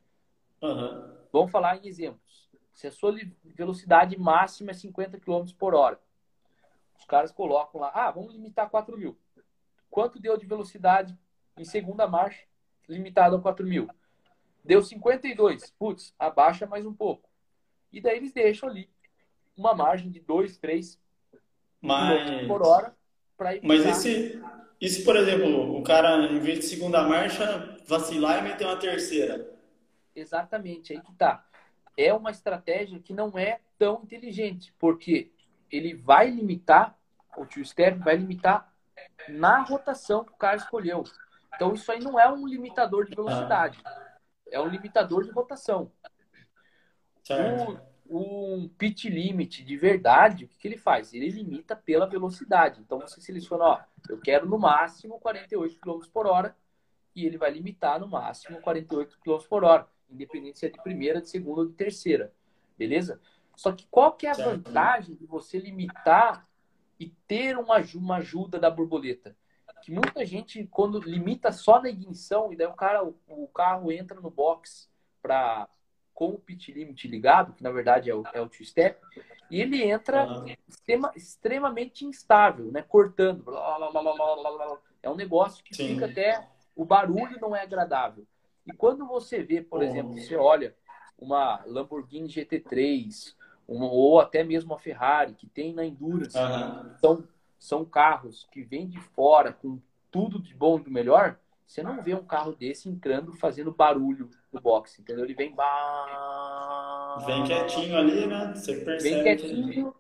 [0.62, 1.16] Uhum.
[1.32, 2.48] Vamos falar em exemplos.
[2.74, 6.00] Se a sua velocidade máxima é 50 km por hora,
[7.00, 9.18] os caras colocam lá, ah, vamos limitar 4 mil.
[9.90, 11.18] Quanto deu de velocidade
[11.58, 12.46] em segunda marcha,
[12.88, 13.88] limitado a 4 mil?
[14.64, 15.72] Deu 52.
[15.72, 17.30] Putz, abaixa mais um pouco.
[17.92, 18.90] E daí eles deixam ali
[19.56, 21.00] uma margem de 2, 3
[21.82, 22.48] Mas...
[22.48, 22.96] por hora
[23.38, 23.62] para ir.
[23.64, 24.42] Mas esse,
[24.80, 29.50] e por exemplo, o cara, em vez de segunda marcha, vacilar e meter uma terceira?
[30.16, 31.46] Exatamente, aí que tá.
[31.98, 35.32] É uma estratégia que não é tão inteligente, porque
[35.72, 36.98] ele vai limitar,
[37.38, 38.74] o tio step vai limitar
[39.28, 41.04] na rotação que o cara escolheu.
[41.56, 43.80] Então isso aí não é um limitador de velocidade,
[44.52, 45.92] é um limitador de rotação.
[47.30, 51.14] O, um pit limit de verdade, o que, que, ele faz?
[51.14, 52.82] Ele limita pela velocidade.
[52.82, 53.80] Então você seleciona, ó,
[54.10, 56.56] eu quero no máximo 48 km por hora
[57.16, 61.22] e ele vai limitar no máximo 48 km por hora, independente se é de primeira,
[61.22, 62.34] de segunda ou de terceira.
[62.78, 63.22] Beleza?
[63.60, 66.48] Só que qual que é a vantagem de você limitar
[66.98, 69.36] e ter uma, uma ajuda da borboleta?
[69.84, 73.92] Que muita gente, quando limita só na ignição, e daí o cara, o, o carro
[73.92, 74.90] entra no box
[75.22, 75.68] para
[76.14, 78.98] com o pit limit ligado, que na verdade é o, é o two-step,
[79.52, 80.56] e ele entra uhum.
[80.66, 82.82] extrema, extremamente instável, né?
[82.82, 83.44] Cortando.
[83.44, 85.96] Blá, blá, blá, é um negócio que Sim.
[85.96, 86.48] fica até.
[86.74, 88.26] O barulho não é agradável.
[88.66, 90.74] E quando você vê, por exemplo, você olha
[91.18, 93.38] uma Lamborghini GT3,
[93.70, 96.98] uma, ou até mesmo a Ferrari, que tem na Endurance, uhum.
[97.00, 97.24] são,
[97.58, 99.80] são carros que vêm de fora com
[100.12, 101.38] tudo de bom e do melhor,
[101.68, 105.24] você não vê um carro desse entrando fazendo barulho no box, entendeu?
[105.24, 105.56] Ele vem.
[107.28, 108.54] Vem quietinho ali, né?
[108.56, 109.04] Você percebe.
[109.04, 109.96] Vem quietinho,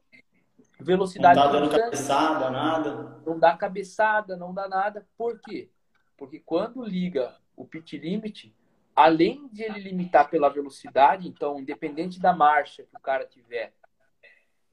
[0.80, 1.40] velocidade.
[1.40, 3.22] Não tá dando cabeçada, nada.
[3.24, 5.06] Não dá cabeçada, não dá nada.
[5.16, 5.70] Por quê?
[6.18, 8.52] Porque quando liga o pit limit,
[9.00, 13.72] além de ele limitar pela velocidade, então, independente da marcha que o cara tiver,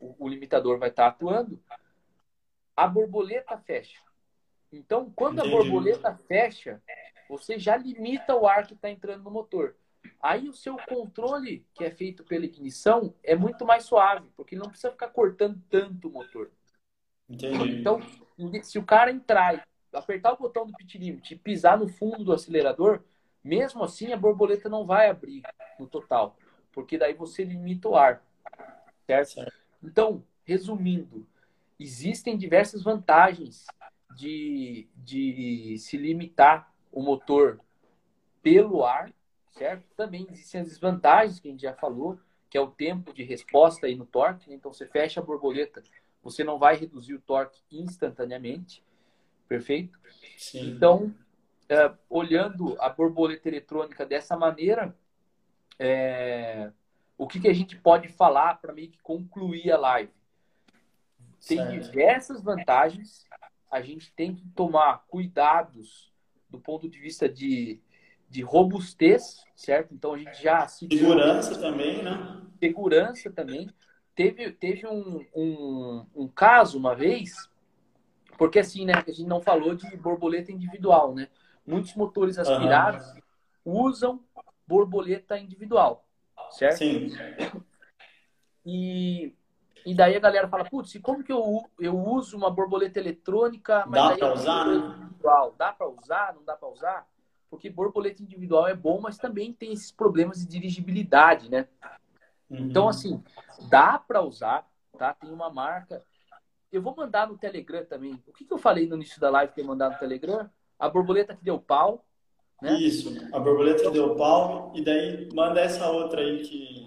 [0.01, 1.63] o, o limitador vai estar atuando,
[2.77, 4.01] a borboleta fecha.
[4.73, 5.55] Então, quando Entendi.
[5.55, 6.83] a borboleta fecha,
[7.29, 9.77] você já limita o ar que está entrando no motor.
[10.21, 14.63] Aí o seu controle, que é feito pela ignição, é muito mais suave, porque ele
[14.63, 16.51] não precisa ficar cortando tanto o motor.
[17.29, 17.79] Entendi.
[17.79, 18.01] Então,
[18.65, 22.33] se o cara entrar, apertar o botão do pit limit e pisar no fundo do
[22.33, 23.05] acelerador,
[23.47, 25.43] mesmo assim a borboleta não vai abrir
[25.79, 26.37] no total,
[26.73, 28.23] porque daí você limita o ar.
[29.07, 29.35] Certo?
[29.35, 29.55] certo.
[29.83, 31.27] Então, resumindo,
[31.79, 33.67] existem diversas vantagens
[34.17, 37.61] de, de se limitar o motor
[38.43, 39.13] pelo ar,
[39.53, 39.85] certo?
[39.97, 42.19] Também existem as desvantagens que a gente já falou,
[42.51, 44.49] que é o tempo de resposta aí no torque.
[44.49, 44.57] Né?
[44.57, 45.83] Então, você fecha a borboleta,
[46.23, 48.83] você não vai reduzir o torque instantaneamente,
[49.49, 49.99] perfeito?
[50.37, 50.71] Sim.
[50.71, 51.15] Então,
[51.69, 54.97] é, olhando a borboleta eletrônica dessa maneira,
[55.79, 56.71] é,
[57.19, 60.13] o que, que a gente pode falar para meio que concluir a live?
[61.47, 61.73] Tem certo.
[61.73, 63.25] diversas vantagens,
[63.71, 66.13] a gente tem que tomar cuidados
[66.49, 67.81] do ponto de vista de,
[68.29, 69.95] de robustez, certo?
[69.95, 72.43] Então a gente já se segurança também, né?
[72.59, 73.71] Segurança também.
[74.15, 77.51] Teve, teve um, um, um caso uma vez,
[78.39, 78.95] porque assim, né?
[78.95, 81.29] A gente não falou de borboleta individual, né?
[81.67, 83.13] Muitos motores aspirados
[83.65, 83.83] uhum.
[83.83, 84.25] usam
[84.67, 86.05] borboleta individual,
[86.51, 86.79] certo?
[86.79, 87.11] Sim.
[88.65, 89.35] E
[89.87, 94.03] e daí a galera fala, putz, como que eu, eu uso uma borboleta eletrônica, mas
[94.03, 95.55] dá para usar, individual?
[95.57, 96.35] Dá para usar?
[96.35, 97.09] Não dá para usar?
[97.49, 101.69] Porque borboleta individual é bom, mas também tem esses problemas de dirigibilidade, né?
[102.51, 102.67] Uhum.
[102.67, 103.23] Então, assim,
[103.71, 104.69] dá para usar,
[104.99, 105.15] tá?
[105.15, 106.05] Tem uma marca.
[106.73, 108.21] Eu vou mandar no Telegram também.
[108.27, 110.51] O que, que eu falei no início da live que eu mandar no Telegram?
[110.79, 112.05] A borboleta que deu pau.
[112.61, 112.79] Né?
[112.81, 114.73] Isso, a borboleta que deu pau.
[114.75, 116.87] E daí manda essa outra aí que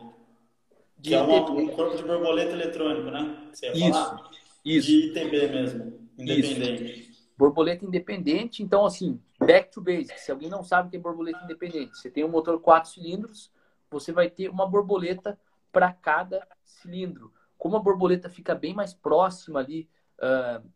[1.01, 3.49] que é uma, um corpo de borboleta eletrônico, né?
[3.53, 4.29] Você ia isso, falar?
[4.65, 4.87] Isso.
[4.87, 6.83] De ITB mesmo, independente.
[6.83, 7.19] Isso.
[7.37, 10.21] Borboleta independente, então assim, back to basics.
[10.21, 13.49] Se alguém não sabe o que é borboleta independente, você tem um motor quatro cilindros,
[13.89, 15.39] você vai ter uma borboleta
[15.71, 17.31] para cada cilindro.
[17.57, 19.87] Como a borboleta fica bem mais próxima ali
[20.19, 20.67] uh,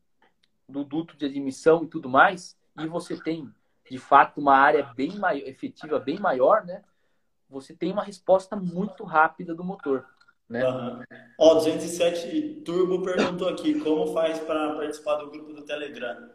[0.67, 3.51] do duto de admissão e tudo mais, e você tem
[3.89, 6.83] de fato uma área bem maior, efetiva bem maior, né?
[7.49, 10.05] Você tem uma resposta muito rápida do motor.
[10.49, 10.67] Né?
[10.67, 11.03] Uhum.
[11.39, 16.29] Ó, 207 Turbo perguntou aqui como faz para participar do grupo do Telegram.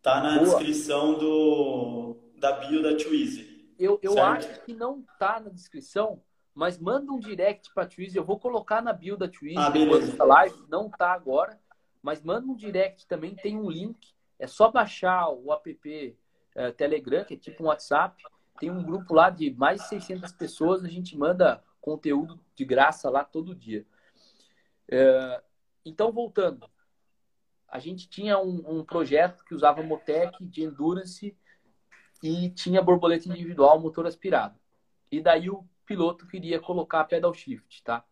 [0.00, 0.44] Tá na Boa.
[0.44, 3.72] descrição do da bio da Twizy.
[3.78, 6.20] Eu, eu acho que não tá na descrição,
[6.54, 8.16] mas manda um direct para Twizy.
[8.16, 10.56] Eu vou colocar na bio da Twizy ah, depois da live.
[10.68, 11.58] Não tá agora,
[12.02, 13.34] mas manda um direct também.
[13.34, 14.11] Tem um link.
[14.42, 16.18] É só baixar o app
[16.56, 18.20] é, Telegram, que é tipo um WhatsApp.
[18.58, 20.84] Tem um grupo lá de mais de 600 pessoas.
[20.84, 23.86] A gente manda conteúdo de graça lá todo dia.
[24.90, 25.40] É,
[25.84, 26.68] então, voltando,
[27.68, 31.38] a gente tinha um, um, projeto que usava Motec de Endurance
[32.20, 34.58] e tinha borboleta individual, motor aspirado.
[35.08, 38.04] E daí o piloto queria colocar pedal shift, tá?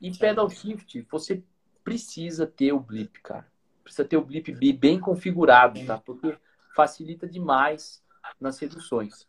[0.00, 1.44] E pedal shift, você
[1.84, 3.46] precisa ter o blip, cara.
[3.88, 5.96] Precisa ter o blip bem configurado, tá?
[5.96, 6.36] Porque
[6.76, 8.04] facilita demais
[8.38, 9.26] nas reduções.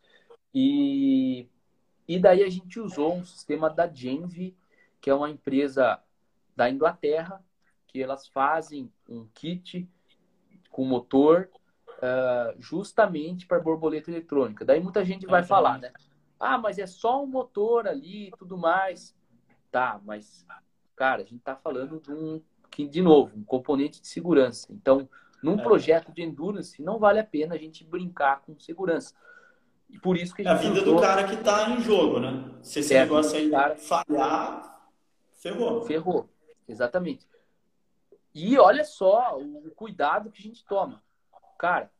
[0.53, 1.47] E
[2.05, 4.57] e daí a gente usou um sistema da Genvi,
[4.99, 6.01] que é uma empresa
[6.55, 7.41] da Inglaterra,
[7.87, 9.87] que elas fazem um kit
[10.71, 11.49] com motor
[11.99, 14.65] uh, justamente para borboleta eletrônica.
[14.65, 15.93] Daí muita gente vai falar, né?
[16.37, 19.15] Ah, mas é só um motor ali e tudo mais.
[19.71, 20.45] Tá, mas,
[20.95, 22.41] cara, a gente tá falando de um,
[22.77, 24.67] de novo, um componente de segurança.
[24.71, 25.09] Então,
[25.41, 25.63] num é.
[25.63, 29.13] projeto de endurance, não vale a pena a gente brincar com segurança.
[29.89, 32.51] E por isso que a, é a vida do cara que está em jogo, né?
[32.61, 33.75] Se esse é, negócio aí cara...
[33.75, 34.89] falhar,
[35.33, 35.83] ferrou.
[35.83, 36.29] Ferrou,
[36.67, 37.27] exatamente.
[38.33, 41.01] E olha só o cuidado que a gente toma.
[41.57, 41.91] Cara,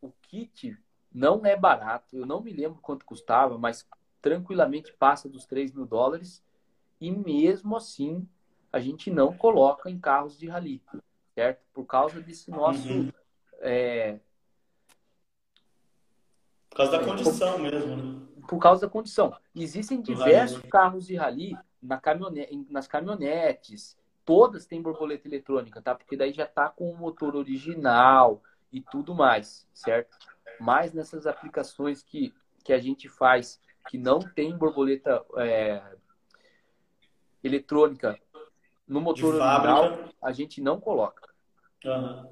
[0.00, 0.76] o kit
[1.12, 2.14] não é barato.
[2.14, 3.88] Eu não me lembro quanto custava, mas
[4.20, 6.44] tranquilamente passa dos 3 mil dólares.
[7.00, 8.28] E mesmo assim,
[8.72, 10.82] a gente não coloca em carros de rally,
[11.34, 11.62] certo?
[11.72, 12.88] Por causa desse nosso.
[12.88, 13.12] Uhum.
[13.60, 14.18] É...
[16.70, 18.26] Por causa da condição mesmo, né?
[18.48, 19.36] Por causa da condição.
[19.54, 25.94] Existem diversos carros de rally na caminhonete, nas caminhonetes, todas têm borboleta eletrônica, tá?
[25.94, 30.16] Porque daí já tá com o motor original e tudo mais, certo?
[30.60, 32.34] Mas nessas aplicações que,
[32.64, 35.80] que a gente faz que não tem borboleta é,
[37.42, 38.18] eletrônica
[38.86, 41.28] no motor original, a gente não coloca.
[41.84, 42.26] Uhum.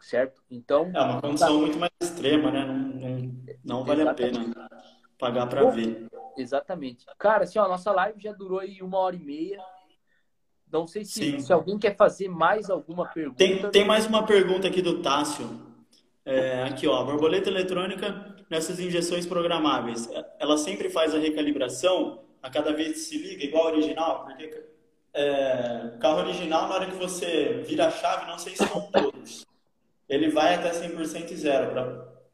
[0.00, 0.42] Certo?
[0.50, 0.90] Então.
[0.94, 1.54] É uma condição tá...
[1.54, 2.64] muito mais extrema, né?
[2.64, 3.32] Não, não,
[3.64, 4.68] não vale a pena
[5.18, 6.06] pagar para ver.
[6.36, 7.06] Exatamente.
[7.18, 9.62] Cara, assim, ó, a nossa live já durou aí uma hora e meia.
[10.70, 13.36] Não sei se, se alguém quer fazer mais alguma pergunta.
[13.36, 15.48] Tem, tem mais uma pergunta aqui do Tássio.
[16.24, 20.08] É, aqui, ó, a borboleta eletrônica nessas injeções programáveis,
[20.38, 24.24] ela sempre faz a recalibração a cada vez que se liga, igual ao original?
[24.24, 24.73] Porque
[25.14, 29.46] é, carro original, na hora que você vira a chave, não sei se são todos,
[30.08, 31.72] ele vai até 100% e zero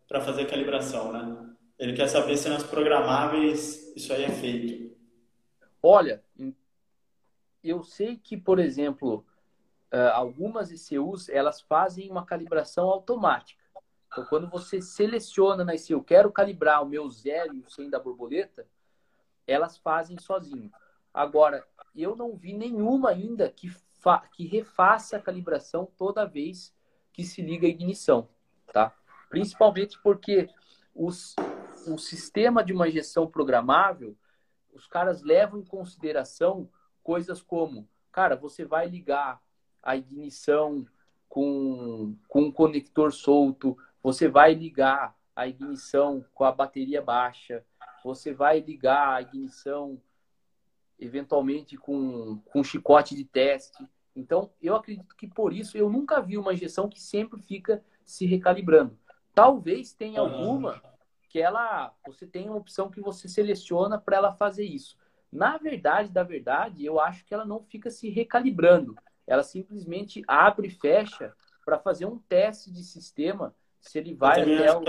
[0.08, 1.50] para fazer a calibração, né?
[1.78, 4.96] Ele quer saber se nas programáveis isso aí é feito.
[5.82, 6.22] Olha,
[7.62, 9.24] eu sei que, por exemplo,
[9.90, 13.62] eh, algumas ECUs elas fazem uma calibração automática.
[14.08, 17.98] Então, quando você seleciona na ECU, quero calibrar o meu zero e o 100 da
[17.98, 18.66] borboleta,
[19.46, 20.70] elas fazem sozinho.
[21.14, 23.72] Agora, eu não vi nenhuma ainda que,
[24.32, 26.74] que refaça a calibração toda vez
[27.12, 28.28] que se liga a ignição,
[28.72, 28.94] tá?
[29.28, 30.48] Principalmente porque
[30.94, 31.34] os,
[31.86, 34.16] o sistema de uma injeção programável,
[34.72, 36.68] os caras levam em consideração
[37.02, 39.40] coisas como, cara, você vai ligar
[39.82, 40.86] a ignição
[41.28, 47.64] com, com um conector solto, você vai ligar a ignição com a bateria baixa,
[48.04, 50.00] você vai ligar a ignição
[51.00, 53.84] eventualmente com, com chicote de teste.
[54.14, 58.26] Então, eu acredito que por isso eu nunca vi uma injeção que sempre fica se
[58.26, 58.98] recalibrando.
[59.34, 60.82] Talvez tenha alguma
[61.28, 64.98] que ela você tem uma opção que você seleciona para ela fazer isso.
[65.32, 68.96] Na verdade, da verdade, eu acho que ela não fica se recalibrando.
[69.26, 71.32] Ela simplesmente abre e fecha
[71.64, 74.82] para fazer um teste de sistema se ele vai até o,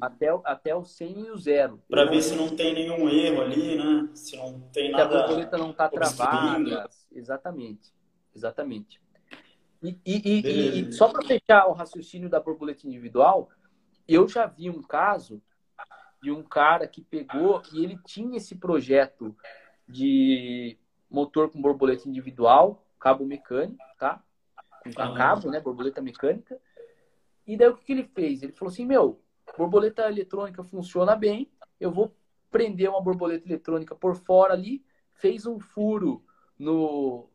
[0.00, 1.82] até, até o 100 e o 0.
[1.88, 4.08] Para ver se não tem nenhum erro ali, né?
[4.14, 5.10] Se não tem se nada.
[5.10, 6.88] Se a borboleta não está travada.
[7.12, 7.92] Exatamente.
[8.34, 9.00] Exatamente.
[9.82, 13.50] E, e, e, e só para fechar o raciocínio da borboleta individual,
[14.08, 15.42] eu já vi um caso
[16.22, 19.36] de um cara que pegou e ele tinha esse projeto
[19.86, 20.78] de
[21.10, 24.22] motor com borboleta individual, cabo mecânico, tá?
[24.82, 25.60] Com cabo, né?
[25.60, 26.58] Borboleta mecânica.
[27.46, 28.42] E daí o que, que ele fez?
[28.42, 29.20] Ele falou assim: Meu,
[29.56, 31.50] borboleta eletrônica funciona bem,
[31.80, 32.14] eu vou
[32.50, 36.24] prender uma borboleta eletrônica por fora ali, fez um furo
[36.58, 37.28] no,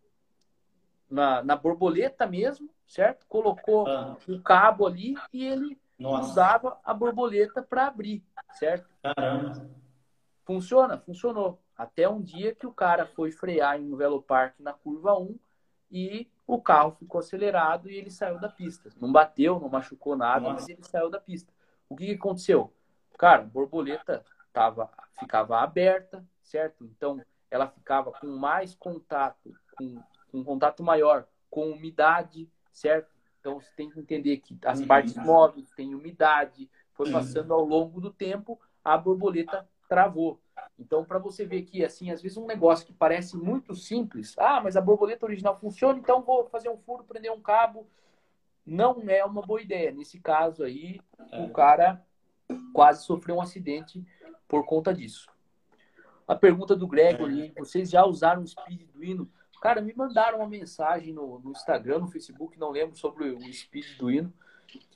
[1.10, 3.26] na, na borboleta mesmo, certo?
[3.28, 4.18] Colocou ah.
[4.28, 6.30] o cabo ali e ele nossa.
[6.30, 8.24] usava a borboleta para abrir,
[8.54, 8.88] certo?
[9.02, 9.70] Caramba.
[10.46, 10.98] Funciona?
[10.98, 11.62] Funcionou.
[11.76, 15.38] Até um dia que o cara foi frear em um velopark na curva 1
[15.92, 18.90] e o carro ficou acelerado e ele saiu da pista.
[19.00, 20.54] Não bateu, não machucou nada, Nossa.
[20.54, 21.54] mas ele saiu da pista.
[21.90, 22.74] O que, que aconteceu?
[23.18, 26.86] Cara, a borboleta tava, ficava aberta, certo?
[26.86, 27.22] Então
[27.52, 30.02] ela ficava com mais contato, com,
[30.32, 33.14] com um contato maior com umidade, certo?
[33.40, 34.88] Então você tem que entender que as uhum.
[34.88, 40.40] partes móveis têm umidade, foi passando ao longo do tempo, a borboleta travou.
[40.80, 44.62] Então, para você ver que, assim, às vezes um negócio que parece muito simples, ah,
[44.62, 47.88] mas a borboleta original funciona, então vou fazer um furo, prender um cabo.
[48.66, 49.92] Não é uma boa ideia.
[49.92, 51.00] Nesse caso aí,
[51.32, 51.50] o é.
[51.50, 52.06] cara
[52.74, 54.06] quase sofreu um acidente
[54.48, 55.30] por conta disso.
[56.28, 59.32] A pergunta do Gregory, vocês já usaram o Speed do hino?
[59.62, 63.98] Cara, me mandaram uma mensagem no, no Instagram, no Facebook, não lembro, sobre o Speed
[63.98, 64.32] do hino.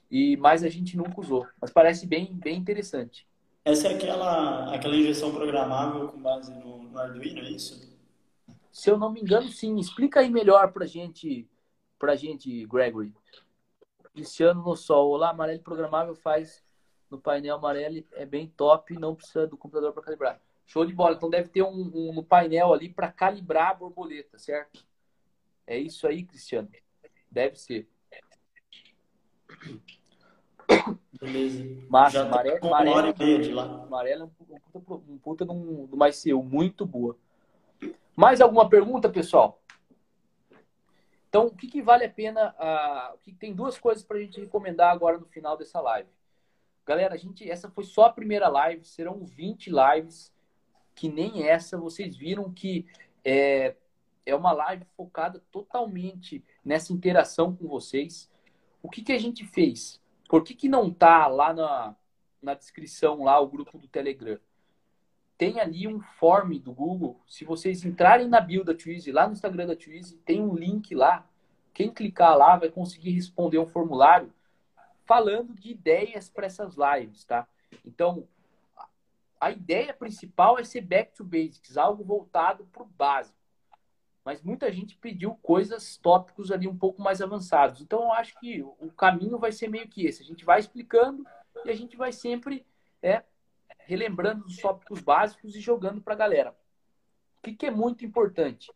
[0.09, 1.47] E, mas a gente nunca usou.
[1.59, 3.25] Mas parece bem, bem interessante.
[3.63, 7.91] Essa é aquela, aquela injeção programável com base no, no Arduino, é isso?
[8.71, 9.77] Se eu não me engano, sim.
[9.77, 11.47] Explica aí melhor pra gente,
[11.99, 13.13] pra gente, Gregory.
[14.13, 15.11] Cristiano no sol.
[15.11, 16.63] Olá, amarelo programável faz
[17.09, 20.41] no painel amarelo, é bem top, não precisa do computador para calibrar.
[20.65, 21.15] Show de bola.
[21.15, 24.85] Então deve ter um, um painel ali para calibrar a borboleta, certo?
[25.67, 26.69] É isso aí, Cristiano.
[27.29, 27.87] Deve ser.
[31.21, 31.63] Beleza.
[31.87, 33.83] Massa, amarelo, amarelo, verde lá.
[33.83, 37.15] amarelo é um puta, um puta do, do mais seu, muito boa.
[38.15, 39.61] Mais alguma pergunta, pessoal?
[41.29, 42.55] Então, o que, que vale a pena?
[42.57, 46.09] Uh, que tem duas coisas para a gente recomendar agora no final dessa live.
[46.83, 50.33] galera, a gente, essa foi só a primeira live, serão 20 lives,
[50.95, 52.87] que nem essa, vocês viram que
[53.23, 53.75] é,
[54.25, 58.27] é uma live focada totalmente nessa interação com vocês.
[58.81, 60.00] O que, que a gente fez?
[60.31, 61.93] Por que, que não tá lá na,
[62.41, 64.39] na descrição lá o grupo do Telegram?
[65.37, 67.19] Tem ali um form do Google.
[67.27, 70.95] Se vocês entrarem na bio da Twizy, lá no Instagram da Twizy, tem um link
[70.95, 71.27] lá.
[71.73, 74.33] Quem clicar lá vai conseguir responder um formulário
[75.03, 77.45] falando de ideias para essas lives, tá?
[77.85, 78.25] Então,
[79.37, 83.40] a ideia principal é ser back to basics, algo voltado para o básico
[84.23, 87.81] mas muita gente pediu coisas, tópicos ali um pouco mais avançados.
[87.81, 90.21] Então, eu acho que o caminho vai ser meio que esse.
[90.21, 91.25] A gente vai explicando
[91.65, 92.65] e a gente vai sempre
[93.01, 93.23] é,
[93.79, 96.55] relembrando os tópicos básicos e jogando para a galera.
[97.39, 98.71] O que, que é muito importante?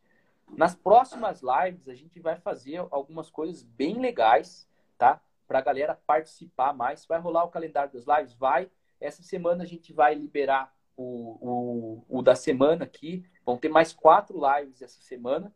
[0.48, 4.68] Nas próximas lives, a gente vai fazer algumas coisas bem legais,
[4.98, 5.20] tá?
[5.46, 7.06] Para a galera participar mais.
[7.06, 8.34] Vai rolar o calendário das lives?
[8.34, 8.68] Vai.
[9.00, 13.24] Essa semana a gente vai liberar o, o, o da semana aqui.
[13.44, 15.54] Vão ter mais quatro lives essa semana.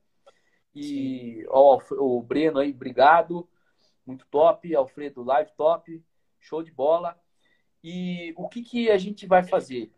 [0.75, 3.49] E ó, o Breno aí, obrigado.
[4.07, 4.75] Muito top.
[4.75, 6.03] Alfredo, live top.
[6.39, 7.19] Show de bola.
[7.83, 9.93] E o que, que a gente vai fazer?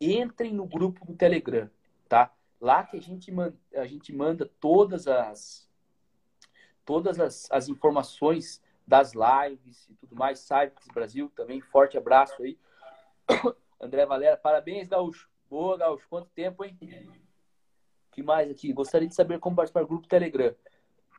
[0.00, 1.68] Entrem no grupo do Telegram,
[2.08, 2.32] tá?
[2.60, 5.68] Lá que a gente, manda, a gente manda todas as
[6.84, 10.40] todas as, as informações das lives e tudo mais.
[10.40, 12.58] Cybex Brasil também, forte abraço aí.
[13.80, 15.28] André Valera, parabéns, Gaúcho.
[15.48, 16.06] Boa, Gaúcho.
[16.08, 16.76] Quanto tempo, hein?
[18.10, 18.72] que mais aqui?
[18.72, 20.54] Gostaria de saber como participar do grupo Telegram.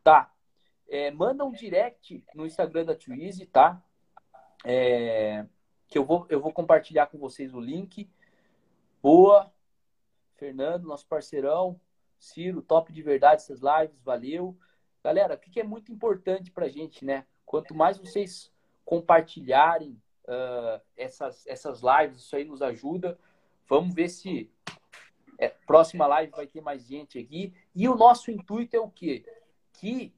[0.03, 0.31] Tá.
[0.87, 3.81] É, manda um direct no Instagram da Twizy, tá?
[4.63, 5.45] É,
[5.87, 8.09] que eu vou, eu vou compartilhar com vocês o link.
[9.01, 9.51] Boa.
[10.35, 11.79] Fernando, nosso parceirão.
[12.19, 14.55] Ciro, top de verdade essas lives, valeu.
[15.03, 17.25] Galera, o que é muito importante pra gente, né?
[17.45, 18.51] Quanto mais vocês
[18.85, 23.17] compartilharem uh, essas, essas lives, isso aí nos ajuda.
[23.67, 24.49] Vamos ver se
[25.37, 27.53] é, próxima live vai ter mais gente aqui.
[27.75, 29.25] E o nosso intuito é o quê?
[29.73, 30.13] Que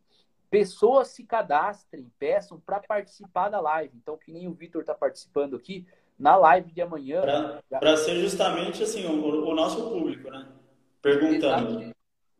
[0.49, 3.95] pessoas se cadastrem, peçam para participar da live.
[3.95, 5.88] Então, que nem o Vitor está participando aqui,
[6.19, 7.21] na live de amanhã.
[7.69, 10.47] Para ser justamente assim, o, o, nosso público, né?
[11.01, 11.69] Perguntando.
[11.69, 11.95] Exatamente.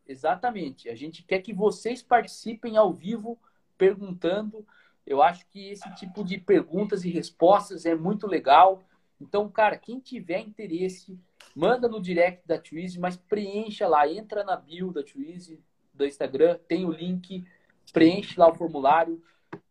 [0.06, 0.88] Exatamente.
[0.88, 3.38] A gente quer que vocês participem ao vivo,
[3.76, 4.64] perguntando.
[5.06, 8.82] Eu acho que esse tipo de perguntas e respostas é muito legal.
[9.20, 11.18] Então, cara, quem tiver interesse,
[11.54, 15.62] manda no direct da Twizy, mas preencha lá, entra na bio da Twizy,
[15.92, 17.44] do Instagram, tem o link,
[17.92, 19.22] preenche lá o formulário.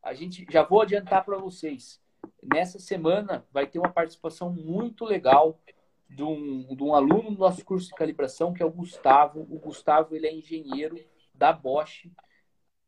[0.02, 2.00] A gente já vou adiantar para vocês.
[2.42, 5.60] Nessa semana vai ter uma participação muito legal
[6.10, 9.42] de um, de um aluno do nosso curso de calibração, que é o Gustavo.
[9.50, 11.00] O Gustavo ele é engenheiro
[11.34, 12.08] da Bosch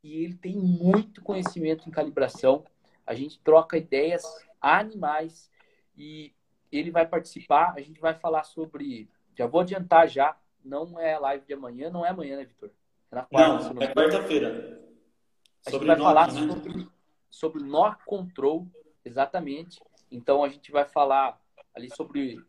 [0.05, 2.63] e ele tem muito conhecimento em calibração.
[3.07, 4.23] A gente troca ideias
[4.61, 5.49] animais
[5.97, 6.31] e
[6.71, 7.73] ele vai participar.
[7.75, 9.09] A gente vai falar sobre.
[9.35, 10.37] Já vou adiantar já.
[10.63, 12.69] Não é a live de amanhã, não é amanhã, né, Vitor?
[13.11, 13.73] É na quarta.
[13.73, 14.79] Não, é quarta-feira.
[15.65, 16.47] A gente vai falar né?
[16.47, 16.87] sobre,
[17.31, 18.67] sobre knock control,
[19.03, 19.81] exatamente.
[20.11, 21.41] Então a gente vai falar
[21.73, 22.39] ali sobre.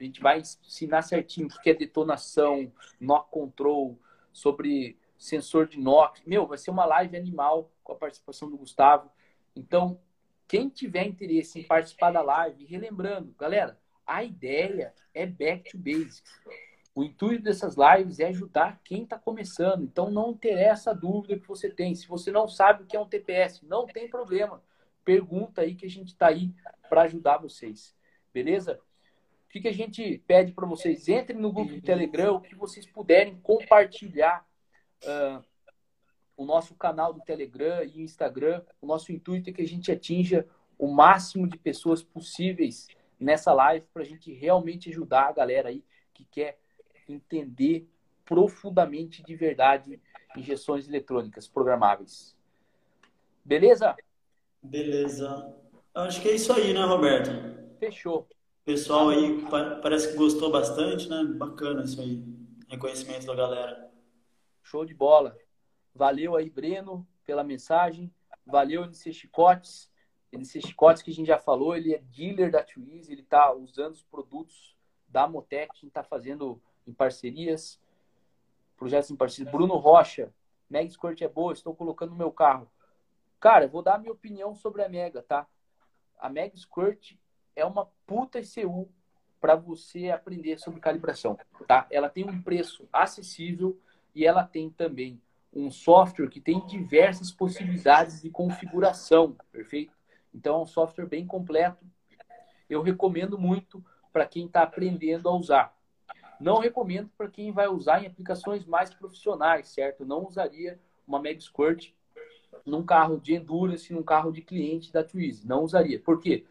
[0.00, 3.96] A gente vai ensinar certinho o que é detonação, knock control,
[4.32, 6.22] sobre sensor de NOx.
[6.26, 9.10] Meu, vai ser uma live animal com a participação do Gustavo.
[9.54, 10.00] Então,
[10.48, 16.22] quem tiver interesse em participar da live, relembrando, galera, a ideia é back to basics.
[16.94, 19.82] O intuito dessas lives é ajudar quem está começando.
[19.82, 21.94] Então, não interessa a dúvida que você tem.
[21.94, 24.62] Se você não sabe o que é um TPS, não tem problema.
[25.04, 26.54] Pergunta aí que a gente está aí
[26.88, 27.94] para ajudar vocês.
[28.32, 28.80] Beleza?
[29.46, 31.08] O que, que a gente pede para vocês?
[31.08, 34.46] Entrem no grupo do Telegram, o que vocês puderem compartilhar
[35.04, 35.44] uh,
[36.36, 38.62] o nosso canal do Telegram e Instagram.
[38.80, 40.46] O nosso intuito é que a gente atinja
[40.78, 42.86] o máximo de pessoas possíveis
[43.18, 45.82] nessa live para a gente realmente ajudar a galera aí
[46.12, 46.58] que quer
[47.08, 47.88] entender
[48.24, 50.00] profundamente de verdade
[50.36, 52.36] injeções eletrônicas programáveis.
[53.44, 53.96] Beleza?
[54.62, 55.54] Beleza.
[55.94, 57.30] Acho que é isso aí, né, Roberto?
[57.78, 58.28] Fechou.
[58.64, 59.46] Pessoal aí
[59.80, 61.24] parece que gostou bastante, né?
[61.24, 62.22] Bacana isso aí.
[62.68, 63.90] Reconhecimento da galera.
[64.66, 65.38] Show de bola.
[65.94, 68.12] Valeu aí, Breno, pela mensagem.
[68.44, 69.88] Valeu, NC Chicotes.
[70.32, 73.94] NC Chicotes, que a gente já falou, ele é dealer da Twiz, ele está usando
[73.94, 74.76] os produtos
[75.08, 77.80] da Motec, a gente está fazendo em parcerias,
[78.76, 79.52] projetos em parceria.
[79.52, 80.34] Bruno Rocha,
[80.68, 82.68] Mega Squirt é boa, estou colocando no meu carro.
[83.38, 85.46] Cara, vou dar a minha opinião sobre a Mega, tá?
[86.18, 87.12] A Mega Squirt
[87.54, 88.90] é uma puta ICU
[89.40, 91.38] para você aprender sobre calibração,
[91.68, 91.86] tá?
[91.88, 93.80] Ela tem um preço acessível,
[94.16, 95.20] e ela tem também
[95.52, 99.92] um software que tem diversas possibilidades de configuração, perfeito?
[100.34, 101.84] Então é um software bem completo.
[102.68, 105.76] eu recomendo muito para quem está aprendendo a usar.
[106.40, 110.04] Não recomendo para quem vai usar em aplicações mais profissionais, certo?
[110.06, 111.92] Não usaria uma Mag Squirt
[112.64, 115.46] num carro de endurance, num carro de cliente da Twizy.
[115.46, 116.00] Não usaria.
[116.00, 116.46] Por quê?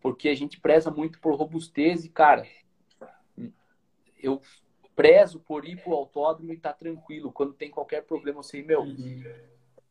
[0.00, 2.46] Porque a gente preza muito por robustez e, cara,
[4.16, 4.40] eu
[4.94, 7.32] prezo por ir pro autódromo e tá tranquilo.
[7.32, 9.24] Quando tem qualquer problema, eu sei, meu, uhum.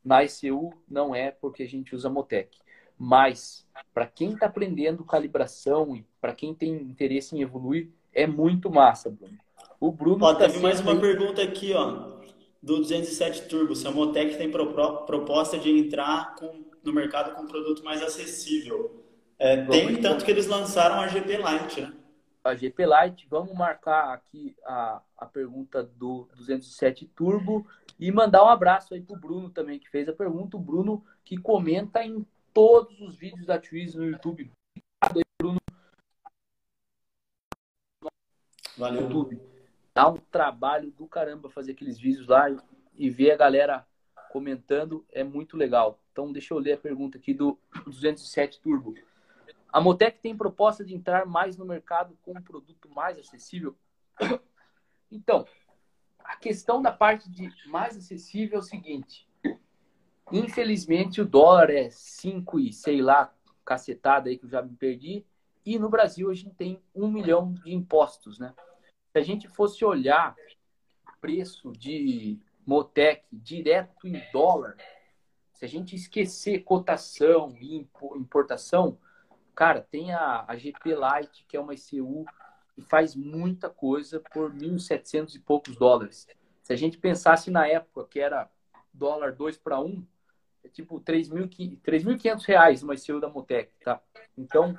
[0.03, 2.57] na ICU não é porque a gente usa Motec.
[2.97, 8.69] Mas, para quem está aprendendo calibração e para quem tem interesse em evoluir, é muito
[8.69, 9.38] massa, Bruno.
[9.80, 10.23] O Bruno.
[10.23, 12.13] Ó, tá teve mais uma pergunta aqui, ó,
[12.61, 13.75] do 207 Turbo.
[13.75, 19.03] Se a Motec tem proposta de entrar com, no mercado com um produto mais acessível.
[19.38, 21.93] É, tem, tanto que eles lançaram a GP Lite, né?
[22.43, 27.65] A GP Lite, vamos marcar aqui a, a pergunta do 207 Turbo
[27.97, 30.57] e mandar um abraço aí pro Bruno também, que fez a pergunta.
[30.57, 34.51] O Bruno que comenta em todos os vídeos da Twiz no YouTube.
[35.41, 35.57] Bruno.
[38.77, 39.03] Valeu.
[39.03, 39.41] YouTube.
[39.93, 42.47] Dá um trabalho do caramba fazer aqueles vídeos lá
[42.95, 43.87] e ver a galera
[44.29, 45.99] comentando, é muito legal.
[46.11, 48.95] Então, deixa eu ler a pergunta aqui do 207 Turbo.
[49.73, 53.75] A Motec tem proposta de entrar mais no mercado com um produto mais acessível?
[55.15, 55.45] Então,
[56.17, 59.29] a questão da parte de mais acessível é o seguinte:
[60.31, 63.31] Infelizmente, o dólar é 5 e sei lá,
[63.63, 65.23] cacetada aí que eu já me perdi.
[65.63, 68.55] E no Brasil a gente tem um milhão de impostos, né?
[69.11, 70.35] Se a gente fosse olhar
[71.21, 74.77] preço de Motec direto em dólar,
[75.51, 78.97] se a gente esquecer cotação e importação,
[79.55, 82.25] cara, tem a, a GP Light, que é uma ICU
[82.75, 86.27] que faz muita coisa por 1.700 e poucos dólares.
[86.63, 88.49] Se a gente pensasse na época que era
[88.91, 90.05] dólar 2 para 1,
[90.63, 94.01] é tipo 3.500 reais uma ICU da Motec, tá?
[94.38, 94.77] Então,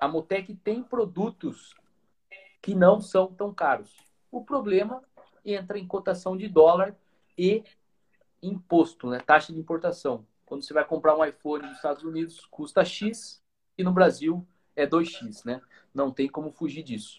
[0.00, 1.74] a Motec tem produtos
[2.62, 3.94] que não são tão caros.
[4.30, 5.02] O problema
[5.44, 6.96] entra em cotação de dólar
[7.36, 7.64] e
[8.42, 9.18] imposto, né?
[9.18, 10.26] Taxa de importação.
[10.46, 13.42] Quando você vai comprar um iPhone nos Estados Unidos, custa X
[13.76, 15.60] e no Brasil é 2X, né?
[15.94, 17.16] Não tem como fugir disso.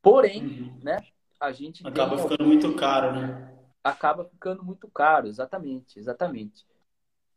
[0.00, 0.78] Porém, uhum.
[0.82, 0.98] né?
[1.40, 3.52] A gente acaba ficando muito caro, né?
[3.82, 6.64] Acaba ficando muito caro, exatamente, exatamente.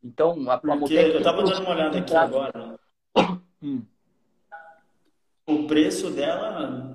[0.03, 2.79] Então, a, a Motec eu estava dando uma olhada aqui agora.
[3.63, 3.83] Hum.
[5.47, 6.93] O preço dela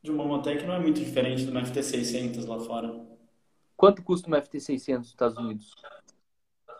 [0.00, 3.04] de uma Motec não é muito diferente do FT600 lá fora.
[3.76, 5.74] Quanto custa uma FT600 nos Estados Unidos?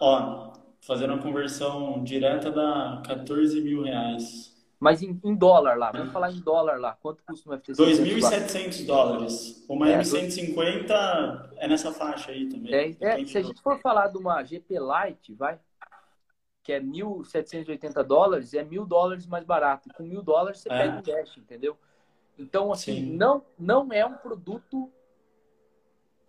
[0.00, 0.52] Ó,
[0.86, 4.52] fazendo a conversão direta dá 14 mil reais.
[4.78, 6.92] Mas em, em, dólar lá, vamos falar em dólar lá.
[7.00, 7.76] Quanto custa uma FT600?
[7.76, 9.64] 2.700 dólares.
[9.66, 12.74] Uma é, M150 é nessa faixa aí também.
[12.74, 15.58] É, é se a gente for falar de uma GP Lite, vai,
[16.62, 19.88] que é 1.780 dólares, é mil dólares mais barato.
[19.96, 20.76] Com mil dólares você é.
[20.76, 21.78] pega um dash, entendeu?
[22.38, 24.92] Então, assim, não, não é um produto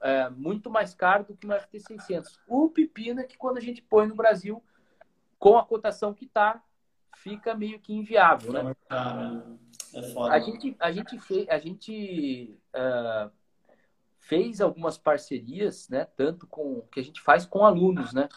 [0.06, 2.38] é, muito mais caro do que uma FT600.
[2.48, 4.64] O pepino é que quando a gente põe no Brasil,
[5.40, 6.62] com a cotação que está,
[7.16, 8.76] fica meio que inviável, né?
[9.96, 10.36] É foda.
[10.36, 13.32] A gente, a gente, fez, a gente uh,
[14.20, 16.06] fez algumas parcerias, né?
[16.16, 18.30] Tanto com que a gente faz com alunos, né?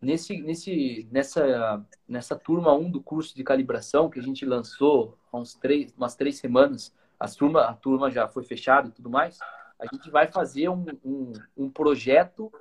[0.00, 5.38] Nesse, nesse, nessa, nessa turma 1 do curso de calibração que a gente lançou há
[5.38, 9.38] uns três, umas três semanas, a turma, a turma já foi fechada e tudo mais,
[9.82, 12.52] a gente vai fazer um, um, um projeto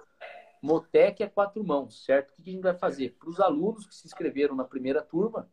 [0.61, 2.31] Motec é quatro mãos, certo?
[2.31, 3.15] O que a gente vai fazer?
[3.19, 5.49] Para os alunos que se inscreveram na primeira turma,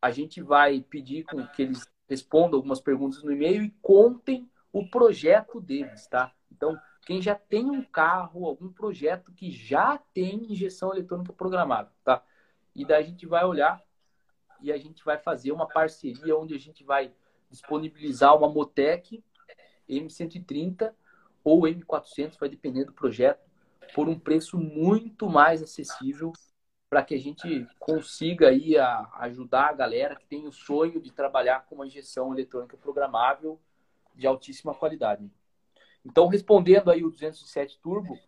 [0.00, 4.88] a gente vai pedir com que eles respondam algumas perguntas no e-mail e contem o
[4.88, 6.32] projeto deles, tá?
[6.50, 12.22] Então, quem já tem um carro, algum projeto que já tem injeção eletrônica programada, tá?
[12.74, 13.82] E daí a gente vai olhar
[14.60, 17.12] e a gente vai fazer uma parceria onde a gente vai
[17.50, 19.22] disponibilizar uma Motec
[19.88, 20.92] M130
[21.42, 23.48] ou M400, vai depender do projeto,
[23.94, 26.32] por um preço muito mais acessível
[26.90, 31.12] para que a gente consiga aí a, ajudar a galera que tem o sonho de
[31.12, 33.60] trabalhar com uma injeção eletrônica programável
[34.14, 35.30] de altíssima qualidade.
[36.04, 38.18] Então, respondendo aí o 207 Turbo,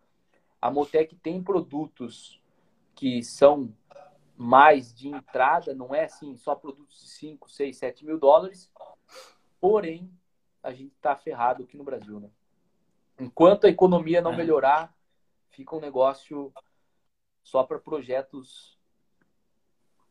[0.61, 2.39] a Motec tem produtos
[2.95, 3.73] que são
[4.37, 8.71] mais de entrada, não é assim só produtos de 5, 6, 7 mil dólares,
[9.59, 10.11] porém
[10.63, 12.29] a gente está ferrado aqui no Brasil, né?
[13.19, 14.37] Enquanto a economia não é.
[14.37, 14.95] melhorar,
[15.49, 16.53] fica um negócio
[17.43, 18.77] só para projetos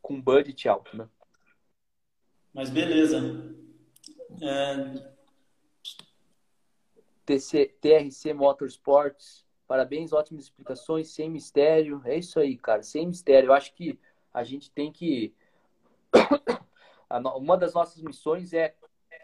[0.00, 1.08] com budget alto, né?
[2.52, 3.54] Mas beleza.
[4.42, 5.10] É...
[7.24, 12.02] TC, TRC Motorsports, parabéns, ótimas explicações, sem mistério.
[12.04, 13.48] É isso aí, cara, sem mistério.
[13.48, 13.98] Eu acho que
[14.32, 15.34] a gente tem que
[17.36, 18.74] uma das nossas missões é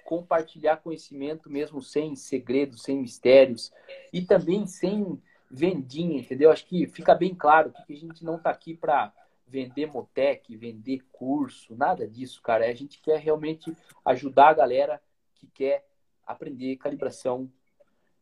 [0.06, 3.72] compartilhar conhecimento mesmo sem segredos, sem mistérios
[4.12, 5.20] e também sem
[5.50, 6.50] vendinha, entendeu?
[6.50, 9.12] Acho que fica bem claro que a gente não está aqui para
[9.46, 12.66] vender Motec, vender curso, nada disso, cara.
[12.66, 15.02] A gente quer realmente ajudar a galera
[15.34, 15.84] que quer
[16.24, 17.50] aprender calibração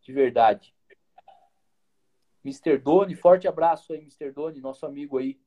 [0.03, 0.75] de verdade.
[2.45, 2.79] Mr.
[2.79, 4.31] Doni, forte abraço aí, Mr.
[4.33, 5.39] Doni, nosso amigo aí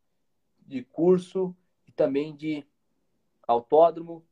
[0.60, 1.56] de curso
[1.88, 2.66] e também de
[3.48, 4.24] autódromo.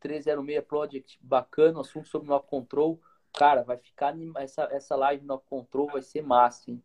[0.00, 3.00] 306 Project, bacana, assunto sobre no control.
[3.32, 6.82] Cara, vai ficar essa, essa live no control vai ser massa, hein?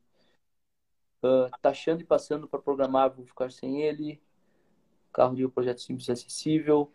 [1.24, 4.22] Uh, taxando e passando para programar, vou ficar sem ele.
[5.12, 6.92] Carro de um projeto simples e acessível.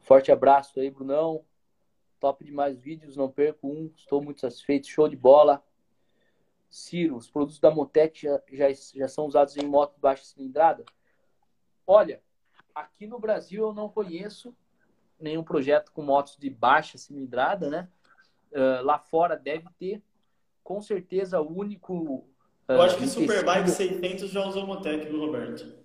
[0.00, 1.44] Forte abraço aí, Brunão.
[2.18, 3.92] Top demais vídeos, não perco um.
[3.96, 4.88] Estou muito satisfeito.
[4.88, 5.62] Show de bola.
[6.70, 10.84] Ciro, os produtos da Motec já, já, já são usados em moto de baixa cilindrada?
[11.84, 12.22] Olha,
[12.72, 14.54] aqui no Brasil eu não conheço
[15.20, 17.88] nenhum projeto com motos de baixa cilindrada, né?
[18.52, 20.02] Uh, lá fora deve ter.
[20.62, 21.94] Com certeza o único.
[22.68, 25.80] Uh, eu acho que Superbike 600 já usou Motec, viu, Roberto?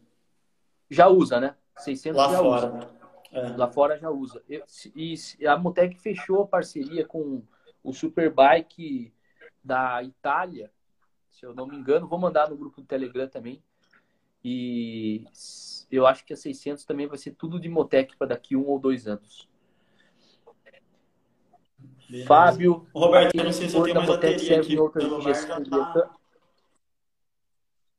[0.90, 1.56] Já usa, né?
[1.78, 2.76] 600 lá já fora.
[2.76, 2.96] usa.
[3.32, 3.58] É.
[3.58, 4.42] Lá fora já usa.
[4.48, 4.64] Eu,
[4.96, 7.44] e a Motec fechou a parceria com
[7.84, 9.14] o Superbike
[9.64, 10.72] da Itália,
[11.30, 12.08] se eu não me engano.
[12.08, 13.62] Vou mandar no grupo do Telegram também.
[14.48, 15.26] E
[15.90, 18.78] eu acho que a 600 também vai ser tudo de Motec para daqui um ou
[18.78, 19.50] dois anos.
[22.08, 22.28] Beleza.
[22.28, 22.88] Fábio.
[22.94, 24.76] Roberto, eu não sei se eu tenho mais bateria aqui.
[25.68, 26.16] Tá...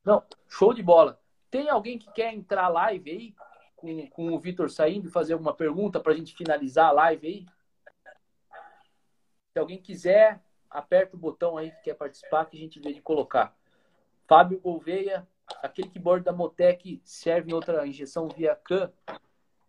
[0.05, 1.21] Não, show de bola.
[1.51, 3.35] Tem alguém que quer entrar live aí
[3.75, 7.27] com, com o Vitor saindo e fazer alguma pergunta para a gente finalizar a live
[7.27, 7.47] aí?
[9.53, 10.41] Se alguém quiser,
[10.71, 13.53] aperta o botão aí que quer participar que a gente vê de colocar.
[14.29, 15.27] Fábio Gouveia,
[15.63, 18.91] aquele keyboard da Motec serve em outra injeção via CAN?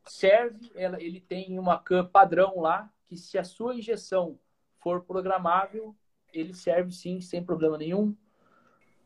[0.05, 4.39] Serve, ela, ele tem uma CAN padrão lá, que se a sua injeção
[4.79, 5.95] for programável,
[6.33, 8.15] ele serve sim, sem problema nenhum.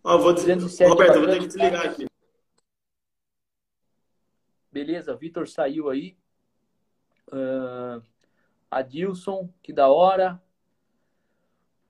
[0.04, 0.58] Oh, vou dizer,
[0.88, 2.08] Roberto, eu vou ter que desligar aqui.
[4.72, 6.18] Beleza, Vitor saiu aí.
[7.28, 8.02] Uh,
[8.70, 10.42] Adilson, que da hora.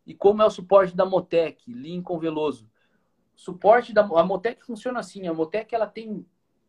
[0.06, 1.72] E como é o suporte da Motec?
[1.72, 2.71] Lincoln Veloso.
[3.42, 5.28] Suporte da a Motec funciona assim.
[5.28, 6.24] A Motec ela tem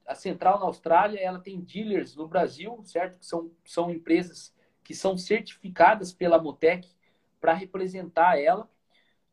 [0.06, 3.18] a central na Austrália, ela tem dealers no Brasil, certo?
[3.18, 6.88] Que são, são empresas que são certificadas pela Motec
[7.38, 8.70] para representar ela.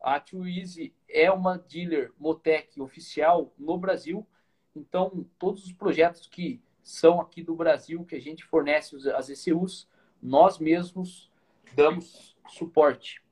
[0.01, 4.27] A Twizy é uma dealer Motec oficial no Brasil.
[4.75, 9.87] Então, todos os projetos que são aqui do Brasil, que a gente fornece as ECUs,
[10.21, 11.31] nós mesmos
[11.73, 13.23] damos suporte.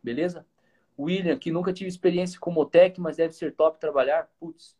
[0.00, 0.46] Beleza?
[0.98, 4.28] William, que nunca tive experiência com Motec, mas deve ser top trabalhar.
[4.40, 4.76] Putz,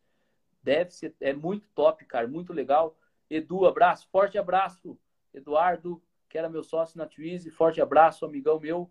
[0.62, 2.96] deve ser, é muito top, cara, muito legal.
[3.30, 4.98] Edu, abraço, forte abraço.
[5.32, 8.90] Eduardo, que era meu sócio na Twizy, forte abraço, amigão meu.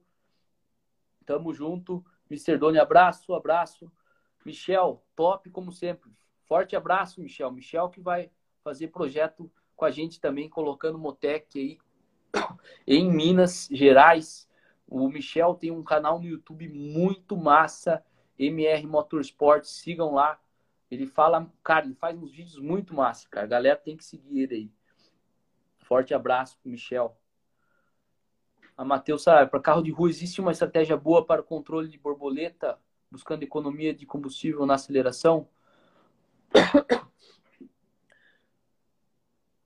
[1.25, 2.05] Tamo junto.
[2.29, 2.57] Mr.
[2.57, 3.91] Doni, abraço, abraço.
[4.45, 6.11] Michel, top como sempre.
[6.45, 7.51] Forte abraço, Michel.
[7.51, 8.31] Michel que vai
[8.63, 11.77] fazer projeto com a gente também, colocando Motec aí
[12.85, 14.46] em Minas Gerais.
[14.87, 18.03] O Michel tem um canal no YouTube muito massa,
[18.39, 20.39] MR Motorsport, sigam lá.
[20.89, 23.45] Ele fala, cara, ele faz uns vídeos muito massa, cara.
[23.45, 24.71] A galera tem que seguir ele aí.
[25.79, 27.17] Forte abraço pro Michel.
[28.77, 31.97] A Matheus sabe, para carro de rua existe uma estratégia boa para o controle de
[31.97, 32.79] borboleta,
[33.11, 35.49] buscando economia de combustível na aceleração?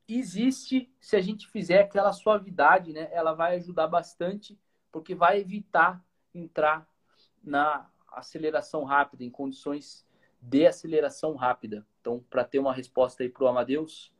[0.07, 3.09] existe se a gente fizer aquela suavidade, né?
[3.11, 4.57] Ela vai ajudar bastante
[4.91, 6.03] porque vai evitar
[6.33, 6.87] entrar
[7.43, 10.05] na aceleração rápida, em condições
[10.41, 11.85] de aceleração rápida.
[11.99, 14.11] Então, para ter uma resposta aí para o Amadeus,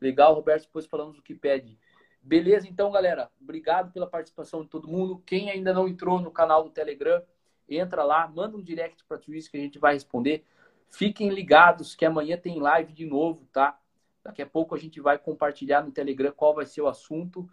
[0.00, 1.78] legal, Roberto, depois falamos do que pede.
[2.20, 5.22] Beleza, então, galera, obrigado pela participação de todo mundo.
[5.24, 7.22] Quem ainda não entrou no canal do Telegram,
[7.68, 10.44] entra lá, manda um direct para a Twitch que a gente vai responder.
[10.90, 13.78] Fiquem ligados que amanhã tem live de novo, tá?
[14.22, 17.48] Daqui a pouco a gente vai compartilhar no Telegram qual vai ser o assunto.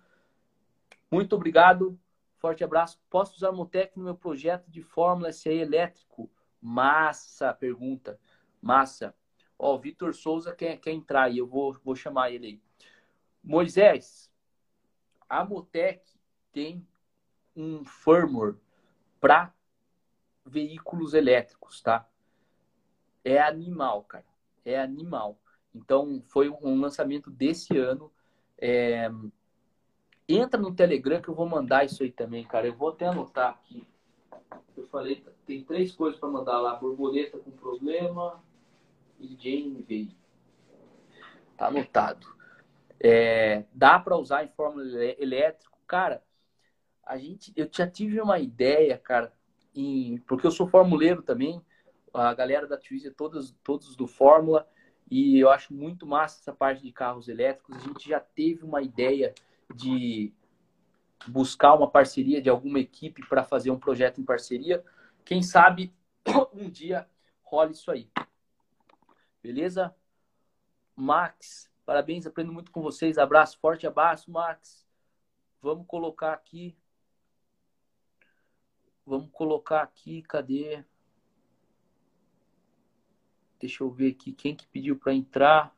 [1.10, 1.98] Muito obrigado.
[2.38, 3.00] Forte abraço.
[3.10, 6.30] Posso usar Motec no meu projeto de Fórmula SE elétrico?
[6.62, 8.20] Massa, pergunta.
[8.62, 9.16] Massa.
[9.58, 12.62] Ó, o Vitor Souza quer, quer entrar aí, eu vou, vou chamar ele aí.
[13.44, 14.32] Moisés,
[15.30, 16.04] a Motec
[16.52, 16.86] tem
[17.56, 18.56] um firmware
[19.20, 19.54] para
[20.46, 22.08] veículos elétricos, tá?
[23.24, 24.26] É animal, cara.
[24.64, 25.40] É animal.
[25.74, 28.12] Então, foi um lançamento desse ano.
[28.58, 29.10] É,
[30.28, 32.68] Entra no Telegram que eu vou mandar isso aí também, cara.
[32.68, 33.88] Eu vou até anotar aqui.
[34.76, 38.44] Eu falei, tem três coisas para mandar lá: borboleta com problema
[39.20, 40.12] e veio.
[41.58, 42.28] Tá anotado.
[43.00, 44.86] É, dá para usar em fórmula
[45.20, 45.78] elétrico?
[45.88, 46.24] Cara,
[47.06, 49.32] a gente, eu já tive uma ideia, cara,
[49.76, 51.62] em, porque eu sou formuleiro também,
[52.14, 54.68] a galera da Twizy, todos, todos do Fórmula,
[55.10, 57.76] e eu acho muito massa essa parte de carros elétricos.
[57.76, 59.34] A gente já teve uma ideia
[59.74, 60.34] de
[61.28, 64.84] buscar uma parceria de alguma equipe para fazer um projeto em parceria.
[65.24, 65.94] Quem sabe
[66.54, 67.08] um dia
[67.42, 68.10] rola isso aí.
[69.42, 69.96] Beleza?
[70.96, 73.18] Max, parabéns, aprendo muito com vocês.
[73.18, 74.86] Abraço, forte abraço, Max.
[75.62, 76.78] Vamos colocar aqui.
[79.06, 80.84] Vamos colocar aqui, cadê?
[83.60, 85.75] Deixa eu ver aqui quem que pediu para entrar.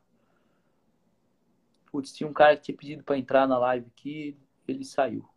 [1.98, 4.38] Putz, tinha um cara que tinha pedido para entrar na live aqui,
[4.68, 5.28] ele saiu,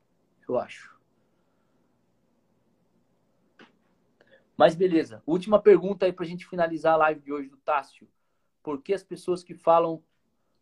[0.48, 0.96] eu acho.
[4.56, 5.24] Mas beleza.
[5.26, 8.08] Última pergunta aí para a gente finalizar a live de hoje do Tássio.
[8.62, 10.04] Por que as pessoas que falam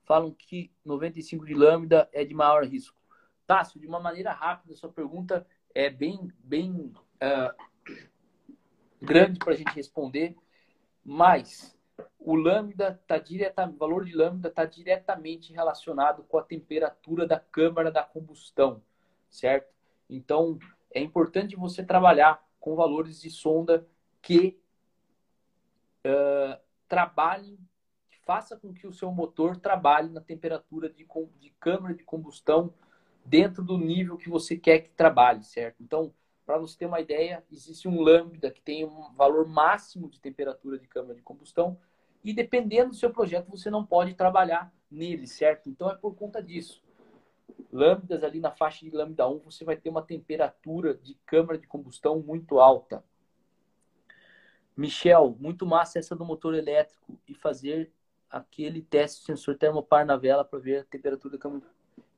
[0.06, 2.98] falam que 95 de lambda é de maior risco?
[3.46, 5.46] Tássio, de uma maneira rápida, sua pergunta
[5.76, 7.94] é bem, bem uh,
[9.02, 10.34] grande para a gente responder,
[11.04, 11.78] mas
[12.20, 17.40] o lambda tá direta, o valor de lambda está diretamente relacionado com a temperatura da
[17.40, 18.84] câmara da combustão,
[19.30, 19.74] certo?
[20.10, 20.60] Então
[20.92, 23.88] é importante você trabalhar com valores de sonda
[24.22, 24.60] que
[26.06, 26.60] uh,
[26.90, 27.58] trabalhem,
[28.10, 31.08] que faça com que o seu motor trabalhe na temperatura de,
[31.40, 32.74] de câmara de combustão
[33.24, 35.82] dentro do nível que você quer que trabalhe, certo?
[35.82, 36.14] Então,
[36.46, 40.78] para você ter uma ideia, existe um lambda que tem um valor máximo de temperatura
[40.78, 41.80] de câmara de combustão
[42.24, 45.70] e dependendo do seu projeto você não pode trabalhar nele, certo?
[45.70, 46.84] Então é por conta disso.
[47.72, 51.68] Lambdas ali na faixa de lambda 1 você vai ter uma temperatura de câmara de
[51.68, 53.04] combustão muito alta.
[54.76, 57.92] Michel, muito massa essa do motor elétrico e fazer
[58.30, 61.66] aquele teste de sensor termopar na vela para ver a temperatura da câmara.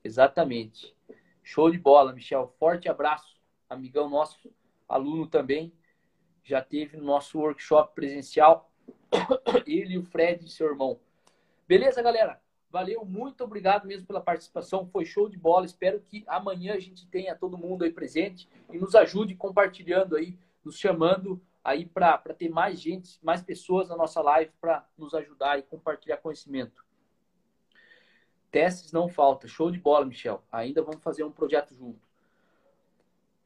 [0.03, 0.95] Exatamente.
[1.43, 2.53] Show de bola, Michel.
[2.59, 3.35] Forte abraço,
[3.69, 4.51] amigão nosso,
[4.87, 5.73] aluno também.
[6.43, 8.70] Já teve no nosso workshop presencial
[9.67, 10.99] ele e o Fred, seu irmão.
[11.67, 12.41] Beleza, galera?
[12.71, 14.87] Valeu, muito obrigado mesmo pela participação.
[14.87, 15.65] Foi show de bola.
[15.65, 20.37] Espero que amanhã a gente tenha todo mundo aí presente e nos ajude compartilhando aí,
[20.63, 25.59] nos chamando aí para ter mais gente, mais pessoas na nossa live para nos ajudar
[25.59, 26.85] e compartilhar conhecimento.
[28.49, 29.47] Testes não falta.
[29.47, 30.43] Show de bola, Michel.
[30.51, 31.99] Ainda vamos fazer um projeto junto.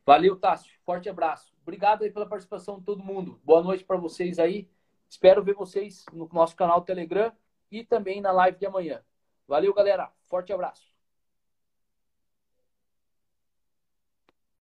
[0.05, 0.71] Valeu, Tássio.
[0.85, 1.51] Forte abraço.
[1.63, 3.39] Obrigado aí pela participação de todo mundo.
[3.43, 4.69] Boa noite para vocês aí.
[5.09, 7.31] Espero ver vocês no nosso canal Telegram
[7.71, 9.03] e também na live de amanhã.
[9.47, 10.11] Valeu, galera.
[10.23, 10.94] Forte abraço.